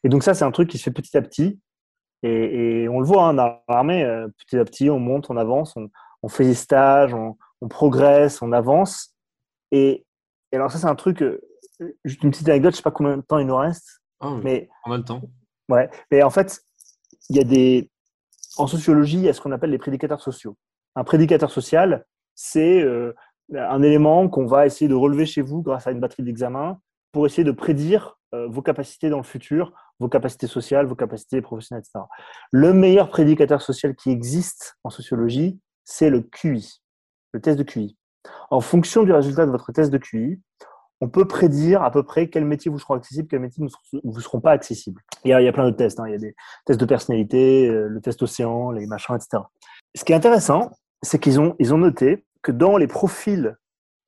[0.04, 1.60] Et donc ça, c'est un truc qui se fait petit à petit.
[2.22, 5.74] Et, on le voit hein, dans l'armée, euh, petit à petit, on monte, on avance,
[6.22, 7.36] on, fait des stages, on,
[7.68, 9.14] progresse, on avance.
[9.72, 10.04] Et,
[10.52, 11.40] alors ça, c'est un truc, euh,
[12.04, 14.02] juste une petite anecdote, je sais pas combien de temps il nous reste.
[14.20, 15.22] Oh, mais en même temps.
[15.68, 16.62] Ouais, mais en fait,
[17.30, 17.90] il y a des...
[18.56, 20.56] En sociologie, il y a ce qu'on appelle les prédicateurs sociaux.
[20.96, 23.14] Un prédicateur social, c'est euh,
[23.54, 26.80] un élément qu'on va essayer de relever chez vous grâce à une batterie d'examen
[27.12, 31.42] pour essayer de prédire euh, vos capacités dans le futur, vos capacités sociales, vos capacités
[31.42, 32.04] professionnelles, etc.
[32.52, 36.80] Le meilleur prédicateur social qui existe en sociologie, c'est le QI,
[37.32, 37.96] le test de QI.
[38.50, 40.40] En fonction du résultat de votre test de QI,
[41.00, 44.20] on peut prédire à peu près quels métiers vous seront accessibles, quels métiers ne vous
[44.20, 45.00] seront pas accessibles.
[45.24, 45.98] Il y a, plein de tests.
[45.98, 46.04] Hein.
[46.06, 46.34] Il y a des
[46.66, 49.42] tests de personnalité, euh, le test océan, les machins, etc.
[49.94, 50.70] Ce qui est intéressant,
[51.02, 53.56] c'est qu'ils ont, ils ont noté que dans les profils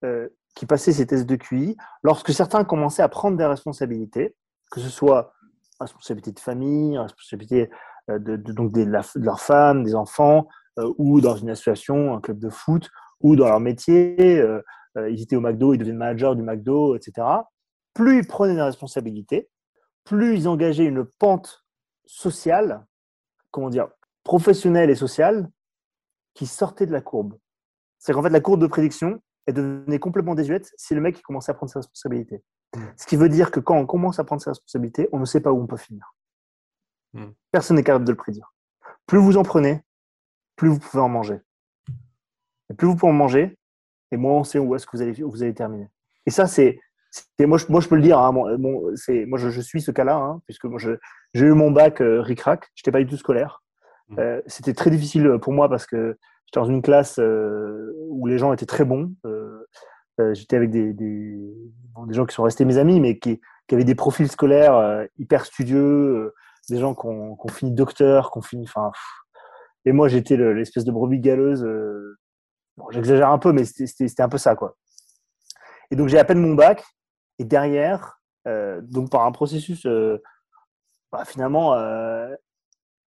[0.04, 4.34] euh, qui passaient ces tests de QI, lorsque certains commençaient à prendre des responsabilités,
[4.70, 5.32] que ce soit
[5.80, 7.70] responsabilité de famille, responsabilité
[8.10, 8.84] euh, de, donc de,
[9.16, 10.48] leur femme, des enfants,
[10.78, 12.88] euh, ou dans une association, un club de foot,
[13.20, 14.62] ou dans leur métier, euh,
[14.96, 17.26] ils étaient au McDo, ils devenaient manager du McDo, etc.
[17.94, 19.48] Plus ils prenaient des responsabilités,
[20.04, 21.64] plus ils engageaient une pente
[22.04, 22.84] sociale,
[23.50, 23.88] comment dire,
[24.24, 25.48] professionnelle et sociale,
[26.34, 27.36] qui sortait de la courbe.
[27.98, 31.22] C'est qu'en fait, la courbe de prédiction, elle devenait complètement désuète si le mec il
[31.22, 32.42] commençait à prendre ses responsabilités.
[32.96, 35.40] Ce qui veut dire que quand on commence à prendre ses responsabilités, on ne sait
[35.40, 36.14] pas où on peut finir.
[37.12, 37.26] Mm.
[37.50, 38.54] Personne n'est capable de le prédire.
[39.06, 39.82] Plus vous en prenez,
[40.56, 41.40] plus vous pouvez en manger.
[42.70, 43.58] Et plus vous pouvez en manger,
[44.10, 45.88] et moins on sait où est-ce que vous allez, vous allez terminer.
[46.26, 46.80] Et ça, c'est.
[47.38, 48.18] Moi je, moi, je peux le dire.
[48.18, 52.70] Hein, moi, je, suis ce cas-là, hein, puisque moi, j'ai eu mon bac euh, ric-rac.
[52.74, 53.62] Je n'étais pas du tout scolaire.
[54.08, 54.18] Mm.
[54.18, 56.18] Euh, c'était très difficile pour moi parce que
[56.52, 59.14] Dans une classe euh, où les gens étaient très bons.
[59.24, 59.66] Euh,
[60.20, 61.38] euh, j'étais avec des, des,
[62.10, 66.34] gens qui sont restés mes amis, mais qui, qui avaient des profils scolaires hyper studieux,
[66.68, 68.64] des gens qui ont, fini docteur, qui ont fini.
[68.66, 68.92] Enfin,
[69.84, 71.66] et moi, j'étais l'espèce de brebis galeuse.
[72.90, 74.76] J'exagère un peu, mais c'était un peu ça, quoi.
[75.90, 76.84] Et donc, j'ai à peine mon bac.
[77.38, 78.20] Et derrière,
[78.82, 79.86] donc par un processus
[81.10, 81.74] bah, finalement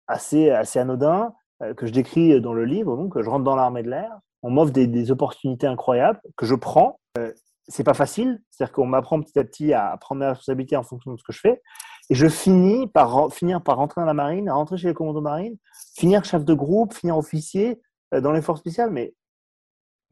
[0.06, 1.34] assez, assez anodin,
[1.76, 2.96] que je décris dans le livre.
[2.96, 4.10] Donc, je rentre dans l'armée de l'air.
[4.42, 7.00] On m'offre des, opportunités incroyables que je prends.
[7.18, 7.32] Euh,
[7.68, 11.12] c'est pas facile, c'est-à-dire qu'on m'apprend petit à petit à prendre mes responsabilités en fonction
[11.12, 11.62] de ce que je fais.
[12.10, 15.56] Et je finis par finir par rentrer dans la marine, rentrer chez les commandos marines,
[15.96, 17.80] finir chef de groupe, finir officier
[18.14, 18.92] euh, dans les forces spéciales.
[18.92, 19.14] Mais,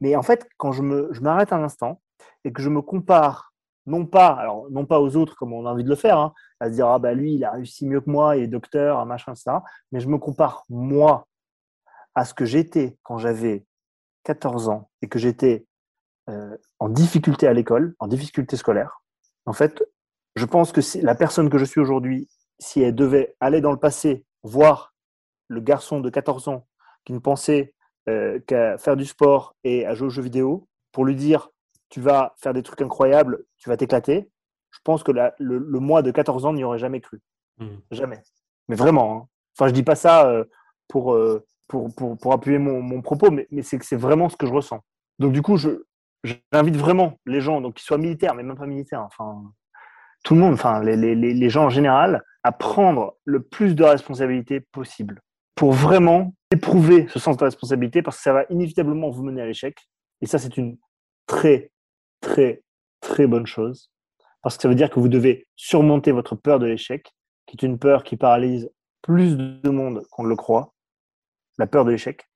[0.01, 2.01] mais en fait, quand je m'arrête je un instant
[2.45, 3.53] et que je me compare,
[3.87, 6.33] non pas, alors, non pas aux autres comme on a envie de le faire, hein,
[6.59, 8.99] à se dire ah bah lui il a réussi mieux que moi, il est docteur,
[8.99, 9.63] un machin, ça,
[9.93, 11.29] mais je me compare moi
[12.15, 13.65] à ce que j'étais quand j'avais
[14.25, 15.67] 14 ans et que j'étais
[16.29, 19.03] euh, en difficulté à l'école, en difficulté scolaire,
[19.47, 19.85] en fait,
[20.37, 22.29] je pense que la personne que je suis aujourd'hui,
[22.59, 24.95] si elle devait aller dans le passé voir
[25.49, 26.67] le garçon de 14 ans
[27.05, 27.75] qui ne pensait
[28.09, 31.51] euh, qu'à faire du sport et à jouer aux jeux vidéo, pour lui dire
[31.91, 34.31] tu vas faire des trucs incroyables, tu vas t'éclater,
[34.71, 37.23] je pense que le, le, moi de 14 ans n'y aurait jamais cru.
[37.59, 37.67] Mmh.
[37.93, 38.23] Jamais.
[38.69, 39.17] Mais vraiment.
[39.17, 39.29] Hein.
[39.57, 40.45] Enfin, je dis pas ça euh,
[40.89, 41.17] pour,
[41.69, 44.47] pour, pour, pour appuyer mon, mon, propos, mais, mais c'est que c'est vraiment ce que
[44.47, 44.81] je ressens.
[45.19, 45.85] Donc, du coup, je,
[46.53, 49.43] j'invite vraiment les gens, donc qu'ils soient militaires, mais même pas militaires, enfin,
[50.25, 53.85] tout le monde, enfin, les, les, les gens en général, à prendre le plus de
[53.85, 55.21] responsabilités possible
[55.55, 59.47] pour vraiment éprouver ce sens de responsabilité parce que ça va inévitablement vous mener à
[59.47, 59.77] l'échec.
[60.21, 60.77] Et ça, c'est une
[61.27, 61.71] très,
[62.21, 62.63] très,
[63.01, 63.91] très bonne chose
[64.43, 67.15] parce que ça veut dire que vous devez surmonter votre peur de l'échec,
[67.47, 68.71] qui est une peur qui paralyse
[69.01, 70.74] plus de monde qu'on ne le croit,
[71.59, 72.29] la peur de l'échec.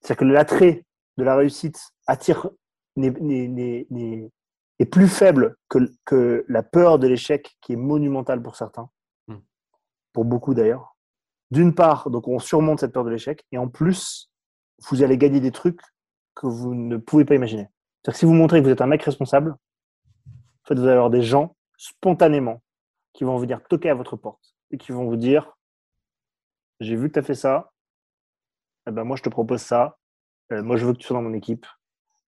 [0.00, 0.84] C'est-à-dire que l'attrait
[1.16, 2.48] de la réussite attire,
[2.96, 8.90] est, plus faible que, que la peur de l'échec qui est monumentale pour certains,
[9.28, 9.36] hmm.
[10.12, 10.96] pour beaucoup d'ailleurs.
[11.50, 14.30] D'une part, donc on surmonte cette peur de l'échec, et en plus,
[14.88, 15.80] vous allez gagner des trucs
[16.34, 17.68] que vous ne pouvez pas imaginer.
[18.02, 20.92] C'est-à-dire que si vous montrez que vous êtes un mec responsable, en fait, vous allez
[20.92, 22.62] avoir des gens spontanément
[23.12, 25.56] qui vont venir toquer à votre porte et qui vont vous dire
[26.80, 27.72] J'ai vu que tu as fait ça,
[28.86, 29.98] eh ben moi je te propose ça,
[30.52, 31.66] euh, moi je veux que tu sois dans mon équipe,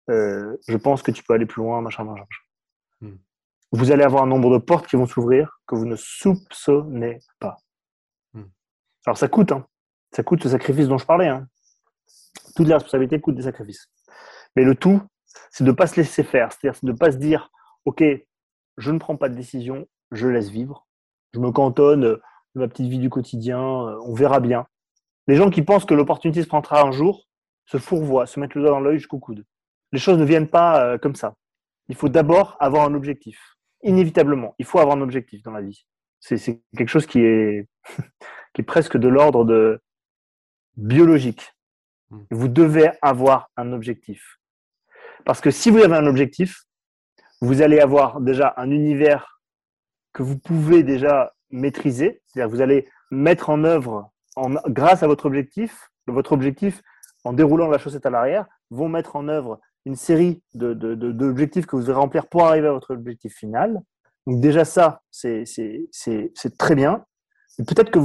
[0.09, 2.25] euh, je pense que tu peux aller plus loin, machin, machin.
[3.01, 3.17] Hmm.
[3.71, 7.57] Vous allez avoir un nombre de portes qui vont s'ouvrir que vous ne soupçonnez pas.
[8.33, 8.45] Hmm.
[9.05, 9.65] Alors ça coûte, hein.
[10.11, 11.27] ça coûte ce sacrifice dont je parlais.
[11.27, 11.47] Hein.
[12.55, 13.89] Toutes les responsabilités coûtent des sacrifices.
[14.55, 15.01] Mais le tout,
[15.51, 17.51] c'est de ne pas se laisser faire, c'est-à-dire de ne pas se dire,
[17.85, 18.03] OK,
[18.77, 20.87] je ne prends pas de décision, je laisse vivre,
[21.33, 22.21] je me cantonne de
[22.55, 24.67] ma petite vie du quotidien, euh, on verra bien.
[25.27, 27.25] Les gens qui pensent que l'opportunité se prendra un jour
[27.65, 29.45] se fourvoient, se mettent le doigt dans l'œil jusqu'au coude.
[29.91, 31.35] Les choses ne viennent pas euh, comme ça.
[31.87, 33.55] Il faut d'abord avoir un objectif.
[33.83, 35.85] Inévitablement, il faut avoir un objectif dans la vie.
[36.19, 37.67] C'est quelque chose qui est,
[38.53, 39.79] qui est presque de l'ordre de
[40.75, 41.53] biologique.
[42.09, 42.23] Hmm.
[42.31, 44.39] Vous devez avoir un objectif.
[45.23, 46.63] Parce que si vous avez un objectif,
[47.41, 49.41] vous allez avoir déjà un univers
[50.13, 52.21] que vous pouvez déjà maîtriser.
[52.25, 54.11] C'est-à-dire que vous allez mettre en œuvre,
[54.67, 56.81] grâce à votre objectif, votre objectif,
[57.23, 61.85] en déroulant la chaussette à l'arrière, vont mettre en œuvre une série d'objectifs que vous
[61.85, 63.81] allez remplir pour arriver à votre objectif final.
[64.27, 65.45] Donc déjà ça, c'est
[66.57, 67.05] très bien.
[67.57, 67.99] Peut-être que,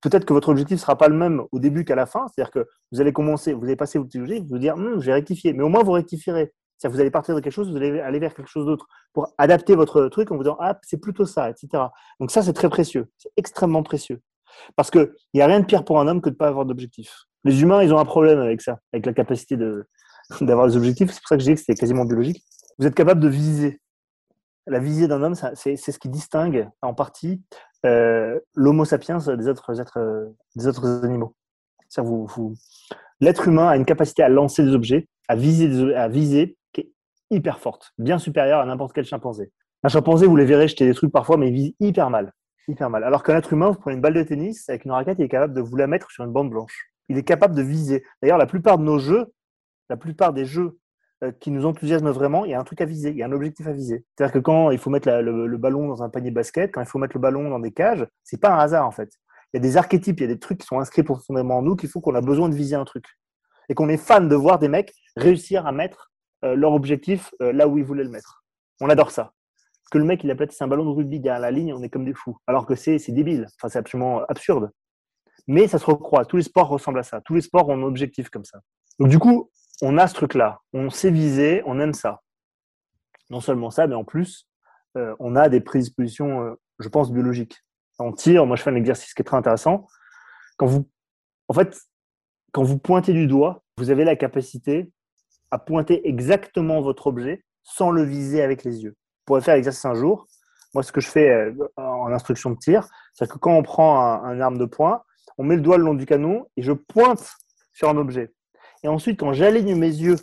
[0.00, 2.26] peut que votre objectif ne sera pas le même au début qu'à la fin.
[2.28, 5.52] C'est-à-dire que vous allez commencer, vous allez passer votre objectif, vous dire, hum, j'ai rectifié.
[5.54, 6.52] Mais au moins, vous rectifierez.
[6.78, 9.32] C'est-à-dire vous allez partir de quelque chose, vous allez aller vers quelque chose d'autre pour
[9.38, 11.84] adapter votre truc en vous disant, ah, c'est plutôt ça, etc.
[12.20, 13.08] Donc ça, c'est très précieux.
[13.16, 14.20] C'est extrêmement précieux.
[14.74, 16.64] Parce qu'il n'y a rien de pire pour un homme que de ne pas avoir
[16.66, 17.24] d'objectif.
[17.44, 19.56] Les humains, ils ont un problème avec ça, avec la capacité
[20.40, 21.10] d'avoir des objectifs.
[21.10, 22.42] C'est pour ça que je dis que c'était quasiment biologique.
[22.78, 23.80] Vous êtes capable de viser.
[24.66, 27.40] La visée d'un homme, c'est ce qui distingue en partie
[27.84, 31.36] euh, l'homo sapiens des autres, êtres, des autres animaux.
[33.20, 36.90] L'être humain a une capacité à lancer des objets, à viser, à viser qui est
[37.30, 39.52] hyper forte, bien supérieure à n'importe quel chimpanzé.
[39.84, 42.32] Un chimpanzé, vous les verrez jeter des trucs parfois, mais il vise hyper mal.
[42.80, 45.28] Alors qu'un être humain, vous prenez une balle de tennis avec une raquette, il est
[45.28, 46.90] capable de vous la mettre sur une bande blanche.
[47.08, 48.04] Il est capable de viser.
[48.20, 49.32] D'ailleurs, la plupart de nos jeux,
[49.88, 50.78] la plupart des jeux
[51.22, 53.26] euh, qui nous enthousiasment vraiment, il y a un truc à viser, il y a
[53.26, 54.04] un objectif à viser.
[54.16, 56.98] C'est-à-dire que quand il faut mettre le, ballon dans un panier basket, quand il faut
[56.98, 59.10] mettre le ballon dans des cages, c'est pas un hasard en fait.
[59.52, 61.62] Il y a des archétypes, il y a des trucs qui sont inscrits profondément en
[61.62, 63.06] nous qui font qu'on a besoin de viser un truc.
[63.68, 66.10] Et qu'on est fan de voir des mecs réussir à mettre
[66.44, 68.44] euh, leur objectif euh, là où ils voulaient le mettre.
[68.80, 69.32] On adore ça.
[69.90, 71.88] Que le mec, il a platissé un ballon de rugby derrière la ligne, on est
[71.88, 72.36] comme des fous.
[72.46, 73.46] Alors que c'est débile.
[73.56, 74.70] Enfin, c'est absolument absurde.
[75.46, 76.26] Mais ça se recroise.
[76.26, 77.20] Tous les sports ressemblent à ça.
[77.20, 78.58] Tous les sports ont un objectif comme ça.
[78.98, 79.50] Donc, du coup,
[79.82, 82.22] on a ce truc-là, on sait viser, on aime ça.
[83.30, 84.48] Non seulement ça, mais en plus,
[84.96, 87.62] euh, on a des prédispositions, euh, je pense, biologiques.
[87.98, 89.86] En tir, moi je fais un exercice qui est très intéressant.
[90.56, 90.88] Quand vous,
[91.48, 91.78] en fait,
[92.52, 94.90] quand vous pointez du doigt, vous avez la capacité
[95.50, 98.96] à pointer exactement votre objet sans le viser avec les yeux.
[99.26, 100.26] Pourrez faire l'exercice un jour.
[100.74, 104.00] Moi, ce que je fais euh, en instruction de tir, c'est que quand on prend
[104.00, 105.02] un arme de poing,
[105.38, 107.34] on met le doigt le long du canon et je pointe
[107.72, 108.32] sur un objet.
[108.82, 110.16] Et ensuite, quand j'aligne mes yeux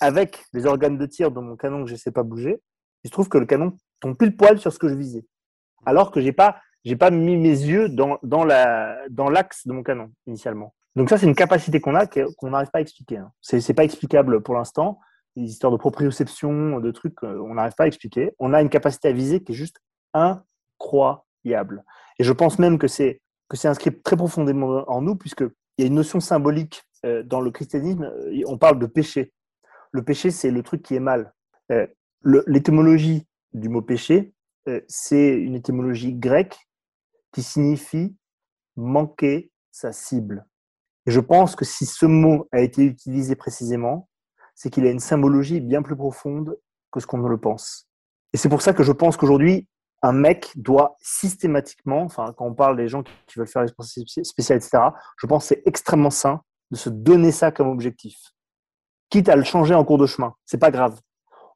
[0.00, 2.62] avec les organes de tir de mon canon que je ne sais pas bouger,
[3.02, 5.24] il se trouve que le canon tombe pile poil sur ce que je visais.
[5.86, 6.56] Alors que je n'ai pas,
[6.98, 10.74] pas mis mes yeux dans, dans l'axe de mon canon initialement.
[10.96, 13.18] Donc ça, c'est une capacité qu'on a qu'on n'arrive pas à expliquer.
[13.18, 13.32] Hein.
[13.40, 15.00] Ce n'est pas explicable pour l'instant.
[15.36, 18.32] Les histoires de proprioception, de trucs, euh, on n'arrive pas à expliquer.
[18.38, 19.80] On a une capacité à viser qui est juste
[20.12, 21.84] incroyable.
[22.18, 25.82] Et je pense même que c'est que c'est inscrit très profondément en nous, puisqu'il y
[25.82, 29.32] a une notion symbolique euh, dans le christianisme, euh, on parle de péché.
[29.92, 31.32] Le péché, c'est le truc qui est mal.
[31.70, 31.86] Euh,
[32.46, 34.32] l'étymologie du mot péché,
[34.88, 36.56] c'est une étymologie grecque
[37.32, 38.16] qui signifie
[38.76, 40.46] manquer sa cible.
[41.06, 44.08] Et je pense que si ce mot a été utilisé précisément,
[44.54, 46.58] c'est qu'il a une symbologie bien plus profonde
[46.92, 47.88] que ce qu'on ne le pense.
[48.32, 49.68] Et c'est pour ça que je pense qu'aujourd'hui,
[50.02, 53.68] un mec doit systématiquement, enfin, quand on parle des gens qui veulent faire les
[54.24, 54.78] spéciales, etc.,
[55.16, 58.18] je pense que c'est extrêmement sain de se donner ça comme objectif.
[59.08, 61.00] Quitte à le changer en cours de chemin, c'est pas grave.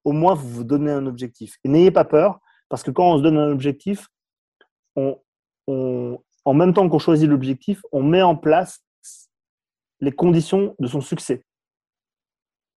[0.05, 1.57] Au moins, vous vous donnez un objectif.
[1.65, 4.09] Et n'ayez pas peur, parce que quand on se donne un objectif,
[4.97, 5.19] on,
[5.67, 8.83] en même temps qu'on choisit l'objectif, on met en place
[10.01, 11.45] les conditions de son succès.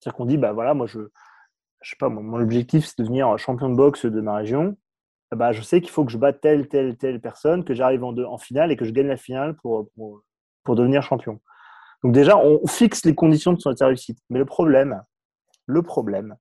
[0.02, 1.00] C'est-à-dire qu'on dit, bah voilà, moi je,
[1.82, 4.76] je sais pas, mon objectif c'est de devenir champion de boxe de ma région.
[5.32, 8.38] Bah, je sais qu'il faut que je batte telle, telle, telle personne, que j'arrive en,
[8.38, 11.40] finale et que je gagne la finale pour, pour, devenir champion.
[12.04, 14.20] Donc déjà, on fixe les conditions de son réussite.
[14.30, 15.02] Mais le problème,
[15.68, 16.36] le problème,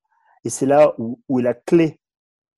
[0.45, 2.01] et c'est là où, où, est la clé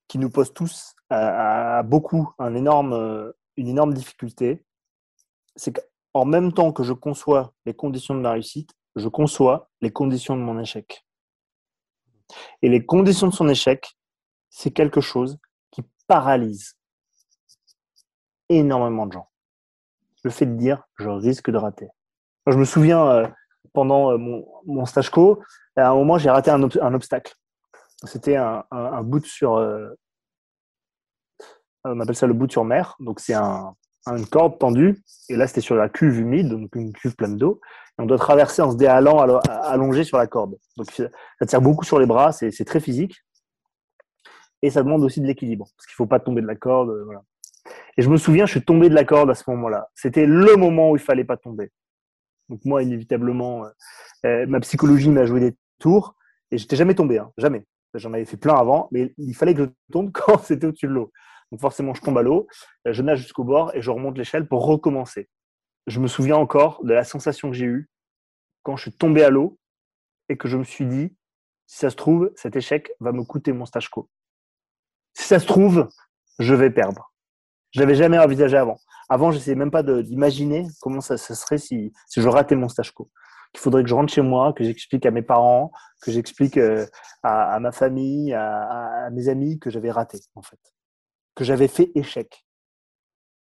[0.08, 4.64] qui nous pose tous à, beaucoup un énorme, une énorme difficulté,
[5.56, 9.90] c'est qu'en même temps que je conçois les conditions de ma réussite, je conçois les
[9.90, 11.06] conditions de mon échec.
[12.62, 13.97] Et les conditions de son échec,
[14.51, 15.39] c'est quelque chose
[15.70, 16.77] qui paralyse
[18.48, 19.28] énormément de gens.
[20.24, 21.89] Le fait de dire je risque de rater.
[22.47, 23.28] je me souviens euh,
[23.73, 25.43] pendant euh, mon, stage co,
[25.77, 27.35] à un moment j'ai raté un, obstacle.
[28.05, 29.89] C'était un, bout sur, euh,
[31.85, 32.97] on appelle ça le bout sur mer.
[33.01, 33.35] Donc c'est
[34.06, 37.60] une corde tendue et là c'était sur la cuve humide, donc une cuve pleine d'eau
[37.98, 40.56] on doit traverser en se déhalant allongé sur la corde.
[40.76, 43.16] Donc ça tire beaucoup sur les bras, c'est très physique.
[44.62, 46.90] Et ça demande aussi de l'équilibre, parce qu'il ne faut pas tomber de la corde.
[46.90, 47.06] Euh,
[47.96, 49.88] et je me souviens, je suis tombé de la corde à ce moment-là.
[49.94, 51.72] C'était le moment où il fallait pas tomber.
[52.48, 53.68] Donc moi, inévitablement, euh,
[54.26, 56.14] euh, ma psychologie m'a joué des tours
[56.52, 57.64] et j'étais jamais tombé, hein, jamais.
[57.94, 60.92] J'en avais fait plein avant, mais il fallait que je tombe quand c'était au-dessus de
[60.92, 61.12] l'eau.
[61.52, 62.48] Donc forcément, je tombe à l'eau,
[62.84, 65.28] je nage jusqu'au bord et je remonte l'échelle pour recommencer
[65.86, 67.90] je me souviens encore de la sensation que j'ai eue
[68.62, 69.58] quand je suis tombé à l'eau
[70.28, 71.16] et que je me suis dit,
[71.66, 74.08] si ça se trouve, cet échec va me coûter mon stage co.
[75.14, 75.88] Si ça se trouve,
[76.38, 77.12] je vais perdre.
[77.72, 78.78] Je l'avais jamais envisagé avant.
[79.08, 83.10] Avant, je n'essayais même pas d'imaginer comment ça, serait si, je ratais mon stage co.
[83.54, 86.86] Il faudrait que je rentre chez moi, que j'explique à mes parents, que j'explique euh,
[87.22, 90.58] à, ma famille, à mes amis que j'avais raté, en fait.
[91.34, 92.44] Que j'avais fait échec.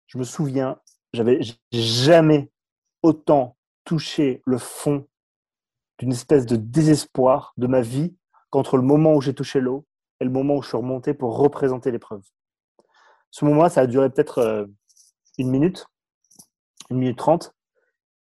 [0.07, 0.80] Je me souviens
[1.14, 1.39] j'avais
[1.72, 2.51] jamais
[3.01, 5.07] autant touché le fond
[5.99, 8.15] d'une espèce de désespoir de ma vie
[8.49, 9.85] qu'entre le moment où j'ai touché l'eau
[10.19, 12.23] et le moment où je suis remonté pour représenter l'épreuve.
[13.31, 14.65] Ce moment-là, ça a duré peut-être euh,
[15.38, 15.88] une minute,
[16.89, 17.53] une minute trente,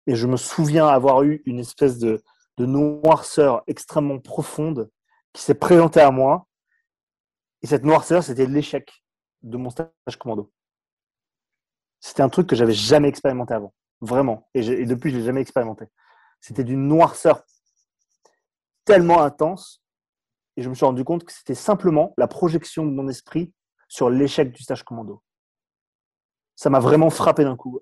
[0.07, 2.23] et je me souviens avoir eu une espèce de,
[2.57, 4.89] de noirceur extrêmement profonde
[5.33, 6.47] qui s'est présentée à moi.
[7.61, 9.04] Et cette noirceur, c'était l'échec
[9.45, 9.89] de mon stage
[10.19, 10.51] commando.
[11.99, 14.49] C'était un truc que j'avais jamais expérimenté avant, vraiment.
[14.53, 15.85] Et, depuis, je l'ai jamais expérimenté.
[16.41, 17.43] C'était d'une noirceur
[18.83, 19.81] tellement intense,
[20.57, 23.53] et je me suis rendu compte que c'était simplement la projection de mon esprit
[23.87, 25.21] sur l'échec du stage commando.
[26.55, 27.79] Ça m'a vraiment frappé d'un coup.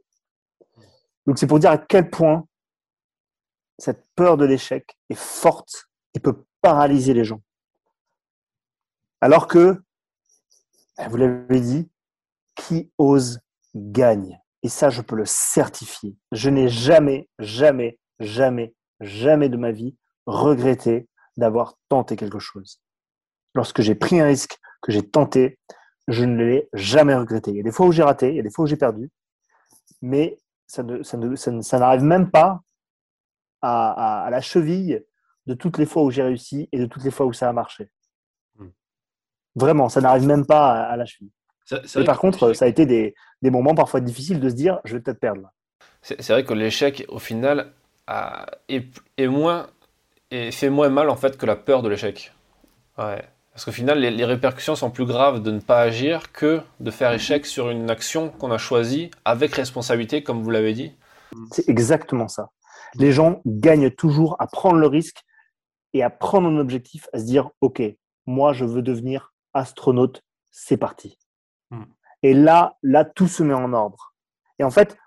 [1.25, 2.47] Donc c'est pour dire à quel point
[3.77, 7.41] cette peur de l'échec est forte et peut paralyser les gens.
[9.21, 9.81] Alors que,
[11.09, 11.89] vous l'avez dit,
[12.55, 13.39] qui ose
[13.75, 14.39] gagne.
[14.61, 16.15] Et ça, je peux le certifier.
[16.31, 22.79] Je n'ai jamais, jamais, jamais, jamais de ma vie regretté d'avoir tenté quelque chose.
[23.55, 25.57] Lorsque j'ai pris un risque, que j'ai tenté,
[26.07, 27.51] je ne l'ai jamais regretté.
[27.51, 28.77] Il y a des fois où j'ai raté, il y a des fois où j'ai
[28.77, 29.09] perdu,
[30.01, 30.37] mais
[30.67, 32.61] ça, ça, n'arrive même pas
[33.61, 35.03] à, la cheville
[35.45, 37.53] de toutes les fois où j'ai réussi et de toutes les fois où ça a
[37.53, 37.89] marché.
[39.55, 41.31] Vraiment, ça n'arrive même pas à la cheville
[42.05, 45.01] par contre, ça a été des, des, moments parfois difficiles de se dire, je vais
[45.01, 45.51] peut-être perdre.
[46.01, 47.71] C'est vrai que l'échec, au final,
[48.07, 49.67] a, est, moins,
[50.31, 52.33] et fait moins mal en fait que la peur de l'échec.
[52.97, 53.23] Ouais.
[53.53, 57.13] Parce qu'au final, les, répercussions sont plus graves de ne pas agir que de faire
[57.13, 60.91] échec sur une action qu'on a choisie avec responsabilité, comme vous l'avez dit.
[61.51, 62.49] C'est exactement ça.
[62.95, 65.21] Les gens gagnent toujours à prendre le risque
[65.93, 67.81] et à prendre un objectif, à se dire, OK,
[68.25, 71.17] moi, je veux devenir astronaute, c'est parti.
[71.71, 71.83] Mm.
[72.23, 74.13] Et là, là, tout se met en ordre.
[74.59, 74.97] Et en fait,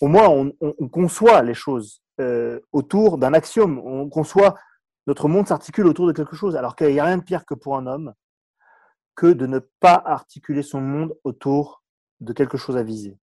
[0.00, 3.78] au moins, on, conçoit les choses euh, autour d'un axiome.
[3.78, 4.56] On conçoit
[5.06, 6.56] notre monde s'articule autour de quelque chose.
[6.56, 8.12] Alors qu'il n'y a rien de pire que pour un homme
[9.14, 11.82] que de ne pas articuler son monde autour
[12.20, 13.18] de quelque chose à viser.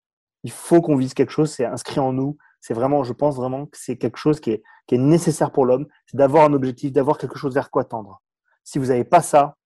[0.43, 2.37] Il faut qu'on vise quelque chose, c'est inscrit en nous.
[2.61, 5.65] C'est vraiment, je pense vraiment que c'est quelque chose qui est, qui est nécessaire pour
[5.65, 8.21] l'homme, c'est d'avoir un objectif, d'avoir quelque chose vers quoi tendre.
[8.63, 9.57] Si vous n'avez pas ça,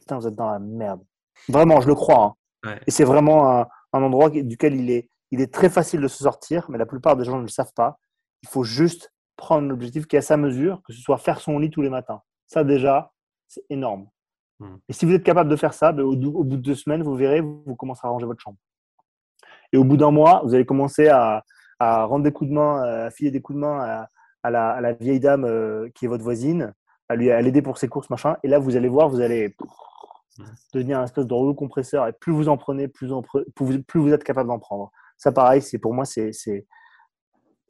[0.00, 1.00] putain, vous êtes dans la merde.
[1.48, 2.36] Vraiment, je le crois.
[2.64, 2.76] Hein.
[2.86, 6.66] Et c'est vraiment un, endroit duquel il est, il est très facile de se sortir,
[6.68, 7.98] mais la plupart des gens ne le savent pas.
[8.42, 11.58] Il faut juste prendre l'objectif qui est à sa mesure, que ce soit faire son
[11.58, 12.20] lit tous les matins.
[12.46, 13.12] Ça, déjà,
[13.48, 14.08] c'est énorme.
[14.60, 14.76] Hmm.
[14.88, 17.16] Et si vous êtes capable de faire ça, ben, au, bout de deux semaines, vous
[17.16, 18.58] verrez, vous, commencerez à ranger votre chambre.
[19.72, 21.44] Et au bout d'un mois, vous allez commencer à,
[21.80, 24.06] rendre des coups de main, à filer des coups de main
[24.42, 26.72] à, la, vieille dame euh, qui est votre voisine,
[27.14, 28.36] à lui à l'aider pour ses courses, machin.
[28.42, 29.56] Et là, vous allez voir, vous allez
[30.72, 32.06] devenir un espèce de rouleau compresseur.
[32.06, 33.10] Et plus vous en prenez, plus,
[33.54, 34.90] plus, vous êtes capable d'en prendre.
[35.16, 36.66] Ça, pareil, c'est pour moi, c'est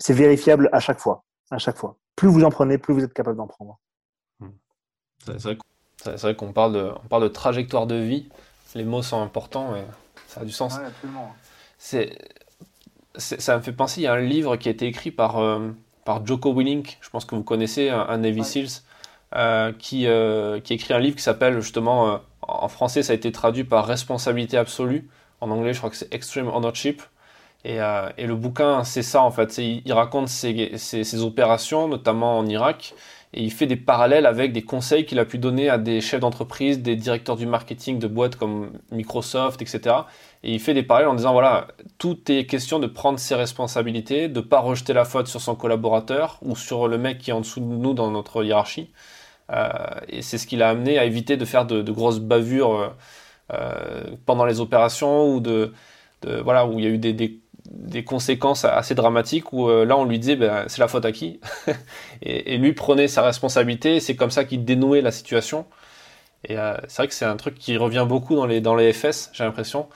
[0.08, 1.24] vérifiable à chaque fois.
[1.50, 1.96] À chaque fois.
[2.16, 3.78] Plus vous en prenez, plus vous êtes capable d'en prendre.
[4.40, 4.50] Hmm.
[5.26, 8.28] C'est vrai qu'on parle, de, on parle de trajectoire de vie.
[8.74, 9.84] Les mots sont importants et
[10.26, 10.78] ça a du sens.
[11.78, 12.16] C'est,
[13.16, 15.70] ça me fait penser, il y a un livre qui a été écrit par, euh,
[16.04, 18.93] par Joko Willink, je pense que vous connaissez, un, Navy Seals, euh,
[19.78, 23.64] qui, euh, qui écrit un livre qui s'appelle justement, en français ça a été traduit
[23.64, 25.08] par Responsabilité absolue,
[25.40, 27.02] en anglais je crois que c'est Extreme Ownership.
[27.66, 29.56] Et, le bouquin, c'est ça en fait.
[29.56, 32.94] Il, raconte ses, ses, opérations, notamment en Irak,
[33.36, 36.20] et il fait des parallèles avec des conseils qu'il a pu donner à des chefs
[36.20, 39.96] d'entreprise, des directeurs du marketing de boîtes comme Microsoft, etc.
[40.44, 41.66] Et il fait des parallèles en disant voilà,
[41.98, 45.56] tout est question de prendre ses responsabilités, de ne pas rejeter la faute sur son
[45.56, 48.90] collaborateur ou sur le mec qui est en dessous de nous dans notre hiérarchie.
[49.50, 49.68] Euh,
[50.08, 52.88] et c'est ce qui l'a amené à éviter de faire de, grosses bavures euh,
[53.52, 55.72] euh, pendant les opérations ou de,
[56.42, 60.36] voilà où il y a eu des, conséquences assez dramatiques où là on lui disait
[60.36, 61.40] ben, c'est la faute à qui
[62.22, 64.00] et, lui prenait sa responsabilité.
[64.00, 65.66] C'est comme ça qu'il dénouait la situation.
[66.46, 66.56] Et
[66.88, 69.44] c'est vrai que c'est un truc qui revient beaucoup dans les, dans les FS, j'ai
[69.44, 69.88] l'impression.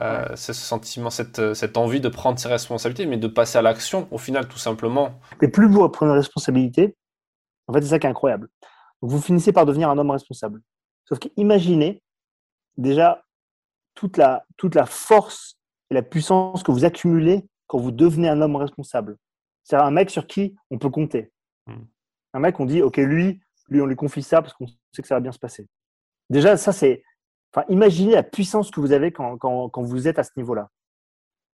[0.00, 4.06] Euh, ce sentiment, cette, cette, envie de prendre ses responsabilités, mais de passer à l'action
[4.12, 5.18] au final, tout simplement.
[5.42, 6.94] Et plus vous prenez responsabilité,
[7.66, 8.48] en fait, c'est ça qui est incroyable.
[9.00, 10.62] Vous finissez par devenir un homme responsable.
[11.04, 12.02] Sauf qu'imaginez
[12.76, 13.24] déjà
[13.94, 15.58] toute la, toute la force
[15.90, 19.16] et la puissance que vous accumulez quand vous devenez un homme responsable.
[19.64, 21.32] C'est un mec sur qui on peut compter.
[21.66, 21.84] Hmm.
[22.34, 25.08] Un mec, on dit, OK, lui, lui, on lui confie ça parce qu'on sait que
[25.08, 25.66] ça va bien se passer.
[26.30, 27.02] Déjà, ça, c'est
[27.54, 30.68] Enfin, imaginez la puissance que vous avez quand, quand, vous êtes à ce niveau-là.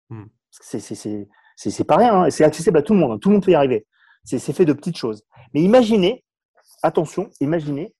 [0.08, 0.26] Hmm.
[0.50, 3.18] C'est pas rien, hein, c'est accessible à tout le monde, hein.
[3.18, 3.86] tout le monde peut y arriver.
[4.24, 5.24] C'est fait de petites choses.
[5.52, 6.24] Mais imaginez,
[6.82, 7.94] attention, imaginez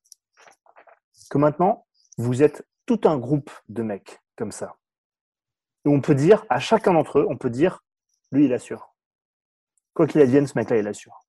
[1.30, 1.86] que maintenant,
[2.18, 4.76] vous êtes tout un groupe de mecs comme ça.
[5.84, 7.80] Et on peut dire, à chacun d'entre eux, on peut dire,
[8.32, 8.94] lui, il assure.
[9.94, 11.20] Quoi qu'il advienne, ce mec-là, il assure.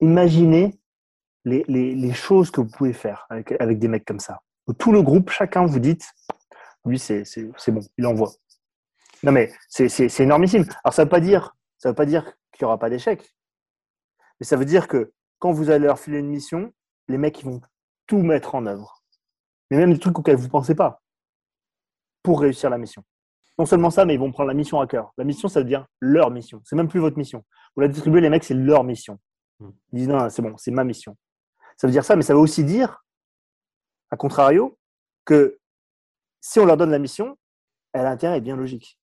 [0.00, 0.78] Imaginez
[1.44, 4.42] les, choses que vous pouvez faire avec, avec des mecs comme ça
[4.74, 6.12] tout le groupe, chacun vous dites,
[6.84, 7.24] lui, c'est
[7.68, 8.32] bon, il envoie.
[9.22, 10.64] Non, mais c'est énormissime.
[10.84, 13.34] Alors, ça ne veut pas dire, ça veut pas dire qu'il n'y aura pas d'échec.
[14.40, 16.72] Mais ça veut dire que quand vous allez leur filer une mission,
[17.08, 17.60] les mecs, ils vont
[18.06, 19.02] tout mettre en œuvre.
[19.70, 21.02] Mais même des trucs auxquels vous ne pensez pas
[22.22, 23.04] pour réussir la mission.
[23.58, 25.12] Non seulement ça, mais ils vont prendre la mission à cœur.
[25.18, 26.60] La mission, ça veut dire leur mission.
[26.64, 27.44] C'est même plus votre mission.
[27.74, 29.18] Vous la distribuez, les mecs, c'est leur mission.
[29.58, 29.70] Hmm.
[29.92, 31.16] Ils disent non, c'est bon, c'est ma mission.
[31.76, 33.04] Ça veut dire ça, mais ça veut aussi dire
[34.10, 34.78] a contrario,
[35.24, 35.58] que
[36.40, 37.36] si on leur donne la mission,
[37.92, 38.98] elle a intérêt est bien logique.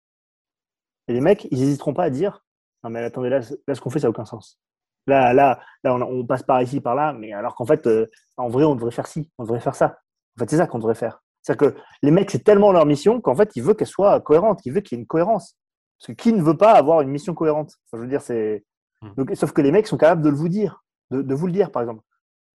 [1.07, 2.43] Et les mecs, ils n'hésiteront pas à dire
[2.83, 4.59] Non, mais attendez, là, ce qu'on fait, ça n'a aucun sens.
[5.07, 8.07] Là, là, là on, passe par ici, par là, mais alors qu'en fait, euh,
[8.37, 9.99] en vrai, on devrait faire ci, on devrait faire ça.
[10.35, 11.21] En fait, c'est ça qu'on devrait faire.
[11.41, 14.61] C'est-à-dire que les mecs, c'est tellement leur mission qu'en fait, ils veulent qu'elle soit cohérente,
[14.65, 15.55] ils veulent qu'il y ait une cohérence.
[15.99, 17.73] Parce que qui ne veut pas avoir une mission cohérente?
[17.93, 18.65] Je veux dire, c'est.
[19.01, 19.35] Mmh.
[19.35, 21.83] sauf que les mecs sont capables de le vous dire, de vous le dire, par
[21.83, 22.01] exemple.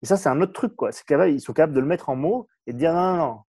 [0.02, 0.76] Et ça, c'est un autre truc.
[0.76, 0.92] Quoi.
[0.92, 3.40] C'est qu'ils sont capables de le mettre en mots et de dire non, non, non,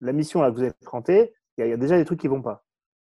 [0.00, 2.42] la mission là, que vous avez présentée, il y, a déjà des trucs qui vont
[2.42, 2.64] pas.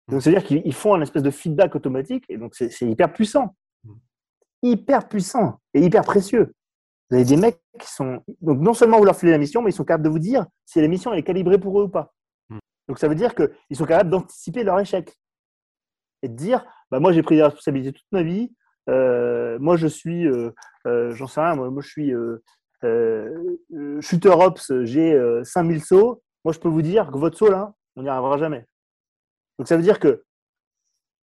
[0.09, 3.57] Donc, c'est-à-dire qu'ils font un espèce de feedback automatique et donc c'est hyper puissant.
[4.65, 6.53] Hyper puissant et hyper précieux.
[7.11, 8.21] Vous avez des mecs qui sont.
[8.41, 10.47] Donc, non seulement vous leur filez la mission, mais ils sont capables de vous dire
[10.65, 12.13] si la mission est calibrée pour eux ou pas.
[12.49, 12.59] Mm.
[12.89, 15.15] Donc, ça veut dire qu'ils sont capables d'anticiper leur échec
[16.23, 18.53] et de dire bah, moi, j'ai pris des responsabilités toute ma vie.
[18.89, 20.51] Euh, moi, je suis, euh,
[20.87, 22.13] euh, j'en sais rien, moi, moi je suis
[24.01, 26.23] shooter Ops, j'ai 5000 euh, sauts.
[26.45, 28.67] Moi, je peux vous dire que votre saut, là, on n'y arrivera jamais.
[29.59, 30.25] Donc, ça veut dire que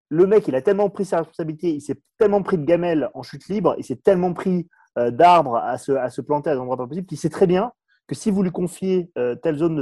[0.09, 3.23] le mec, il a tellement pris sa responsabilité, il s'est tellement pris de gamelles en
[3.23, 7.07] chute libre, il s'est tellement pris d'arbres à se, planter à des endroits pas possibles,
[7.07, 7.73] qu'il sait très bien
[8.09, 9.13] que si vous lui confiez
[9.43, 9.77] telle zone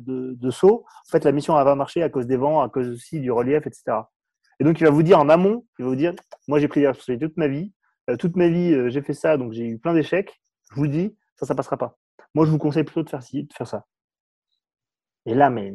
[0.00, 3.20] de, saut, en fait, la mission va marcher à cause des vents, à cause aussi
[3.20, 3.98] du relief, etc.
[4.60, 6.14] Et donc, il va vous dire en amont, il va vous dire,
[6.46, 7.72] moi, j'ai pris des responsabilités toute ma vie,
[8.18, 10.40] toute ma vie, j'ai fait ça, donc j'ai eu plein d'échecs.
[10.70, 11.98] Je vous dis, ça, ça passera pas.
[12.34, 13.84] Moi, je vous conseille plutôt de faire ci, de faire ça.
[15.26, 15.72] Et là, mais,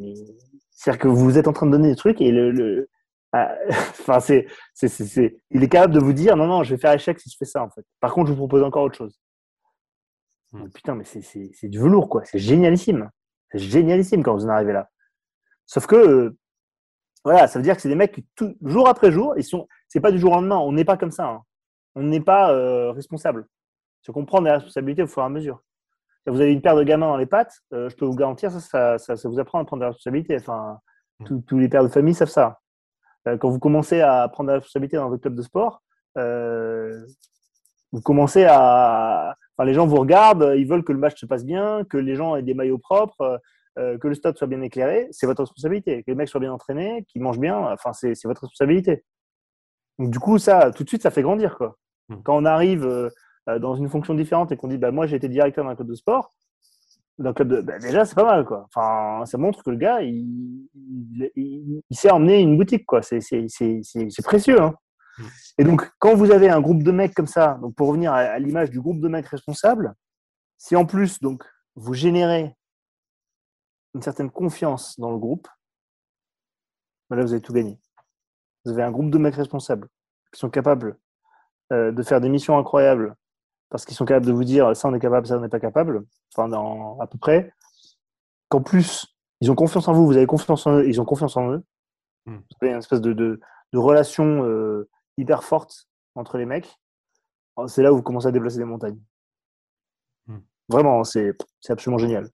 [0.72, 2.90] c'est-à-dire que vous êtes en train de donner des trucs et le,
[3.70, 7.20] enfin, c'est, c'est, il est capable de vous dire non, non, je vais faire échec
[7.20, 7.86] si je fais ça en fait.
[8.00, 9.20] Par contre, je vous propose encore autre chose.
[10.52, 10.70] Hmm.
[10.70, 12.24] Putain, mais c'est, du velours quoi.
[12.26, 13.10] C'est génialissime.
[13.52, 14.90] C'est génialissime quand vous en arrivez là.
[15.66, 16.38] Sauf que, euh,
[17.24, 18.26] voilà, ça veut dire que c'est des mecs qui,
[18.62, 20.58] jour après jour, ils sont, c'est pas du jour au lendemain.
[20.58, 21.28] On n'est pas comme ça.
[21.28, 21.42] Hein.
[21.96, 23.48] On n'est pas euh, responsable
[24.08, 25.62] se comprendre les responsabilités au fur et à mesure.
[26.26, 28.98] vous avez une paire de gamins dans les pattes, euh, je peux vous garantir, ça,
[28.98, 30.38] ça, ça, vous apprend à prendre des responsabilités.
[30.38, 30.80] Enfin,
[31.20, 31.42] mm.
[31.42, 32.62] tous les pères de famille savent ça.
[33.28, 35.84] Euh, quand vous commencez à prendre des responsabilités dans votre club de sport,
[36.18, 37.06] euh,
[37.92, 39.36] vous commencez à.
[39.56, 42.16] Enfin, les gens vous regardent, ils veulent que le match se passe bien, que les
[42.16, 43.42] gens aient des maillots propres,
[43.76, 45.08] que le stade soit bien éclairé.
[45.12, 46.04] C'est votre responsabilité.
[46.04, 49.04] Que les mecs soient bien entraînés, qu'ils mangent bien, enfin, c'est votre responsabilité.
[50.00, 51.58] Donc, du coup, ça, tout de suite, ça fait grandir.
[51.58, 51.78] Quoi.
[52.10, 52.22] Hmm.
[52.24, 53.10] Quand on arrive euh,
[53.50, 55.88] euh, dans une fonction différente et qu'on dit bah, Moi, j'ai été directeur d'un club
[55.88, 56.34] de sport,
[57.20, 57.62] d'un club de...
[57.62, 58.46] bah, déjà, c'est pas mal.
[58.46, 58.66] Quoi.
[58.66, 62.86] Enfin, ça montre que le gars, il, il, il, il sait emmener une boutique.
[62.86, 63.02] quoi.
[63.02, 63.20] C'est
[64.24, 64.62] précieux.
[64.62, 64.76] Hein.
[65.18, 65.24] Hmm.
[65.58, 68.18] Et donc, quand vous avez un groupe de mecs comme ça, donc pour revenir à,
[68.18, 69.94] à l'image du groupe de mecs responsables,
[70.58, 71.44] si en plus, donc,
[71.76, 72.56] vous générez
[73.94, 75.48] une certaine confiance dans le groupe,
[77.10, 77.80] bah là, vous avez tout gagné.
[78.66, 79.88] Vous avez un groupe de mecs responsables
[80.34, 80.98] qui sont capables
[81.72, 83.16] euh, de faire des missions incroyables
[83.70, 85.60] parce qu'ils sont capables de vous dire ça on est capable, ça on n'est pas
[85.60, 86.04] capable,
[86.34, 87.54] enfin dans, à peu près.
[88.50, 89.06] Qu'en plus,
[89.42, 91.64] ils ont confiance en vous, vous avez confiance en eux, ils ont confiance en eux.
[92.26, 92.36] Mm.
[92.38, 93.40] Vous avez une espèce de, de,
[93.74, 96.80] de relation euh, hyper forte entre les mecs.
[97.58, 99.00] Alors, C'est là où vous commencez à déplacer des montagnes.
[100.28, 100.38] Mm.
[100.70, 101.36] Vraiment, c'est
[101.68, 102.30] absolument génial.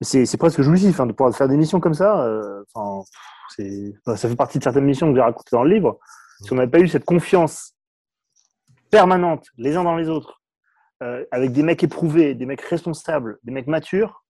[0.00, 2.24] C'est presque jouissif hein, de pouvoir faire des missions comme ça.
[2.26, 3.04] euh, Enfin,
[4.16, 5.98] ça fait partie de certaines missions que j'ai racontées dans le livre.
[6.40, 7.73] Si on n'avait pas eu cette confiance
[8.94, 10.40] permanente, les uns dans les autres,
[11.02, 14.24] euh, avec des mecs éprouvés, des mecs responsables, des mecs matures,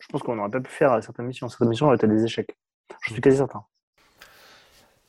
[0.00, 1.46] je pense qu'on n'aurait pas pu faire certaines missions.
[1.50, 2.56] Certaines missions auraient été des échecs.
[3.02, 3.62] Je suis quasi certain.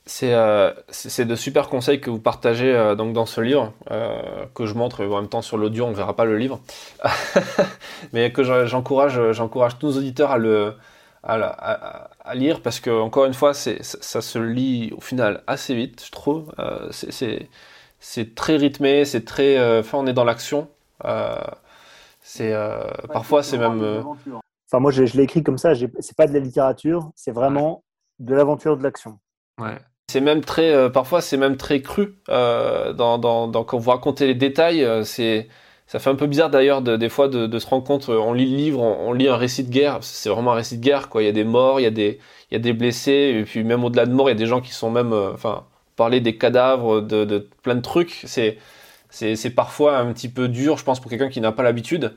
[0.05, 4.45] C'est euh, c'est de super conseils que vous partagez euh, donc dans ce livre, euh,
[4.55, 6.59] que je montre en même temps sur l'audio, on ne verra pas le livre,
[8.13, 10.75] mais que je- j'encourage tous nos auditeurs à le
[11.23, 16.03] à, lire parce que encore une fois, ça, ça se lit au final assez vite,
[16.05, 16.53] je trouve.
[16.59, 16.89] Euh,
[17.99, 20.69] c'est très rythmé, c'est très, euh, enfin on est dans l'action.
[21.05, 21.35] Euh,
[22.21, 22.83] c'est euh,
[23.13, 24.03] parfois c'est même
[24.69, 25.73] Enfin, moi, je, je l'ai écrit comme ça.
[25.75, 27.83] C'est pas de la littérature, c'est vraiment
[28.19, 29.17] de l'aventure, de l'action.
[29.61, 29.77] Ouais.
[30.11, 32.19] C'est même très, euh, parfois c'est même très cru.
[32.27, 35.47] Euh, dans, dans, dans- quand vous racontez les détails, euh, c'est,
[35.85, 38.09] ça fait un peu bizarre d'ailleurs de, des fois de, de se rendre compte.
[38.09, 39.99] On lit le livre, on, on lit un récit de guerre.
[40.01, 41.23] C'est vraiment un récit de guerre, quoi.
[41.23, 42.19] Il y a des morts, il y a des,
[42.51, 44.47] il y a des blessés, et puis même au-delà de morts, il y a des
[44.47, 45.65] gens qui sont même, euh, enfin,
[45.97, 48.21] parler des cadavres, de, plein de trucs.
[48.23, 48.57] C'est,
[49.09, 52.13] c'est, parfois un petit peu dur, je pense, pour quelqu'un qui n'a pas l'habitude.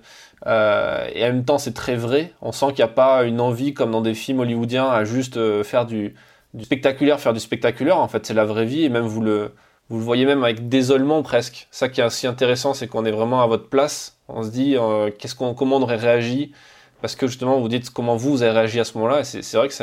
[0.47, 2.33] Euh, et en même temps, c'est très vrai.
[2.41, 5.37] On sent qu'il n'y a pas une envie, comme dans des films hollywoodiens, à juste
[5.37, 6.15] euh, faire du,
[6.63, 7.99] spectaculaire, faire du spectaculaire.
[7.99, 9.53] En fait, c'est la vraie vie, et même vous le,
[9.89, 11.69] vous le voyez même avec désolement presque.
[11.71, 14.19] Ça qui est aussi intéressant, c'est qu'on est vraiment à votre place.
[14.29, 16.53] On se dit, euh, qu'est-ce qu'on, comment on aurait réagi?
[17.01, 19.25] Parce que justement, vous dites comment vous, vous avez réagi à ce moment-là.
[19.25, 19.75] C'est, vrai que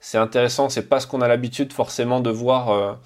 [0.00, 0.68] c'est, intéressant.
[0.68, 2.98] C'est pas ce qu'on a l'habitude forcément de voir,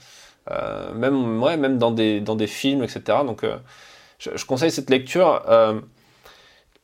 [0.94, 3.02] même, ouais, même dans des, dans des films, etc.
[3.26, 3.56] Donc, euh,
[4.18, 5.42] je, je conseille cette lecture.
[5.48, 5.80] Euh,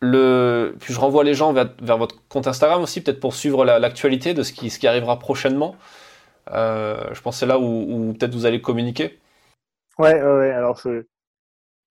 [0.00, 0.74] le...
[0.80, 3.78] Puis je renvoie les gens vers, vers votre compte Instagram aussi, peut-être pour suivre la-
[3.78, 5.76] l'actualité de ce qui, ce qui arrivera prochainement.
[6.52, 9.18] Euh, je pense que c'est là où, où peut-être vous allez communiquer.
[9.98, 10.50] Ouais, ouais.
[10.50, 11.02] Alors, je,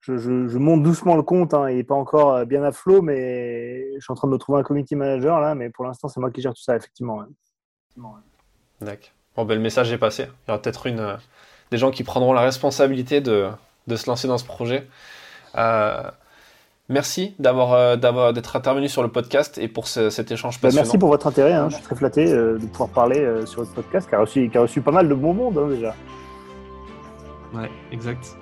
[0.01, 1.53] je, je, je monte doucement le compte.
[1.53, 1.69] Hein.
[1.69, 4.37] Il n'est pas encore euh, bien à flot, mais je suis en train de me
[4.39, 5.53] trouver un community manager là.
[5.53, 7.17] Mais pour l'instant, c'est moi qui gère tout ça, effectivement.
[7.17, 8.05] ouais.
[8.81, 9.09] D'accord.
[9.35, 10.23] Bon, ben, le message est passé.
[10.23, 11.15] Il y aura peut-être une, euh,
[11.71, 13.47] des gens qui prendront la responsabilité de,
[13.87, 14.87] de se lancer dans ce projet.
[15.57, 16.01] Euh,
[16.89, 20.67] merci d'avoir, euh, d'avoir, d'être intervenu sur le podcast et pour ce- cet échange Bah,
[20.67, 20.83] passionnant.
[20.85, 21.53] merci pour votre intérêt.
[21.53, 21.67] hein.
[21.69, 24.49] Je suis très flatté euh, de pouvoir parler euh, sur votre podcast qui a reçu,
[24.49, 25.95] qui a reçu pas mal de bon monde hein, déjà.
[27.53, 28.35] Ouais, exact.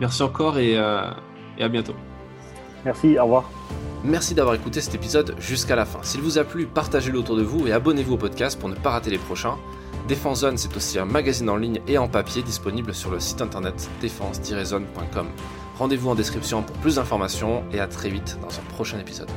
[0.00, 1.02] Merci encore et, euh,
[1.58, 1.94] et à bientôt.
[2.84, 3.44] Merci, au revoir.
[4.02, 5.98] Merci d'avoir écouté cet épisode jusqu'à la fin.
[6.02, 8.90] S'il vous a plu, partagez-le autour de vous et abonnez-vous au podcast pour ne pas
[8.90, 9.56] rater les prochains.
[10.08, 13.40] Défense Zone, c'est aussi un magazine en ligne et en papier disponible sur le site
[13.40, 15.26] internet défense-zone.com.
[15.78, 19.30] Rendez-vous en description pour plus d'informations et à très vite dans un prochain épisode.